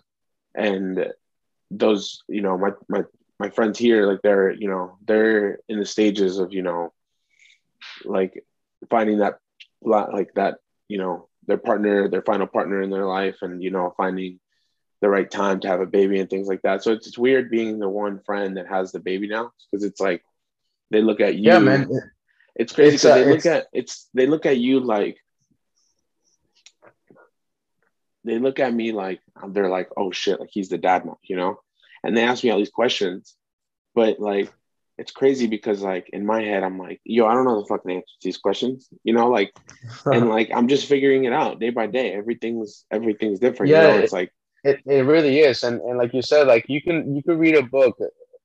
and 0.55 1.13
those 1.69 2.23
you 2.27 2.41
know 2.41 2.57
my 2.57 2.71
my 2.87 3.03
my 3.39 3.49
friends 3.49 3.77
here 3.77 4.07
like 4.07 4.21
they're 4.23 4.51
you 4.51 4.67
know 4.67 4.97
they're 5.05 5.59
in 5.67 5.79
the 5.79 5.85
stages 5.85 6.39
of 6.39 6.53
you 6.53 6.61
know 6.61 6.91
like 8.05 8.43
finding 8.89 9.19
that 9.19 9.35
like 9.81 10.33
that 10.35 10.57
you 10.87 10.97
know 10.97 11.26
their 11.47 11.57
partner 11.57 12.09
their 12.09 12.21
final 12.21 12.47
partner 12.47 12.81
in 12.81 12.89
their 12.89 13.05
life 13.05 13.37
and 13.41 13.63
you 13.63 13.71
know 13.71 13.93
finding 13.97 14.39
the 15.01 15.09
right 15.09 15.29
time 15.29 15.59
to 15.59 15.67
have 15.67 15.81
a 15.81 15.85
baby 15.85 16.19
and 16.19 16.27
things 16.27 16.47
like 16.47 16.61
that. 16.63 16.81
So 16.83 16.91
it's, 16.91 17.05
it's 17.07 17.17
weird 17.19 17.51
being 17.51 17.77
the 17.77 17.87
one 17.87 18.19
friend 18.25 18.57
that 18.57 18.67
has 18.67 18.91
the 18.91 18.99
baby 18.99 19.27
now 19.27 19.51
because 19.71 19.85
it's 19.85 20.01
like 20.01 20.23
they 20.89 21.01
look 21.01 21.21
at 21.21 21.35
you. 21.35 21.51
yeah 21.51 21.59
man. 21.59 21.89
It's 22.55 22.73
crazy 22.73 22.95
because 22.95 23.05
uh, 23.05 23.15
they 23.15 23.25
look 23.25 23.45
at 23.45 23.67
it's 23.71 24.09
they 24.15 24.25
look 24.25 24.47
at 24.47 24.57
you 24.57 24.79
like 24.79 25.17
they 28.23 28.39
look 28.39 28.59
at 28.59 28.73
me 28.73 28.91
like 28.91 29.21
they're 29.49 29.69
like, 29.69 29.89
oh 29.95 30.11
shit, 30.11 30.39
like 30.39 30.49
he's 30.51 30.69
the 30.69 30.77
dad 30.77 31.05
now, 31.05 31.17
you 31.23 31.35
know? 31.35 31.61
And 32.03 32.15
they 32.15 32.23
ask 32.23 32.43
me 32.43 32.49
all 32.49 32.57
these 32.57 32.69
questions, 32.69 33.35
but 33.95 34.19
like 34.19 34.51
it's 34.97 35.11
crazy 35.11 35.47
because 35.47 35.81
like 35.81 36.09
in 36.11 36.25
my 36.25 36.41
head 36.41 36.63
I'm 36.63 36.79
like, 36.79 36.99
yo, 37.03 37.27
I 37.27 37.33
don't 37.33 37.45
know 37.45 37.61
the 37.61 37.67
fucking 37.67 37.91
answer 37.91 38.05
to 38.05 38.23
these 38.23 38.37
questions, 38.37 38.89
you 39.03 39.13
know, 39.13 39.29
like, 39.29 39.55
and 40.05 40.29
like 40.37 40.49
I'm 40.53 40.67
just 40.67 40.87
figuring 40.87 41.25
it 41.25 41.33
out 41.33 41.59
day 41.59 41.69
by 41.69 41.87
day. 41.87 42.13
Everything's 42.13 42.85
everything's 42.91 43.39
different. 43.39 43.71
Yeah, 43.71 43.87
you 43.87 43.97
know? 43.97 44.03
it's 44.03 44.13
like 44.13 44.31
it, 44.63 44.81
it 44.85 45.05
really 45.05 45.39
is, 45.39 45.63
and 45.63 45.81
and 45.81 45.97
like 45.97 46.13
you 46.13 46.21
said, 46.21 46.47
like 46.47 46.65
you 46.67 46.81
can 46.81 47.15
you 47.15 47.21
can 47.21 47.37
read 47.37 47.55
a 47.55 47.63
book, 47.63 47.97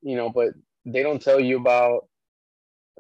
you 0.03 0.17
know, 0.17 0.31
but 0.31 0.51
they 0.85 1.03
don't 1.03 1.23
tell 1.23 1.41
you 1.41 1.57
about 1.57 2.07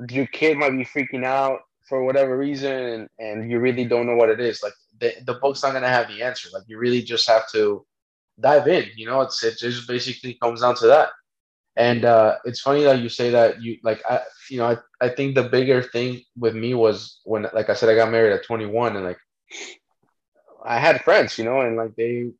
your 0.08 0.26
kid 0.26 0.56
might 0.56 0.70
be 0.70 0.84
freaking 0.84 1.24
out 1.24 1.60
for 1.88 2.04
whatever 2.04 2.38
reason, 2.38 2.72
and 2.72 3.08
and 3.18 3.50
you 3.50 3.58
really 3.58 3.84
don't 3.84 4.06
know 4.06 4.16
what 4.16 4.30
it 4.30 4.40
is. 4.40 4.62
Like 4.62 4.74
the 4.98 5.12
the 5.26 5.34
book's 5.34 5.62
not 5.62 5.74
gonna 5.74 5.88
have 5.88 6.08
the 6.08 6.22
answer. 6.22 6.48
Like 6.52 6.64
you 6.66 6.78
really 6.78 7.02
just 7.02 7.28
have 7.28 7.50
to 7.52 7.84
dive 8.40 8.66
in. 8.66 8.86
You 8.96 9.06
know, 9.06 9.20
it's 9.20 9.44
it 9.44 9.58
just 9.58 9.86
basically 9.86 10.34
comes 10.42 10.62
down 10.62 10.74
to 10.76 10.86
that. 10.86 11.10
And 11.76 12.04
uh, 12.04 12.36
it's 12.44 12.60
funny 12.60 12.84
that 12.84 13.00
you 13.00 13.08
say 13.08 13.30
that 13.30 13.62
you 13.62 13.78
like 13.82 14.02
I 14.08 14.20
you 14.50 14.58
know 14.58 14.66
I, 14.66 14.76
I 15.00 15.08
think 15.08 15.34
the 15.34 15.44
bigger 15.44 15.82
thing 15.82 16.20
with 16.36 16.54
me 16.54 16.74
was 16.74 17.20
when 17.24 17.46
like 17.54 17.70
I 17.70 17.74
said 17.74 17.88
I 17.88 17.94
got 17.94 18.10
married 18.10 18.32
at 18.32 18.44
21 18.44 18.96
and 18.96 19.04
like 19.04 19.18
I 20.64 20.78
had 20.78 21.02
friends 21.02 21.38
you 21.38 21.44
know 21.44 21.62
and 21.62 21.76
like 21.76 21.96
they 21.96 22.30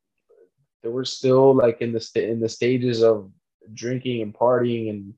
they 0.83 0.89
were 0.89 1.05
still 1.05 1.55
like 1.55 1.81
in 1.81 1.93
the 1.93 2.01
st- 2.01 2.29
in 2.29 2.41
the 2.41 2.49
stages 2.49 3.03
of 3.03 3.31
drinking 3.73 4.23
and 4.23 4.35
partying 4.35 4.91
and 4.91 5.15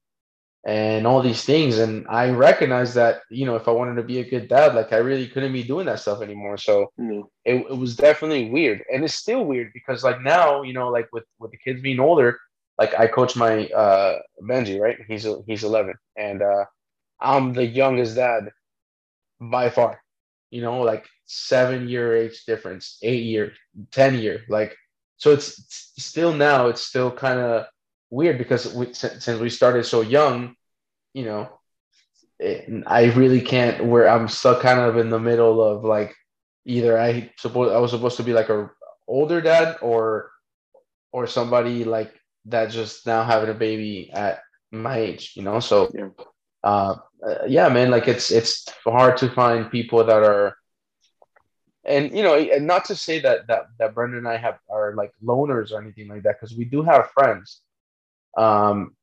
and 0.66 1.06
all 1.06 1.20
these 1.20 1.44
things. 1.44 1.78
And 1.78 2.06
I 2.08 2.30
recognized 2.30 2.94
that 2.94 3.22
you 3.30 3.46
know 3.46 3.56
if 3.56 3.68
I 3.68 3.72
wanted 3.72 3.96
to 3.96 4.02
be 4.02 4.20
a 4.20 4.28
good 4.28 4.48
dad 4.48 4.74
like 4.74 4.92
I 4.92 4.98
really 4.98 5.26
couldn't 5.26 5.52
be 5.52 5.62
doing 5.62 5.86
that 5.86 6.00
stuff 6.00 6.22
anymore. 6.22 6.56
So 6.56 6.92
mm. 6.98 7.24
it, 7.44 7.66
it 7.68 7.76
was 7.76 7.96
definitely 7.96 8.50
weird. 8.50 8.82
And 8.92 9.04
it's 9.04 9.14
still 9.14 9.44
weird 9.44 9.72
because 9.74 10.04
like 10.04 10.20
now 10.22 10.62
you 10.62 10.72
know 10.72 10.88
like 10.88 11.08
with 11.12 11.24
with 11.38 11.50
the 11.50 11.58
kids 11.58 11.82
being 11.82 12.00
older 12.00 12.38
like 12.78 12.98
I 12.98 13.06
coach 13.06 13.36
my 13.36 13.66
uh 13.68 14.18
Benji, 14.42 14.80
right? 14.80 14.98
He's 15.06 15.26
he's 15.46 15.64
11, 15.64 15.94
and 16.16 16.42
uh, 16.42 16.64
I'm 17.20 17.52
the 17.52 17.64
youngest 17.64 18.16
dad 18.16 18.50
by 19.40 19.70
far. 19.70 20.00
You 20.50 20.62
know, 20.62 20.80
like 20.80 21.06
seven 21.26 21.88
year 21.88 22.16
age 22.16 22.44
difference, 22.44 22.98
eight 23.02 23.24
year, 23.24 23.52
ten 23.90 24.18
year, 24.18 24.42
like 24.48 24.76
so. 25.16 25.32
It's, 25.32 25.58
it's 25.58 26.04
still 26.04 26.32
now. 26.32 26.68
It's 26.68 26.82
still 26.82 27.10
kind 27.10 27.40
of 27.40 27.66
weird 28.10 28.38
because 28.38 28.72
we, 28.74 28.92
since 28.92 29.40
we 29.40 29.50
started 29.50 29.84
so 29.84 30.00
young, 30.02 30.54
you 31.12 31.24
know, 31.24 31.48
it, 32.38 32.84
I 32.86 33.06
really 33.12 33.40
can't. 33.40 33.84
Where 33.84 34.08
I'm 34.08 34.28
stuck, 34.28 34.60
kind 34.60 34.80
of 34.80 34.96
in 34.96 35.10
the 35.10 35.18
middle 35.18 35.62
of 35.62 35.84
like 35.84 36.14
either 36.64 36.98
I 36.98 37.32
suppose 37.36 37.72
I 37.72 37.78
was 37.78 37.90
supposed 37.90 38.16
to 38.18 38.22
be 38.24 38.32
like 38.32 38.48
a 38.48 38.70
older 39.06 39.40
dad 39.40 39.76
or 39.82 40.30
or 41.12 41.26
somebody 41.26 41.84
like 41.84 42.12
that 42.46 42.70
just 42.70 43.06
now 43.06 43.24
having 43.24 43.50
a 43.50 43.54
baby 43.54 44.10
at 44.12 44.40
my 44.70 44.98
age, 44.98 45.32
you 45.36 45.42
know. 45.42 45.60
So, 45.60 45.90
yeah. 45.94 46.08
Uh, 46.62 46.96
yeah, 47.46 47.68
man, 47.68 47.90
like 47.90 48.08
it's 48.08 48.30
it's 48.30 48.66
hard 48.86 49.18
to 49.18 49.28
find 49.28 49.70
people 49.70 50.02
that 50.02 50.22
are, 50.22 50.56
and 51.84 52.10
you 52.16 52.22
know, 52.22 52.36
and 52.36 52.66
not 52.66 52.86
to 52.86 52.96
say 52.96 53.20
that 53.20 53.46
that 53.48 53.66
that 53.78 53.94
Brendan 53.94 54.20
and 54.20 54.28
I 54.28 54.38
have 54.38 54.58
are 54.70 54.94
like 54.94 55.12
loners 55.22 55.72
or 55.72 55.82
anything 55.82 56.08
like 56.08 56.22
that, 56.22 56.40
because 56.40 56.56
we 56.56 56.64
do 56.64 56.82
have 56.82 57.10
friends. 57.10 57.60
Um, 58.38 58.96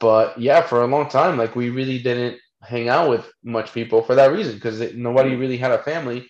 but 0.00 0.40
yeah, 0.40 0.60
for 0.60 0.82
a 0.82 0.88
long 0.88 1.08
time, 1.08 1.38
like 1.38 1.54
we 1.54 1.70
really 1.70 2.02
didn't 2.02 2.40
hang 2.62 2.88
out 2.88 3.08
with 3.08 3.30
much 3.44 3.72
people 3.72 4.02
for 4.02 4.16
that 4.16 4.32
reason, 4.32 4.54
because 4.54 4.92
nobody 4.94 5.36
really 5.36 5.56
had 5.56 5.70
a 5.70 5.78
family. 5.78 6.28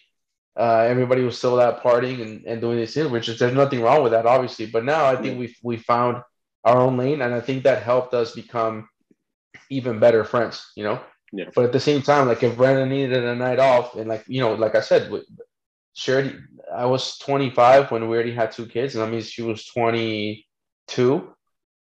Uh, 0.55 0.85
everybody 0.87 1.23
was 1.23 1.39
still 1.39 1.59
out 1.59 1.83
partying 1.83 2.21
and, 2.21 2.45
and 2.45 2.61
doing 2.61 2.77
these 2.77 2.93
things, 2.93 3.09
which 3.09 3.31
is 3.31 3.39
there's 3.39 3.55
nothing 3.55 3.81
wrong 3.81 4.03
with 4.03 4.13
that, 4.13 4.27
obviously. 4.27 4.67
But 4.67 4.85
now 4.85 5.07
I 5.07 5.17
think 5.17 5.39
we 5.39 5.57
we 5.63 5.79
found 5.79 6.23
our 6.65 6.79
own 6.79 6.97
lane, 6.97 7.23
and 7.23 7.35
I 7.35 7.41
think 7.41 7.65
that 7.65 7.83
helped 7.83 8.15
us 8.15 8.35
become 8.35 8.89
even 9.71 9.99
better 9.99 10.25
friends. 10.25 10.73
You 10.77 10.85
know. 10.85 11.01
Yeah. 11.33 11.51
But 11.55 11.67
at 11.67 11.73
the 11.73 11.81
same 11.81 12.01
time, 12.03 12.27
like 12.27 12.43
if 12.43 12.57
Brandon 12.57 12.89
needed 12.89 13.25
a 13.25 13.35
night 13.35 13.59
off, 13.59 13.97
and 13.97 14.09
like 14.09 14.25
you 14.29 14.41
know, 14.41 14.55
like 14.55 14.75
I 14.75 14.81
said, 14.81 15.11
Charity, 15.95 16.37
I 16.75 16.87
was 16.87 17.19
25 17.19 17.91
when 17.91 18.09
we 18.09 18.17
already 18.17 18.33
had 18.33 18.53
two 18.53 18.67
kids, 18.67 18.95
and 18.95 19.03
that 19.03 19.11
means 19.11 19.29
she 19.29 19.43
was 19.43 19.67
22. 19.67 20.45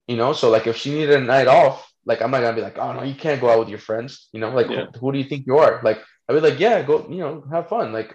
You 0.09 0.17
know, 0.17 0.33
so 0.33 0.51
like 0.51 0.67
if 0.67 0.77
she 0.77 0.93
needed 0.93 1.15
a 1.17 1.21
night 1.21 1.49
off, 1.49 1.93
like 2.05 2.23
I'm 2.23 2.31
not 2.31 2.41
gonna 2.41 2.57
be 2.57 2.63
like, 2.63 2.79
oh 2.79 2.93
no, 2.93 3.03
you 3.03 3.15
can't 3.15 3.41
go 3.41 3.51
out 3.51 3.59
with 3.59 3.69
your 3.69 3.79
friends. 3.79 4.29
You 4.33 4.41
know, 4.41 4.51
like 4.51 4.69
yeah. 4.69 4.87
who, 4.95 4.99
who, 4.99 5.13
do 5.13 5.19
you 5.19 5.25
think 5.25 5.47
you 5.47 5.59
are? 5.59 5.81
Like 5.83 6.01
I'd 6.29 6.35
be 6.35 6.41
like, 6.41 6.59
yeah, 6.59 6.83
go, 6.83 7.07
you 7.09 7.19
know, 7.19 7.45
have 7.51 7.69
fun. 7.69 7.93
Like 7.93 8.15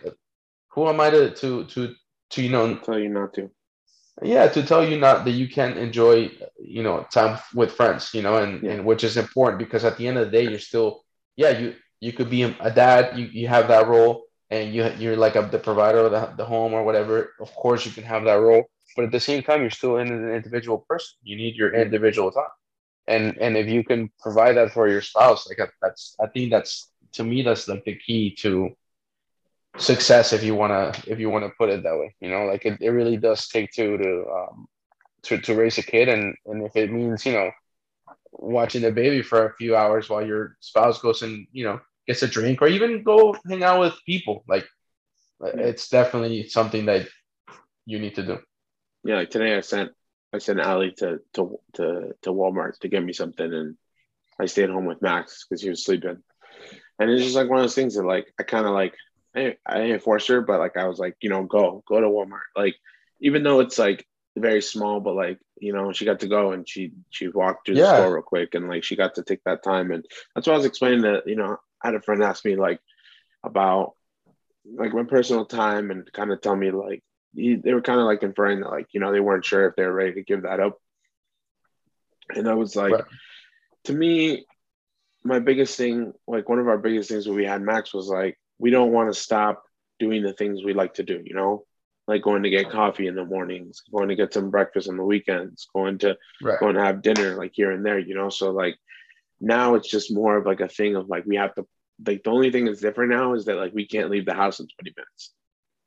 who 0.69 0.87
am 0.87 0.99
I 0.99 1.09
to 1.09 1.31
to 1.31 1.65
to 1.65 1.95
to 2.29 2.41
you 2.43 2.49
know 2.49 2.75
tell 2.77 2.99
you 2.99 3.09
not 3.09 3.33
to? 3.33 3.49
Yeah 4.23 4.47
to 4.47 4.63
tell 4.63 4.87
you 4.87 4.97
not 4.97 5.25
that 5.25 5.31
you 5.31 5.47
can 5.47 5.77
enjoy 5.77 6.29
you 6.59 6.81
know 6.81 7.05
time 7.11 7.37
with 7.53 7.71
friends 7.71 8.13
you 8.13 8.21
know 8.21 8.37
and, 8.37 8.63
yeah. 8.63 8.71
and 8.71 8.85
which 8.85 9.03
is 9.03 9.17
important 9.17 9.59
because 9.59 9.85
at 9.85 9.97
the 9.97 10.07
end 10.07 10.17
of 10.17 10.25
the 10.25 10.31
day 10.31 10.49
you're 10.49 10.59
still 10.59 11.03
yeah 11.35 11.49
you 11.49 11.75
you 11.99 12.13
could 12.13 12.29
be 12.29 12.43
a 12.43 12.71
dad 12.71 13.17
you, 13.17 13.25
you 13.25 13.47
have 13.47 13.67
that 13.67 13.87
role 13.87 14.25
and 14.49 14.73
you 14.73 14.85
you're 14.97 15.17
like 15.17 15.35
a, 15.35 15.47
the 15.51 15.59
provider 15.59 15.99
of 15.99 16.11
the, 16.11 16.33
the 16.37 16.45
home 16.45 16.73
or 16.73 16.83
whatever. 16.83 17.33
Of 17.39 17.53
course 17.53 17.85
you 17.85 17.91
can 17.91 18.03
have 18.03 18.23
that 18.25 18.35
role 18.35 18.65
but 18.95 19.05
at 19.05 19.11
the 19.11 19.19
same 19.19 19.43
time 19.43 19.61
you're 19.61 19.69
still 19.69 19.97
an 19.97 20.07
individual 20.07 20.79
person. 20.89 21.17
You 21.23 21.35
need 21.35 21.55
your 21.55 21.73
individual 21.73 22.31
time. 22.31 22.45
And 23.07 23.37
and 23.39 23.57
if 23.57 23.67
you 23.67 23.83
can 23.83 24.09
provide 24.19 24.57
that 24.57 24.71
for 24.71 24.87
your 24.87 25.01
spouse 25.01 25.47
like 25.47 25.59
that's 25.81 26.15
i 26.19 26.27
think 26.27 26.51
that's 26.51 26.91
to 27.13 27.23
me 27.23 27.41
that's 27.41 27.67
like 27.67 27.85
the 27.85 27.95
key 27.95 28.35
to 28.35 28.69
success 29.77 30.33
if 30.33 30.43
you 30.43 30.55
want 30.55 30.71
to 30.71 31.11
if 31.11 31.19
you 31.19 31.29
want 31.29 31.45
to 31.45 31.51
put 31.57 31.69
it 31.69 31.83
that 31.83 31.97
way 31.97 32.15
you 32.19 32.29
know 32.29 32.45
like 32.45 32.65
it, 32.65 32.77
it 32.81 32.89
really 32.89 33.17
does 33.17 33.47
take 33.47 33.71
two 33.71 33.97
to 33.97 34.25
um 34.29 34.67
to, 35.27 35.37
to 35.39 35.55
raise 35.55 35.77
a 35.77 35.83
kid. 35.83 36.09
And 36.09 36.35
and 36.45 36.65
if 36.65 36.75
it 36.75 36.91
means 36.91 37.25
you 37.25 37.33
know 37.33 37.51
watching 38.31 38.81
the 38.81 38.91
baby 38.91 39.21
for 39.21 39.45
a 39.45 39.53
few 39.55 39.75
hours 39.75 40.09
while 40.09 40.25
your 40.25 40.55
spouse 40.59 41.01
goes 41.01 41.21
and 41.21 41.47
you 41.51 41.63
know 41.63 41.79
gets 42.07 42.23
a 42.23 42.27
drink 42.27 42.61
or 42.61 42.67
even 42.67 43.03
go 43.03 43.35
hang 43.47 43.63
out 43.63 43.79
with 43.79 43.93
people 44.05 44.43
like 44.47 44.65
it's 45.41 45.89
definitely 45.89 46.47
something 46.47 46.85
that 46.85 47.07
you 47.85 47.99
need 47.99 48.15
to 48.15 48.25
do. 48.25 48.37
Yeah 49.03 49.15
like 49.15 49.29
today 49.29 49.55
i 49.55 49.61
sent 49.61 49.91
i 50.33 50.37
sent 50.37 50.59
ali 50.59 50.91
to 50.97 51.19
to 51.33 51.59
to, 51.73 52.13
to 52.21 52.29
walmart 52.31 52.79
to 52.79 52.87
get 52.87 53.03
me 53.03 53.13
something 53.13 53.51
and 53.51 53.75
i 54.39 54.45
stayed 54.45 54.69
home 54.69 54.85
with 54.85 55.01
max 55.01 55.45
because 55.45 55.61
he 55.61 55.69
was 55.69 55.83
sleeping. 55.83 56.23
And 56.99 57.11
it's 57.11 57.23
just 57.23 57.35
like 57.35 57.49
one 57.49 57.59
of 57.59 57.63
those 57.63 57.75
things 57.75 57.95
that 57.95 58.05
like 58.05 58.27
i 58.39 58.43
kind 58.43 58.65
of 58.65 58.73
like 58.73 58.93
I, 59.37 59.57
I 59.65 59.77
didn't 59.79 60.03
force 60.03 60.27
her, 60.27 60.41
but 60.41 60.59
like 60.59 60.77
I 60.77 60.87
was 60.87 60.99
like, 60.99 61.15
you 61.21 61.29
know, 61.29 61.43
go, 61.43 61.83
go 61.87 62.01
to 62.01 62.07
Walmart. 62.07 62.49
Like, 62.55 62.75
even 63.21 63.43
though 63.43 63.59
it's 63.59 63.77
like 63.79 64.05
very 64.35 64.61
small, 64.61 64.99
but 64.99 65.15
like, 65.15 65.39
you 65.59 65.73
know, 65.73 65.91
she 65.91 66.05
got 66.05 66.19
to 66.21 66.27
go 66.27 66.51
and 66.51 66.67
she 66.67 66.91
she 67.09 67.27
walked 67.27 67.65
through 67.65 67.75
yeah. 67.75 67.83
the 67.83 67.95
store 67.97 68.13
real 68.15 68.23
quick 68.23 68.53
and 68.53 68.67
like 68.67 68.83
she 68.83 68.95
got 68.95 69.15
to 69.15 69.23
take 69.23 69.43
that 69.45 69.63
time. 69.63 69.91
And 69.91 70.05
that's 70.33 70.47
what 70.47 70.53
I 70.53 70.57
was 70.57 70.65
explaining 70.65 71.01
that, 71.01 71.27
you 71.27 71.35
know, 71.35 71.57
I 71.81 71.87
had 71.87 71.95
a 71.95 72.01
friend 72.01 72.23
ask 72.23 72.45
me 72.45 72.55
like 72.55 72.79
about 73.43 73.93
like 74.65 74.93
my 74.93 75.03
personal 75.03 75.45
time 75.45 75.91
and 75.91 76.11
kind 76.11 76.31
of 76.31 76.41
tell 76.41 76.55
me 76.55 76.71
like 76.71 77.03
he, 77.33 77.55
they 77.55 77.73
were 77.73 77.81
kind 77.81 77.99
of 77.99 78.05
like 78.05 78.23
inferring 78.23 78.61
that 78.61 78.69
like, 78.69 78.87
you 78.91 78.99
know, 78.99 79.11
they 79.11 79.19
weren't 79.19 79.45
sure 79.45 79.67
if 79.67 79.75
they 79.75 79.85
were 79.85 79.93
ready 79.93 80.13
to 80.13 80.23
give 80.23 80.43
that 80.43 80.59
up. 80.59 80.79
And 82.29 82.47
I 82.47 82.53
was 82.53 82.75
like, 82.75 82.93
right. 82.93 83.03
to 83.85 83.93
me, 83.93 84.45
my 85.23 85.39
biggest 85.39 85.77
thing, 85.77 86.13
like 86.27 86.49
one 86.49 86.59
of 86.59 86.67
our 86.67 86.77
biggest 86.77 87.09
things 87.09 87.27
when 87.27 87.37
we 87.37 87.45
had 87.45 87.61
Max 87.61 87.93
was 87.93 88.07
like, 88.07 88.37
we 88.59 88.69
don't 88.69 88.91
want 88.91 89.13
to 89.13 89.19
stop 89.19 89.63
doing 89.99 90.23
the 90.23 90.33
things 90.33 90.63
we 90.63 90.73
like 90.73 90.95
to 90.95 91.03
do, 91.03 91.21
you 91.23 91.33
know, 91.33 91.65
like 92.07 92.21
going 92.21 92.43
to 92.43 92.49
get 92.49 92.69
coffee 92.69 93.07
in 93.07 93.15
the 93.15 93.25
mornings, 93.25 93.81
going 93.91 94.09
to 94.09 94.15
get 94.15 94.33
some 94.33 94.49
breakfast 94.49 94.89
on 94.89 94.97
the 94.97 95.03
weekends, 95.03 95.67
going 95.73 95.97
to 95.99 96.17
right. 96.41 96.59
going 96.59 96.75
to 96.75 96.83
have 96.83 97.01
dinner 97.01 97.35
like 97.35 97.51
here 97.53 97.71
and 97.71 97.85
there, 97.85 97.99
you 97.99 98.15
know. 98.15 98.29
So 98.29 98.51
like 98.51 98.77
now 99.41 99.75
it's 99.75 99.89
just 99.89 100.13
more 100.13 100.37
of 100.37 100.45
like 100.45 100.61
a 100.61 100.67
thing 100.67 100.95
of 100.95 101.09
like 101.09 101.25
we 101.25 101.35
have 101.35 101.53
to 101.55 101.65
like 102.05 102.23
the 102.23 102.29
only 102.29 102.51
thing 102.51 102.65
that's 102.65 102.81
different 102.81 103.11
now 103.11 103.33
is 103.33 103.45
that 103.45 103.57
like 103.57 103.73
we 103.73 103.85
can't 103.85 104.09
leave 104.09 104.25
the 104.25 104.33
house 104.33 104.59
in 104.59 104.67
20 104.67 104.93
minutes. 104.95 105.33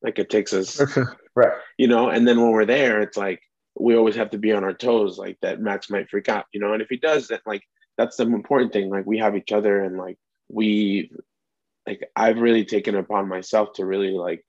Like 0.03 0.19
it 0.19 0.31
takes 0.31 0.53
us 0.53 0.81
right. 1.35 1.53
You 1.79 1.89
know, 1.89 2.09
and 2.11 2.27
then 2.27 2.41
when 2.41 2.51
we're 2.51 2.67
there, 2.67 3.01
it's 3.01 3.17
like 3.17 3.41
we 3.79 3.97
always 3.97 4.17
have 4.17 4.31
to 4.31 4.39
be 4.39 4.53
on 4.53 4.65
our 4.65 4.75
toes, 4.75 5.19
like 5.19 5.39
that 5.43 5.61
Max 5.61 5.89
might 5.91 6.11
freak 6.11 6.29
out, 6.29 6.47
you 6.53 6.61
know. 6.61 6.73
And 6.73 6.83
if 6.83 6.89
he 6.89 6.97
does, 6.97 7.29
then 7.29 7.41
like 7.47 7.63
that's 7.97 8.17
the 8.17 8.25
important 8.25 8.73
thing. 8.73 8.91
Like 8.91 9.07
we 9.07 9.19
have 9.19 9.37
each 9.37 9.53
other 9.53 9.83
and 9.83 9.97
like 9.97 10.19
we 10.49 11.11
like 11.91 12.09
I've 12.15 12.39
really 12.39 12.65
taken 12.65 12.95
upon 12.95 13.29
myself 13.29 13.73
to 13.75 13.85
really 13.85 14.13
like 14.13 14.45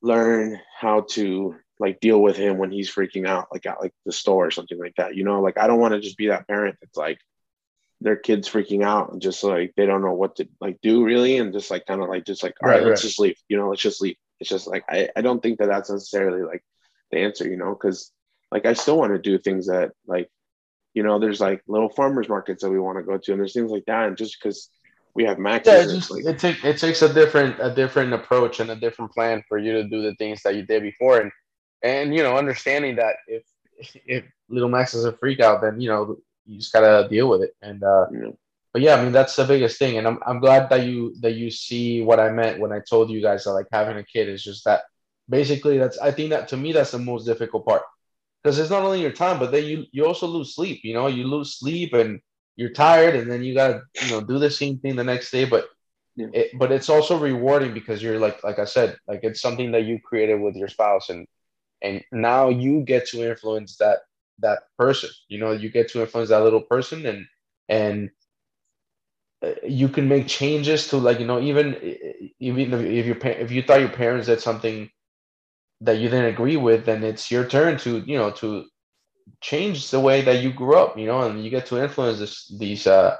learn 0.00 0.60
how 0.78 1.06
to 1.10 1.56
like 1.80 1.98
deal 1.98 2.22
with 2.22 2.36
him 2.36 2.56
when 2.56 2.70
he's 2.70 2.92
freaking 2.92 3.26
out, 3.26 3.48
like 3.52 3.66
at 3.66 3.80
like 3.80 3.92
the 4.06 4.12
store 4.12 4.46
or 4.46 4.50
something 4.52 4.78
like 4.78 4.94
that. 4.96 5.16
You 5.16 5.24
know, 5.24 5.40
like 5.40 5.58
I 5.58 5.66
don't 5.66 5.80
want 5.80 5.94
to 5.94 6.00
just 6.00 6.16
be 6.16 6.28
that 6.28 6.46
parent 6.46 6.76
that's 6.80 6.96
like 6.96 7.18
their 8.00 8.14
kids 8.14 8.48
freaking 8.48 8.84
out 8.84 9.12
and 9.12 9.20
just 9.20 9.42
like 9.42 9.72
they 9.76 9.86
don't 9.86 10.02
know 10.02 10.14
what 10.14 10.36
to 10.36 10.48
like 10.60 10.78
do 10.82 11.04
really, 11.04 11.38
and 11.38 11.52
just 11.52 11.70
like 11.70 11.84
kind 11.86 12.00
of 12.00 12.08
like 12.08 12.24
just 12.24 12.44
like 12.44 12.54
all 12.62 12.68
right, 12.68 12.78
right 12.78 12.86
let's 12.86 13.02
just 13.02 13.18
leave. 13.18 13.36
You 13.48 13.56
know, 13.56 13.68
let's 13.68 13.82
just 13.82 14.00
leave. 14.00 14.16
It's 14.38 14.50
just 14.50 14.68
like 14.68 14.84
I 14.88 15.08
I 15.16 15.20
don't 15.20 15.42
think 15.42 15.58
that 15.58 15.66
that's 15.66 15.90
necessarily 15.90 16.42
like 16.42 16.62
the 17.10 17.18
answer. 17.18 17.48
You 17.48 17.56
know, 17.56 17.70
because 17.74 18.12
like 18.52 18.66
I 18.66 18.74
still 18.74 18.98
want 18.98 19.14
to 19.14 19.18
do 19.18 19.36
things 19.36 19.66
that 19.66 19.90
like 20.06 20.28
you 20.94 21.02
know 21.02 21.18
there's 21.18 21.40
like 21.40 21.60
little 21.66 21.90
farmers 21.90 22.28
markets 22.28 22.62
that 22.62 22.70
we 22.70 22.78
want 22.78 22.98
to 22.98 23.04
go 23.04 23.18
to 23.18 23.32
and 23.32 23.40
there's 23.40 23.52
things 23.52 23.72
like 23.72 23.84
that 23.86 24.06
and 24.08 24.16
just 24.16 24.36
because 24.40 24.70
we 25.14 25.24
have 25.24 25.38
max. 25.38 25.66
Yeah, 25.66 25.82
it, 25.82 25.94
just, 25.94 26.10
like, 26.10 26.24
it, 26.24 26.38
take, 26.38 26.64
it 26.64 26.78
takes 26.78 27.02
a 27.02 27.12
different 27.12 27.56
a 27.60 27.74
different 27.74 28.12
approach 28.12 28.60
and 28.60 28.70
a 28.70 28.76
different 28.76 29.12
plan 29.12 29.42
for 29.48 29.58
you 29.58 29.72
to 29.72 29.84
do 29.84 30.02
the 30.02 30.14
things 30.16 30.42
that 30.42 30.54
you 30.54 30.62
did 30.62 30.82
before. 30.82 31.20
And 31.20 31.32
and 31.82 32.14
you 32.14 32.22
know, 32.22 32.36
understanding 32.36 32.96
that 32.96 33.16
if 33.26 33.42
if 34.06 34.24
little 34.48 34.68
Max 34.68 34.94
is 34.94 35.04
a 35.04 35.12
freak 35.12 35.40
out, 35.40 35.60
then 35.60 35.80
you 35.80 35.88
know 35.88 36.16
you 36.46 36.58
just 36.58 36.72
gotta 36.72 37.08
deal 37.08 37.28
with 37.28 37.42
it. 37.42 37.54
And 37.62 37.82
uh, 37.82 38.06
yeah. 38.12 38.30
but 38.72 38.82
yeah, 38.82 38.94
I 38.94 39.02
mean 39.02 39.12
that's 39.12 39.36
the 39.36 39.44
biggest 39.44 39.78
thing, 39.78 39.98
and 39.98 40.06
I'm 40.06 40.18
I'm 40.26 40.40
glad 40.40 40.70
that 40.70 40.86
you 40.86 41.14
that 41.20 41.34
you 41.34 41.50
see 41.50 42.02
what 42.02 42.20
I 42.20 42.30
meant 42.30 42.60
when 42.60 42.72
I 42.72 42.80
told 42.80 43.10
you 43.10 43.22
guys 43.22 43.44
that 43.44 43.52
like 43.52 43.66
having 43.72 43.96
a 43.96 44.04
kid 44.04 44.28
is 44.28 44.42
just 44.42 44.64
that. 44.64 44.82
Basically, 45.30 45.76
that's 45.76 45.98
I 45.98 46.10
think 46.10 46.30
that 46.30 46.48
to 46.48 46.56
me 46.56 46.72
that's 46.72 46.92
the 46.92 46.98
most 46.98 47.26
difficult 47.26 47.66
part 47.66 47.82
because 48.42 48.58
it's 48.58 48.70
not 48.70 48.82
only 48.82 49.02
your 49.02 49.12
time, 49.12 49.38
but 49.38 49.52
then 49.52 49.66
you 49.66 49.84
you 49.92 50.06
also 50.06 50.26
lose 50.26 50.54
sleep. 50.54 50.80
You 50.82 50.94
know, 50.94 51.06
you 51.06 51.24
lose 51.24 51.58
sleep 51.58 51.92
and 51.92 52.20
you're 52.58 52.72
tired, 52.72 53.14
and 53.14 53.30
then 53.30 53.42
you 53.44 53.54
gotta 53.54 53.82
you 54.02 54.10
know 54.10 54.20
do 54.20 54.38
the 54.40 54.50
same 54.50 54.80
thing 54.80 54.96
the 54.96 55.04
next 55.04 55.30
day. 55.30 55.44
But 55.44 55.68
yeah. 56.16 56.26
it, 56.32 56.58
but 56.58 56.72
it's 56.72 56.90
also 56.90 57.16
rewarding 57.16 57.72
because 57.72 58.02
you're 58.02 58.18
like 58.18 58.42
like 58.42 58.58
I 58.58 58.64
said, 58.64 58.98
like 59.06 59.20
it's 59.22 59.40
something 59.40 59.70
that 59.72 59.84
you 59.84 60.00
created 60.00 60.40
with 60.40 60.56
your 60.56 60.68
spouse, 60.68 61.08
and 61.08 61.26
and 61.82 62.02
now 62.12 62.48
you 62.48 62.82
get 62.82 63.06
to 63.10 63.22
influence 63.30 63.76
that 63.76 64.00
that 64.40 64.64
person. 64.76 65.10
You 65.28 65.38
know, 65.38 65.52
you 65.52 65.70
get 65.70 65.88
to 65.92 66.00
influence 66.00 66.30
that 66.30 66.42
little 66.42 66.62
person, 66.62 67.06
and 67.06 67.26
and 67.68 68.10
uh, 69.40 69.52
you 69.64 69.88
can 69.88 70.08
make 70.08 70.26
changes 70.26 70.88
to 70.88 70.96
like 70.96 71.20
you 71.20 71.26
know 71.26 71.40
even 71.40 71.76
even 72.40 72.74
if 72.74 73.06
your 73.06 73.18
if 73.22 73.52
you 73.52 73.62
thought 73.62 73.80
your 73.80 73.88
parents 73.88 74.26
did 74.26 74.40
something 74.40 74.90
that 75.80 75.98
you 75.98 76.08
didn't 76.08 76.34
agree 76.34 76.56
with, 76.56 76.86
then 76.86 77.04
it's 77.04 77.30
your 77.30 77.46
turn 77.46 77.78
to 77.78 77.98
you 78.00 78.18
know 78.18 78.32
to 78.32 78.64
change 79.40 79.90
the 79.90 80.00
way 80.00 80.22
that 80.22 80.42
you 80.42 80.52
grew 80.52 80.76
up. 80.76 80.98
You 80.98 81.06
know, 81.06 81.22
and 81.22 81.44
you 81.44 81.50
get 81.50 81.66
to 81.66 81.82
influence 81.82 82.18
this 82.18 82.46
these 82.58 82.86
uh 82.86 83.16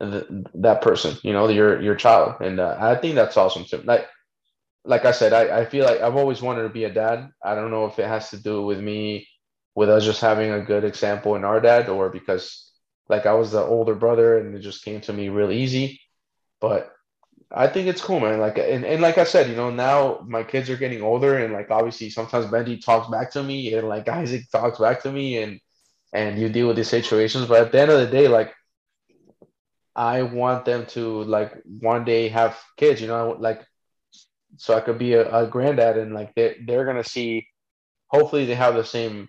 the, 0.00 0.44
that 0.54 0.82
person. 0.82 1.16
You 1.22 1.32
know, 1.32 1.48
your 1.48 1.80
your 1.80 1.94
child, 1.94 2.40
and 2.40 2.60
uh, 2.60 2.76
I 2.80 2.96
think 2.96 3.14
that's 3.14 3.36
awesome 3.36 3.64
too. 3.64 3.82
Like 3.84 4.06
like 4.84 5.04
I 5.04 5.12
said, 5.12 5.32
I, 5.32 5.60
I 5.60 5.64
feel 5.64 5.84
like 5.84 6.00
I've 6.00 6.16
always 6.16 6.40
wanted 6.40 6.62
to 6.62 6.68
be 6.68 6.84
a 6.84 6.92
dad. 6.92 7.30
I 7.44 7.54
don't 7.54 7.70
know 7.70 7.86
if 7.86 7.98
it 7.98 8.06
has 8.06 8.30
to 8.30 8.42
do 8.42 8.62
with 8.62 8.80
me 8.80 9.28
with 9.74 9.90
us 9.90 10.04
just 10.04 10.20
having 10.20 10.52
a 10.52 10.64
good 10.64 10.84
example 10.84 11.34
in 11.34 11.44
our 11.44 11.60
dad 11.60 11.88
or 11.88 12.08
because 12.08 12.72
like 13.08 13.26
I 13.26 13.34
was 13.34 13.50
the 13.52 13.62
older 13.62 13.94
brother 13.94 14.38
and 14.38 14.54
it 14.54 14.60
just 14.60 14.84
came 14.84 15.00
to 15.02 15.12
me 15.12 15.28
real 15.28 15.50
easy. 15.50 16.00
But 16.60 16.90
I 17.52 17.68
think 17.68 17.86
it's 17.86 18.02
cool, 18.02 18.20
man. 18.20 18.40
Like 18.40 18.58
and, 18.58 18.84
and 18.84 19.00
like 19.00 19.18
I 19.18 19.24
said, 19.24 19.48
you 19.48 19.56
know, 19.56 19.70
now 19.70 20.24
my 20.26 20.42
kids 20.42 20.68
are 20.68 20.76
getting 20.76 21.02
older 21.02 21.38
and 21.38 21.52
like 21.52 21.70
obviously 21.70 22.10
sometimes 22.10 22.46
Benji 22.46 22.82
talks 22.84 23.08
back 23.08 23.30
to 23.32 23.42
me 23.42 23.72
and 23.74 23.88
like 23.88 24.08
Isaac 24.22 24.50
talks 24.50 24.78
back 24.78 25.02
to 25.02 25.12
me 25.12 25.38
and 25.42 25.60
and 26.12 26.38
you 26.38 26.48
deal 26.48 26.66
with 26.66 26.76
these 26.76 26.88
situations. 26.88 27.46
But 27.46 27.62
at 27.62 27.72
the 27.72 27.80
end 27.80 27.90
of 27.90 28.00
the 28.00 28.06
day, 28.06 28.28
like 28.28 28.52
I 29.94 30.22
want 30.22 30.64
them 30.64 30.86
to 30.86 31.22
like 31.24 31.52
one 31.64 32.04
day 32.04 32.28
have 32.28 32.58
kids, 32.76 33.00
you 33.00 33.06
know, 33.08 33.36
like 33.38 33.64
so 34.56 34.74
I 34.74 34.80
could 34.80 34.98
be 34.98 35.14
a, 35.14 35.44
a 35.44 35.46
granddad 35.46 35.98
and 35.98 36.14
like 36.14 36.34
they 36.34 36.56
they're 36.66 36.84
gonna 36.84 37.04
see 37.04 37.46
hopefully 38.08 38.46
they 38.46 38.54
have 38.54 38.74
the 38.74 38.84
same 38.84 39.28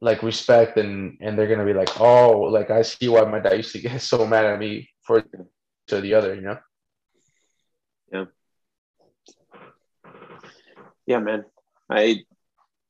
like 0.00 0.22
respect 0.22 0.76
and 0.76 1.16
and 1.20 1.38
they're 1.38 1.48
gonna 1.48 1.64
be 1.64 1.72
like, 1.72 2.00
oh, 2.00 2.40
like 2.40 2.70
I 2.70 2.82
see 2.82 3.08
why 3.08 3.24
my 3.24 3.40
dad 3.40 3.56
used 3.56 3.72
to 3.72 3.80
get 3.80 4.00
so 4.02 4.26
mad 4.26 4.44
at 4.44 4.58
me 4.58 4.90
for 5.02 5.24
to 5.88 6.00
the 6.00 6.14
other, 6.14 6.34
you 6.34 6.42
know. 6.42 6.58
Yeah. 8.12 8.24
Yeah, 11.06 11.20
man. 11.20 11.44
I, 11.90 12.24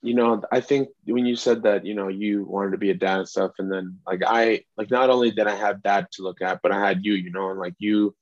you 0.02 0.14
know, 0.14 0.42
I 0.50 0.60
think 0.60 0.88
when 1.06 1.26
you 1.26 1.36
said 1.36 1.62
that, 1.64 1.84
you 1.86 1.94
know, 1.94 2.08
you 2.08 2.44
wanted 2.44 2.72
to 2.72 2.78
be 2.78 2.90
a 2.90 2.94
dad 2.94 3.20
and 3.20 3.28
stuff, 3.28 3.52
and 3.58 3.70
then 3.70 3.98
like 4.06 4.22
I, 4.26 4.64
like 4.76 4.90
not 4.90 5.10
only 5.10 5.30
did 5.30 5.46
I 5.46 5.54
have 5.54 5.82
dad 5.82 6.08
to 6.12 6.22
look 6.22 6.42
at, 6.42 6.60
but 6.62 6.72
I 6.72 6.80
had 6.86 7.04
you, 7.04 7.14
you 7.14 7.30
know, 7.30 7.50
and 7.50 7.58
like 7.58 7.74
you, 7.78 8.14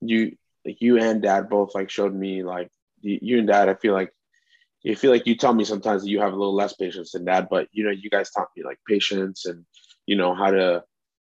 you, 0.00 0.36
like 0.64 0.80
you 0.80 0.98
and 0.98 1.22
dad 1.22 1.48
both 1.48 1.74
like 1.74 1.90
showed 1.90 2.14
me 2.14 2.42
like 2.42 2.70
you 3.00 3.38
and 3.38 3.48
dad. 3.48 3.68
I 3.68 3.74
feel 3.74 3.94
like 3.94 4.12
you 4.82 4.96
feel 4.96 5.10
like 5.10 5.26
you 5.26 5.36
tell 5.36 5.54
me 5.54 5.64
sometimes 5.64 6.02
that 6.02 6.08
you 6.10 6.20
have 6.20 6.32
a 6.32 6.36
little 6.36 6.54
less 6.54 6.74
patience 6.74 7.12
than 7.12 7.24
dad, 7.24 7.48
but 7.50 7.68
you 7.72 7.84
know, 7.84 7.90
you 7.90 8.10
guys 8.10 8.30
taught 8.30 8.48
me 8.56 8.64
like 8.64 8.78
patience 8.88 9.46
and 9.46 9.64
you 10.06 10.16
know 10.16 10.34
how 10.34 10.50
to 10.50 10.84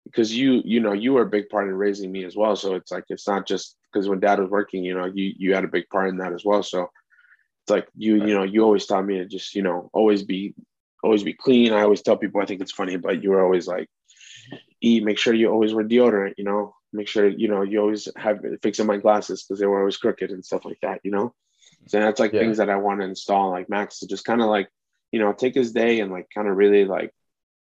because 0.05 0.37
you 0.37 0.63
you 0.65 0.81
know 0.81 0.93
you 0.93 1.13
were 1.13 1.23
a 1.23 1.31
big 1.31 1.49
part 1.49 1.69
in 1.69 1.75
raising 1.75 2.11
me 2.13 2.25
as 2.25 2.37
well. 2.37 2.57
So 2.57 2.75
it's 2.75 2.91
like 2.91 3.05
it's 3.09 3.29
not 3.29 3.47
just 3.47 3.77
because 3.93 4.09
when 4.09 4.21
dad 4.21 4.41
was 4.41 4.51
working, 4.51 4.85
you 4.85 4.95
know, 4.95 5.07
you 5.07 5.35
you 5.37 5.55
had 5.55 5.65
a 5.65 5.69
big 5.69 5.89
part 5.89 6.09
in 6.09 6.19
that 6.19 6.33
as 6.33 6.45
well. 6.45 6.63
So 6.63 6.91
it's 7.63 7.71
like 7.71 7.89
you 7.97 8.17
you 8.17 8.35
know 8.35 8.43
you 8.43 8.63
always 8.63 8.87
taught 8.87 9.07
me 9.07 9.19
to 9.19 9.27
just 9.27 9.55
you 9.55 9.63
know 9.63 9.91
always 9.93 10.23
be 10.23 10.55
always 11.03 11.23
be 11.23 11.35
clean. 11.35 11.73
I 11.73 11.83
always 11.83 12.03
tell 12.03 12.17
people 12.17 12.41
I 12.41 12.47
think 12.47 12.61
it's 12.61 12.73
funny, 12.73 12.97
but 12.97 13.23
you 13.23 13.31
were 13.31 13.43
always 13.43 13.67
like 13.67 13.89
eat. 14.81 15.05
Make 15.05 15.19
sure 15.19 15.35
you 15.35 15.49
always 15.51 15.75
wear 15.75 15.85
deodorant. 15.85 16.35
You 16.39 16.45
know, 16.45 16.75
make 16.93 17.09
sure 17.09 17.29
you 17.29 17.49
know 17.49 17.63
you 17.63 17.81
always 17.81 18.09
have 18.17 18.41
fixing 18.63 18.87
my 18.87 18.97
glasses 18.97 19.43
because 19.43 19.61
they 19.61 19.67
were 19.67 19.81
always 19.81 19.97
crooked 19.97 20.31
and 20.31 20.45
stuff 20.45 20.65
like 20.65 20.79
that. 20.83 21.01
You 21.05 21.11
know, 21.11 21.35
so 21.87 22.01
that's 22.01 22.21
like 22.21 22.33
yeah. 22.33 22.41
things 22.41 22.59
that 22.59 22.71
I 22.71 22.77
want 22.77 23.01
to 23.01 23.07
install, 23.07 23.51
like 23.51 23.69
Max, 23.69 24.01
to 24.01 24.07
just 24.07 24.25
kind 24.25 24.41
of 24.41 24.49
like, 24.49 24.69
you 25.11 25.21
know, 25.21 25.33
take 25.33 25.55
his 25.55 25.73
day 25.73 26.01
and 26.01 26.13
like 26.13 26.29
kind 26.35 26.49
of 26.49 26.57
really 26.57 26.85
like, 26.85 27.13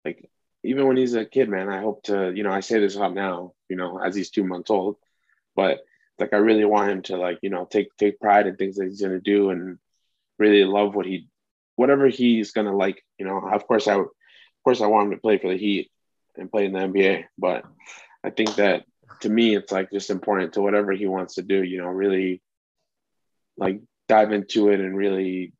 like 0.05 0.29
even 0.63 0.87
when 0.87 0.97
he's 0.97 1.15
a 1.15 1.25
kid, 1.25 1.49
man, 1.49 1.69
I 1.69 1.81
hope 1.81 2.03
to, 2.03 2.31
you 2.33 2.43
know, 2.43 2.51
I 2.51 2.61
say 2.61 2.79
this 2.79 2.97
out 2.97 3.13
now, 3.13 3.53
you 3.69 3.75
know, 3.75 3.99
as 3.99 4.15
he's 4.15 4.29
two 4.29 4.43
months 4.43 4.69
old, 4.69 4.97
but 5.55 5.79
like 6.19 6.33
I 6.33 6.37
really 6.37 6.65
want 6.65 6.91
him 6.91 7.01
to 7.03 7.17
like, 7.17 7.39
you 7.41 7.49
know, 7.49 7.65
take 7.65 7.95
take 7.97 8.19
pride 8.19 8.47
in 8.47 8.55
things 8.55 8.77
that 8.77 8.87
he's 8.87 9.01
gonna 9.01 9.19
do 9.19 9.49
and 9.49 9.77
really 10.37 10.63
love 10.63 10.95
what 10.95 11.05
he, 11.05 11.27
whatever 11.75 12.07
he's 12.07 12.51
gonna 12.51 12.75
like. 12.75 13.03
You 13.17 13.25
know, 13.25 13.37
of 13.37 13.67
course 13.67 13.87
I, 13.87 13.95
of 13.95 14.07
course 14.63 14.81
I 14.81 14.87
want 14.87 15.07
him 15.07 15.11
to 15.15 15.21
play 15.21 15.37
for 15.37 15.49
the 15.49 15.57
Heat 15.57 15.91
and 16.35 16.51
play 16.51 16.65
in 16.65 16.73
the 16.73 16.79
NBA, 16.79 17.25
but 17.37 17.65
I 18.23 18.29
think 18.29 18.55
that 18.55 18.85
to 19.21 19.29
me 19.29 19.55
it's 19.55 19.71
like 19.71 19.91
just 19.91 20.09
important 20.09 20.53
to 20.53 20.61
whatever 20.61 20.91
he 20.91 21.07
wants 21.07 21.35
to 21.35 21.41
do. 21.41 21.63
You 21.63 21.79
know, 21.79 21.87
really 21.87 22.41
like 23.57 23.81
dive 24.07 24.31
into 24.31 24.69
it 24.69 24.79
and 24.79 24.95
really 24.95 25.53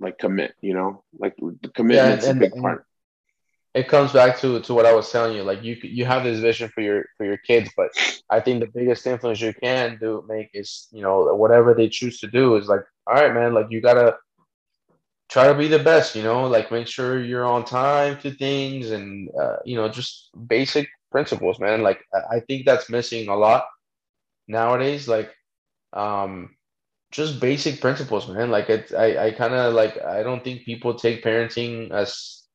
like 0.00 0.18
commit, 0.18 0.54
you 0.60 0.74
know, 0.74 1.04
like 1.18 1.36
the 1.36 1.68
commitment's 1.68 2.24
yeah, 2.24 2.30
and, 2.30 2.42
a 2.42 2.48
big 2.48 2.60
part. 2.60 2.85
It 3.76 3.88
comes 3.88 4.12
back 4.12 4.38
to 4.40 4.60
to 4.60 4.74
what 4.74 4.86
I 4.86 4.94
was 4.94 5.12
telling 5.12 5.36
you. 5.36 5.44
Like 5.44 5.62
you 5.62 5.76
you 5.82 6.06
have 6.06 6.24
this 6.24 6.40
vision 6.40 6.70
for 6.70 6.82
your 6.82 7.04
for 7.18 7.26
your 7.26 7.38
kids, 7.38 7.70
but 7.76 7.90
I 8.30 8.40
think 8.40 8.60
the 8.60 8.66
biggest 8.74 9.06
influence 9.06 9.40
you 9.42 9.54
can 9.54 9.98
do 10.00 10.24
make 10.28 10.50
is 10.54 10.88
you 10.92 11.02
know 11.02 11.34
whatever 11.36 11.74
they 11.74 11.88
choose 11.88 12.18
to 12.20 12.28
do 12.28 12.56
is 12.56 12.68
like 12.68 12.82
all 13.06 13.14
right, 13.14 13.34
man. 13.34 13.54
Like 13.54 13.68
you 13.70 13.82
gotta 13.82 14.16
try 15.28 15.48
to 15.48 15.54
be 15.54 15.68
the 15.68 15.78
best. 15.78 16.16
You 16.16 16.22
know, 16.22 16.46
like 16.46 16.70
make 16.72 16.86
sure 16.88 17.22
you're 17.22 17.46
on 17.46 17.64
time 17.64 18.18
to 18.20 18.30
things, 18.32 18.90
and 18.90 19.30
uh, 19.40 19.56
you 19.64 19.76
know 19.76 19.88
just 19.88 20.30
basic 20.48 20.88
principles, 21.10 21.58
man. 21.60 21.82
Like 21.82 22.00
I 22.30 22.40
think 22.40 22.66
that's 22.66 22.90
missing 22.90 23.28
a 23.28 23.36
lot 23.36 23.64
nowadays. 24.48 25.08
Like 25.08 25.32
um 25.92 26.56
just 27.12 27.40
basic 27.40 27.80
principles, 27.80 28.28
man. 28.28 28.50
Like 28.50 28.70
it, 28.70 28.92
I, 28.94 29.28
I 29.28 29.32
kind 29.32 29.54
of 29.54 29.74
like. 29.74 30.02
I 30.02 30.22
don't 30.24 30.44
think 30.44 30.64
people 30.64 30.94
take 30.94 31.24
parenting 31.24 31.90
as 31.92 32.45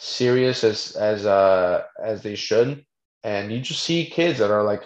serious 0.00 0.64
as 0.64 0.96
as 0.96 1.26
uh 1.26 1.84
as 2.02 2.22
they 2.22 2.34
should, 2.34 2.84
and 3.22 3.52
you 3.52 3.60
just 3.60 3.82
see 3.82 4.06
kids 4.06 4.38
that 4.38 4.50
are 4.50 4.64
like 4.64 4.82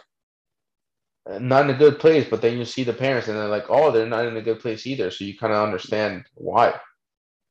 not 1.41 1.65
in 1.65 1.75
a 1.75 1.79
good 1.79 1.99
place, 1.99 2.27
but 2.29 2.43
then 2.43 2.59
you 2.59 2.65
see 2.65 2.85
the 2.85 2.93
parents 2.93 3.29
and 3.29 3.39
they're 3.39 3.49
like, 3.49 3.71
oh, 3.71 3.91
they're 3.91 4.07
not 4.07 4.27
in 4.27 4.37
a 4.37 4.43
good 4.43 4.61
place 4.61 4.87
either. 4.87 5.11
So 5.11 5.25
you 5.25 5.39
kind 5.39 5.55
of 5.55 5.65
understand 5.65 6.25
why, 6.35 6.75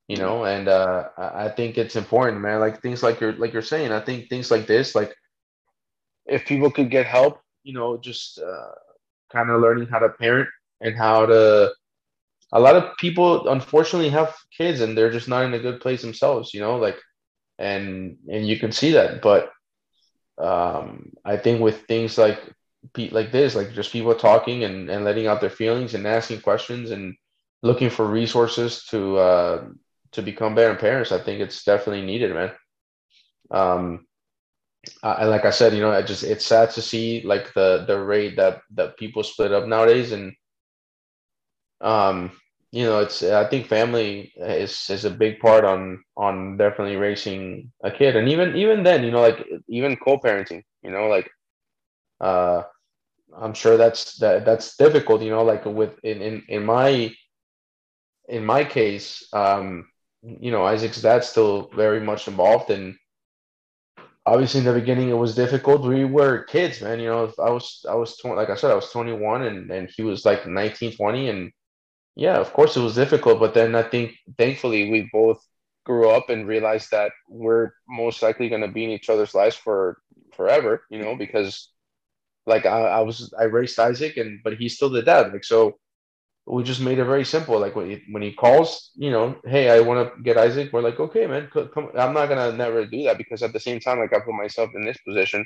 you 0.07 0.17
know. 0.17 0.45
And 0.45 0.67
uh, 0.67 1.09
I 1.17 1.49
think 1.49 1.77
it's 1.77 1.95
important, 1.95 2.41
man. 2.41 2.59
Like 2.59 2.81
things 2.81 3.01
like 3.01 3.19
you're 3.19 3.33
like 3.33 3.53
you're 3.53 3.61
saying. 3.61 3.91
I 3.91 4.01
think 4.01 4.29
things 4.29 4.51
like 4.51 4.67
this, 4.67 4.93
like 4.93 5.15
if 6.25 6.45
people 6.45 6.69
could 6.69 6.91
get 6.91 7.05
help, 7.05 7.41
you 7.63 7.73
know, 7.73 7.97
just 7.97 8.39
uh, 8.39 8.75
kind 9.31 9.49
of 9.49 9.61
learning 9.61 9.87
how 9.87 9.99
to 9.99 10.09
parent 10.09 10.49
and 10.81 10.95
how 10.95 11.25
to 11.25 11.73
a 12.51 12.59
lot 12.59 12.75
of 12.75 12.95
people 12.97 13.47
unfortunately 13.49 14.09
have 14.09 14.35
kids 14.55 14.81
and 14.81 14.95
they're 14.95 15.11
just 15.11 15.27
not 15.27 15.43
in 15.45 15.53
a 15.55 15.59
good 15.59 15.81
place 15.81 16.01
themselves 16.01 16.53
you 16.53 16.59
know 16.59 16.77
like 16.77 16.97
and 17.59 18.17
and 18.29 18.47
you 18.47 18.59
can 18.59 18.71
see 18.71 18.91
that 18.93 19.21
but 19.21 19.51
um 20.37 21.11
i 21.25 21.37
think 21.37 21.61
with 21.61 21.85
things 21.85 22.17
like 22.17 22.39
like 23.11 23.31
this 23.31 23.55
like 23.55 23.71
just 23.73 23.91
people 23.91 24.13
talking 24.13 24.63
and, 24.63 24.89
and 24.89 25.05
letting 25.05 25.27
out 25.27 25.39
their 25.39 25.49
feelings 25.49 25.93
and 25.93 26.05
asking 26.05 26.41
questions 26.41 26.91
and 26.91 27.15
looking 27.61 27.89
for 27.89 28.05
resources 28.05 28.85
to 28.85 29.17
uh 29.17 29.65
to 30.11 30.21
become 30.21 30.55
better 30.55 30.75
parents 30.75 31.11
i 31.11 31.19
think 31.19 31.39
it's 31.39 31.63
definitely 31.63 32.05
needed 32.05 32.33
man. 32.33 32.51
Um 33.51 34.05
I, 35.01 35.25
like 35.25 35.45
i 35.45 35.49
said 35.49 35.73
you 35.73 35.79
know 35.79 35.91
i 35.91 36.01
just 36.01 36.23
it's 36.23 36.45
sad 36.45 36.71
to 36.71 36.81
see 36.81 37.21
like 37.23 37.53
the 37.53 37.85
the 37.87 37.97
rate 37.97 38.35
that 38.35 38.61
that 38.75 38.97
people 38.97 39.23
split 39.23 39.53
up 39.53 39.65
nowadays 39.65 40.11
and 40.11 40.33
um, 41.83 42.31
you 42.73 42.85
know, 42.85 43.01
it's 43.01 43.21
I 43.21 43.47
think 43.47 43.67
family 43.67 44.33
is 44.35 44.89
is 44.89 45.05
a 45.05 45.11
big 45.11 45.39
part 45.39 45.63
on 45.63 46.03
on 46.17 46.57
definitely 46.57 46.95
raising 46.95 47.71
a 47.83 47.91
kid, 47.91 48.15
and 48.15 48.27
even 48.27 48.55
even 48.55 48.81
then, 48.81 49.03
you 49.03 49.11
know, 49.11 49.21
like 49.21 49.45
even 49.69 49.95
co-parenting, 49.95 50.63
you 50.81 50.89
know, 50.89 51.07
like 51.07 51.29
uh, 52.19 52.63
I'm 53.37 53.53
sure 53.53 53.77
that's 53.77 54.17
that 54.17 54.43
that's 54.43 54.75
difficult, 54.75 55.21
you 55.21 55.29
know, 55.29 55.43
like 55.43 55.65
with 55.65 55.99
in 56.03 56.23
in 56.23 56.43
in 56.49 56.65
my 56.65 57.13
in 58.27 58.43
my 58.43 58.63
case, 58.63 59.27
um, 59.33 59.87
you 60.23 60.49
know, 60.49 60.63
Isaac's 60.63 61.01
dad's 61.03 61.29
still 61.29 61.69
very 61.75 61.99
much 61.99 62.27
involved. 62.27 62.71
And 62.71 62.95
obviously 64.25 64.61
in 64.61 64.65
the 64.65 64.73
beginning 64.73 65.09
it 65.09 65.21
was 65.25 65.35
difficult. 65.35 65.85
We 65.85 66.05
were 66.05 66.45
kids 66.45 66.81
man 66.81 66.99
you 66.99 67.07
know 67.07 67.31
i 67.37 67.51
was 67.51 67.85
i 67.87 67.93
was 67.93 68.17
20, 68.17 68.35
like 68.35 68.49
i 68.49 68.55
said 68.55 68.71
i 68.71 68.75
was 68.75 68.89
21 68.89 69.43
and 69.43 69.69
and 69.69 69.89
he 69.95 70.01
was 70.01 70.25
like 70.25 70.47
19 70.47 70.95
20 70.95 71.29
and 71.29 71.51
yeah, 72.15 72.37
of 72.37 72.53
course 72.53 72.77
it 72.77 72.81
was 72.81 72.95
difficult, 72.95 73.39
but 73.39 73.53
then 73.53 73.75
I 73.75 73.83
think 73.83 74.13
thankfully 74.37 74.89
we 74.91 75.09
both 75.11 75.45
grew 75.85 76.09
up 76.09 76.29
and 76.29 76.47
realized 76.47 76.91
that 76.91 77.11
we're 77.27 77.71
most 77.87 78.21
likely 78.21 78.49
going 78.49 78.61
to 78.61 78.67
be 78.67 78.83
in 78.85 78.91
each 78.91 79.09
other's 79.09 79.33
lives 79.35 79.55
for 79.55 79.97
forever, 80.35 80.83
you 80.89 80.99
know, 80.99 81.15
because 81.15 81.69
like 82.45 82.65
I, 82.65 82.81
I 82.81 82.99
was 83.01 83.33
I 83.39 83.45
raised 83.45 83.79
Isaac 83.79 84.17
and 84.17 84.39
but 84.43 84.55
he's 84.57 84.75
still 84.75 84.89
the 84.89 85.01
dad. 85.01 85.33
Like 85.33 85.43
so 85.43 85.79
we 86.45 86.63
just 86.63 86.81
made 86.81 86.99
it 86.99 87.05
very 87.05 87.25
simple. 87.25 87.59
Like 87.59 87.75
when 87.75 87.89
he, 87.91 88.03
when 88.11 88.21
he 88.23 88.33
calls, 88.33 88.91
you 88.95 89.11
know, 89.11 89.39
hey, 89.45 89.69
I 89.69 89.79
want 89.81 90.15
to 90.15 90.23
get 90.23 90.37
Isaac. 90.37 90.73
We're 90.73 90.81
like, 90.81 90.99
okay, 90.99 91.25
man, 91.27 91.49
come. 91.53 91.89
I'm 91.97 92.13
not 92.13 92.27
gonna 92.29 92.51
never 92.55 92.85
do 92.85 93.03
that 93.03 93.17
because 93.17 93.43
at 93.43 93.53
the 93.53 93.59
same 93.59 93.79
time, 93.79 93.99
like 93.99 94.13
I 94.13 94.19
put 94.19 94.33
myself 94.35 94.71
in 94.75 94.85
this 94.85 94.97
position 95.07 95.45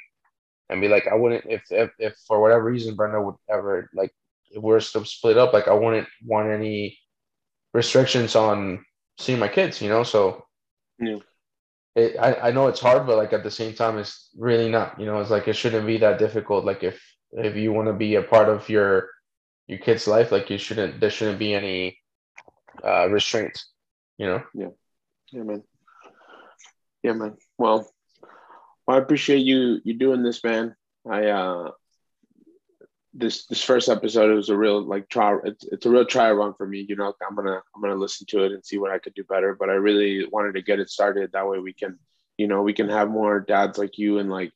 and 0.70 0.82
be 0.82 0.88
like, 0.88 1.08
I 1.08 1.16
wouldn't 1.16 1.46
if 1.48 1.64
if, 1.72 1.92
if 2.00 2.16
for 2.28 2.42
whatever 2.42 2.64
reason 2.66 2.96
Brenda 2.96 3.22
would 3.22 3.36
ever 3.50 3.90
like 3.94 4.12
we're 4.56 4.80
still 4.80 5.06
split 5.06 5.38
up, 5.38 5.54
like 5.54 5.68
I 5.68 5.74
wouldn't 5.74 6.08
want 6.26 6.50
any 6.50 6.98
restrictions 7.74 8.36
on 8.36 8.86
seeing 9.18 9.40
my 9.40 9.48
kids, 9.48 9.82
you 9.82 9.90
know. 9.90 10.04
So 10.04 10.46
yeah. 11.00 11.20
It, 11.96 12.16
I, 12.20 12.50
I 12.50 12.52
know 12.52 12.68
it's 12.68 12.80
hard, 12.80 13.08
but 13.08 13.18
like 13.18 13.34
at 13.34 13.44
the 13.44 13.50
same 13.50 13.74
time, 13.74 13.98
it's 13.98 14.30
really 14.38 14.70
not. 14.70 15.00
You 15.00 15.08
know, 15.08 15.20
it's 15.20 15.32
like 15.32 15.48
it 15.48 15.56
shouldn't 15.56 15.88
be 15.88 15.98
that 15.98 16.20
difficult. 16.20 16.64
Like 16.64 16.84
if 16.84 17.02
if 17.32 17.56
you 17.56 17.74
want 17.74 17.88
to 17.88 17.94
be 17.94 18.16
a 18.16 18.24
part 18.24 18.50
of 18.50 18.70
your 18.70 19.10
your 19.68 19.80
kid's 19.80 20.08
life, 20.08 20.32
like 20.32 20.50
you 20.50 20.58
shouldn't 20.58 21.00
there 21.00 21.10
shouldn't 21.10 21.40
be 21.40 21.54
any 21.54 21.98
uh 22.84 23.10
restraints. 23.10 23.72
You 24.18 24.28
know. 24.28 24.44
Yeah. 24.54 24.70
Yeah, 25.32 25.44
man. 25.44 25.64
Yeah, 27.04 27.14
man. 27.14 27.36
Well, 27.58 27.90
I 28.88 28.98
appreciate 28.98 29.40
you 29.40 29.82
you 29.84 29.96
doing 29.96 30.24
this, 30.24 30.44
man. 30.44 30.76
I 31.10 31.28
uh 31.28 31.72
this 33.18 33.48
this 33.48 33.64
first 33.64 33.90
episode 33.90 34.34
was 34.34 34.50
a 34.50 34.58
real 34.58 34.82
like 34.82 35.10
trial 35.10 35.42
it's, 35.44 35.66
it's 35.72 35.86
a 35.86 35.90
real 35.90 36.06
trial 36.06 36.34
run 36.36 36.54
for 36.54 36.68
me 36.68 36.86
you 36.88 36.96
know? 36.96 37.14
I'm 37.28 37.36
gonna 37.36 37.62
i'm 37.76 37.82
gonna 37.82 37.96
listen 37.96 38.28
to 38.28 38.44
it 38.44 38.52
and 38.52 38.66
see 38.66 38.78
what 38.78 38.92
i 38.92 39.00
could 39.00 39.16
do 39.16 39.24
better 39.24 39.56
but 39.60 39.70
i 39.70 39.74
really 39.74 40.28
wanted 40.32 40.54
to 40.54 40.62
get 40.62 40.80
it 40.80 40.90
started. 40.90 41.32
That 41.34 41.48
way 41.48 41.60
we 41.60 41.74
can 41.74 41.98
you 42.38 42.48
know 42.48 42.62
we 42.62 42.74
can 42.74 42.90
have 42.90 43.10
more 43.10 43.40
dads 43.40 43.78
like 43.78 43.98
you 43.98 44.20
and 44.20 44.30
like 44.30 44.52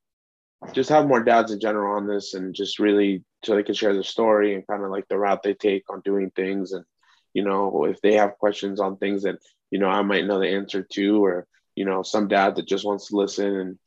just 0.73 0.89
have 0.89 1.07
more 1.07 1.23
dads 1.23 1.51
in 1.51 1.59
general 1.59 1.97
on 1.97 2.07
this 2.07 2.35
and 2.35 2.53
just 2.53 2.77
really 2.77 3.23
so 3.43 3.55
they 3.55 3.63
can 3.63 3.73
share 3.73 3.95
the 3.95 4.03
story 4.03 4.53
and 4.53 4.67
kind 4.67 4.83
of 4.83 4.91
like 4.91 5.07
the 5.07 5.17
route 5.17 5.41
they 5.41 5.55
take 5.55 5.83
on 5.89 6.01
doing 6.01 6.31
things 6.35 6.71
and 6.71 6.85
you 7.33 7.43
know 7.43 7.85
if 7.85 7.99
they 8.01 8.13
have 8.13 8.37
questions 8.37 8.79
on 8.79 8.97
things 8.97 9.23
that 9.23 9.39
you 9.71 9.79
know 9.79 9.89
i 9.89 10.03
might 10.03 10.25
know 10.25 10.39
the 10.39 10.47
answer 10.47 10.83
to 10.83 11.25
or 11.25 11.47
you 11.75 11.83
know 11.83 12.03
some 12.03 12.27
dad 12.27 12.55
that 12.55 12.67
just 12.67 12.85
wants 12.85 13.07
to 13.07 13.15
listen 13.15 13.55
and 13.55 13.79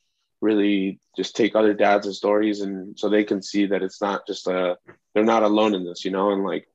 really 0.45 1.01
just 1.17 1.35
take 1.35 1.57
other 1.57 1.75
dads 1.75 2.07
and 2.07 2.15
stories 2.15 2.61
and 2.61 2.99
so 2.99 3.09
they 3.09 3.25
can 3.25 3.41
see 3.43 3.67
that 3.67 3.83
it's 3.83 4.01
not 4.01 4.27
just 4.27 4.47
a 4.47 4.77
they're 5.13 5.33
not 5.35 5.43
alone 5.43 5.75
in 5.75 5.85
this 5.85 6.05
you 6.05 6.11
know 6.11 6.31
and 6.31 6.45
like 6.45 6.67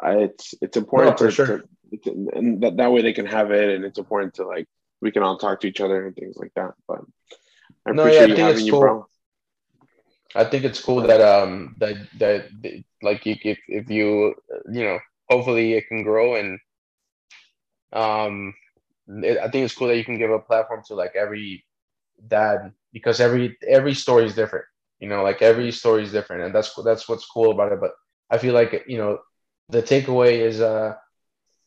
I, 0.00 0.12
it's 0.28 0.54
it's 0.62 0.76
important 0.76 1.20
no, 1.20 1.26
to, 1.26 1.32
sure. 1.32 1.46
to, 1.46 1.96
to, 2.04 2.30
and 2.34 2.62
that, 2.62 2.76
that 2.76 2.92
way 2.92 3.02
they 3.02 3.12
can 3.12 3.26
have 3.26 3.50
it 3.50 3.68
and 3.74 3.84
it's 3.84 3.98
important 3.98 4.34
to 4.34 4.46
like 4.46 4.66
we 5.02 5.10
can 5.10 5.22
all 5.22 5.38
talk 5.38 5.60
to 5.60 5.66
each 5.66 5.80
other 5.80 6.06
and 6.06 6.14
things 6.14 6.36
like 6.36 6.52
that 6.54 6.72
but 6.86 7.00
I 7.86 7.92
no, 7.92 8.02
appreciate 8.02 8.28
yeah, 8.28 8.34
I 8.34 8.38
you 8.38 8.44
having 8.44 8.66
you 8.66 8.72
cool. 8.72 8.80
bro 8.80 9.06
I 10.34 10.44
think 10.44 10.64
it's 10.64 10.80
cool 10.80 11.02
that 11.02 11.20
um 11.20 11.74
that 11.78 11.96
that 12.18 12.48
like 13.02 13.26
if 13.26 13.58
if 13.68 13.90
you 13.90 14.34
you 14.70 14.84
know 14.84 14.98
hopefully 15.28 15.74
it 15.74 15.88
can 15.88 16.02
grow 16.02 16.36
and 16.36 16.58
um 17.92 18.54
it, 19.08 19.38
I 19.38 19.48
think 19.50 19.64
it's 19.64 19.74
cool 19.74 19.88
that 19.88 19.96
you 19.96 20.04
can 20.04 20.18
give 20.18 20.30
a 20.30 20.38
platform 20.38 20.82
to 20.86 20.94
like 20.94 21.16
every 21.16 21.64
dad 22.26 22.72
because 22.92 23.20
every 23.20 23.56
every 23.66 23.94
story 23.94 24.24
is 24.24 24.34
different. 24.34 24.64
You 24.98 25.08
know, 25.08 25.22
like 25.22 25.42
every 25.42 25.72
story 25.72 26.02
is 26.02 26.12
different, 26.12 26.42
and 26.42 26.54
that's 26.54 26.74
that's 26.84 27.08
what's 27.08 27.26
cool 27.26 27.50
about 27.50 27.72
it. 27.72 27.80
But 27.80 27.92
I 28.30 28.38
feel 28.38 28.54
like 28.54 28.84
you 28.86 28.98
know 28.98 29.18
the 29.68 29.82
takeaway 29.82 30.40
is 30.40 30.60
uh 30.60 30.94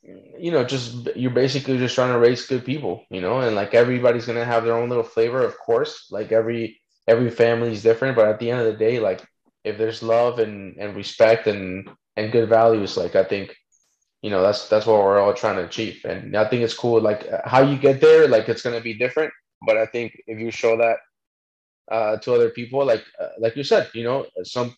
you 0.03 0.51
know 0.51 0.63
just 0.63 1.07
you're 1.15 1.31
basically 1.31 1.77
just 1.77 1.95
trying 1.95 2.11
to 2.11 2.19
raise 2.19 2.45
good 2.45 2.65
people 2.65 3.05
you 3.09 3.21
know 3.21 3.39
and 3.39 3.55
like 3.55 3.73
everybody's 3.73 4.25
gonna 4.25 4.43
have 4.43 4.65
their 4.65 4.75
own 4.75 4.89
little 4.89 5.03
flavor 5.03 5.41
of 5.41 5.57
course 5.57 6.07
like 6.11 6.31
every 6.31 6.81
every 7.07 7.29
family 7.29 7.71
is 7.71 7.83
different 7.83 8.15
but 8.15 8.27
at 8.27 8.39
the 8.39 8.51
end 8.51 8.59
of 8.59 8.65
the 8.65 8.77
day 8.77 8.99
like 8.99 9.25
if 9.63 9.77
there's 9.77 10.03
love 10.03 10.39
and 10.39 10.75
and 10.77 10.95
respect 10.95 11.47
and 11.47 11.89
and 12.17 12.33
good 12.33 12.49
values 12.49 12.97
like 12.97 13.15
i 13.15 13.23
think 13.23 13.55
you 14.21 14.29
know 14.29 14.41
that's 14.41 14.67
that's 14.67 14.85
what 14.85 14.99
we're 14.99 15.19
all 15.19 15.33
trying 15.33 15.55
to 15.55 15.63
achieve 15.63 16.01
and 16.03 16.35
i 16.35 16.47
think 16.49 16.61
it's 16.61 16.73
cool 16.73 16.99
like 16.99 17.25
how 17.45 17.61
you 17.61 17.77
get 17.77 18.01
there 18.01 18.27
like 18.27 18.49
it's 18.49 18.61
going 18.61 18.75
to 18.75 18.83
be 18.83 18.93
different 18.93 19.31
but 19.65 19.77
i 19.77 19.85
think 19.85 20.13
if 20.27 20.37
you 20.37 20.51
show 20.51 20.75
that 20.75 20.97
uh, 21.91 22.17
to 22.17 22.33
other 22.33 22.49
people. 22.49 22.85
Like 22.85 23.03
uh, 23.19 23.29
like 23.39 23.55
you 23.55 23.63
said, 23.63 23.89
you 23.93 24.03
know, 24.03 24.25
some 24.43 24.75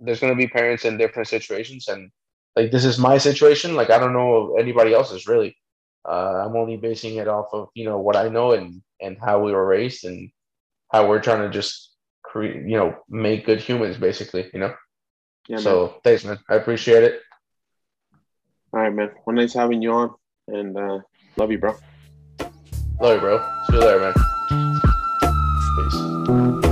there's 0.00 0.20
gonna 0.20 0.34
be 0.34 0.46
parents 0.46 0.84
in 0.84 0.96
different 0.96 1.28
situations, 1.28 1.88
and 1.88 2.10
like 2.56 2.70
this 2.70 2.84
is 2.84 2.98
my 2.98 3.18
situation. 3.18 3.74
Like 3.74 3.90
I 3.90 3.98
don't 3.98 4.12
know 4.12 4.56
anybody 4.58 4.94
else's 4.94 5.26
really. 5.26 5.56
Uh, 6.08 6.44
I'm 6.46 6.56
only 6.56 6.76
basing 6.76 7.16
it 7.16 7.28
off 7.28 7.48
of 7.52 7.68
you 7.74 7.84
know 7.84 7.98
what 7.98 8.16
I 8.16 8.28
know 8.28 8.52
and 8.52 8.82
and 9.00 9.16
how 9.20 9.42
we 9.42 9.52
were 9.52 9.66
raised 9.66 10.04
and 10.04 10.30
how 10.90 11.06
we're 11.06 11.20
trying 11.20 11.42
to 11.42 11.50
just 11.50 11.94
create 12.22 12.56
you 12.56 12.76
know 12.76 12.96
make 13.08 13.46
good 13.46 13.60
humans 13.60 13.96
basically. 13.96 14.50
You 14.52 14.60
know. 14.60 14.74
Yeah. 15.48 15.58
So 15.58 15.86
man. 15.86 15.94
thanks, 16.04 16.24
man. 16.24 16.38
I 16.48 16.54
appreciate 16.56 17.02
it. 17.02 17.20
All 18.72 18.80
right, 18.80 18.92
man. 18.92 19.10
Well, 19.24 19.34
nice 19.34 19.54
having 19.54 19.80
you 19.80 19.92
on, 19.92 20.14
and 20.46 20.76
uh, 20.76 20.98
love 21.36 21.50
you, 21.50 21.58
bro. 21.58 21.74
Love 23.00 23.14
you, 23.14 23.20
bro. 23.20 23.38
See 23.66 23.76
you 23.76 23.80
later, 23.80 24.00
man. 24.00 24.37
Peace. 26.28 26.67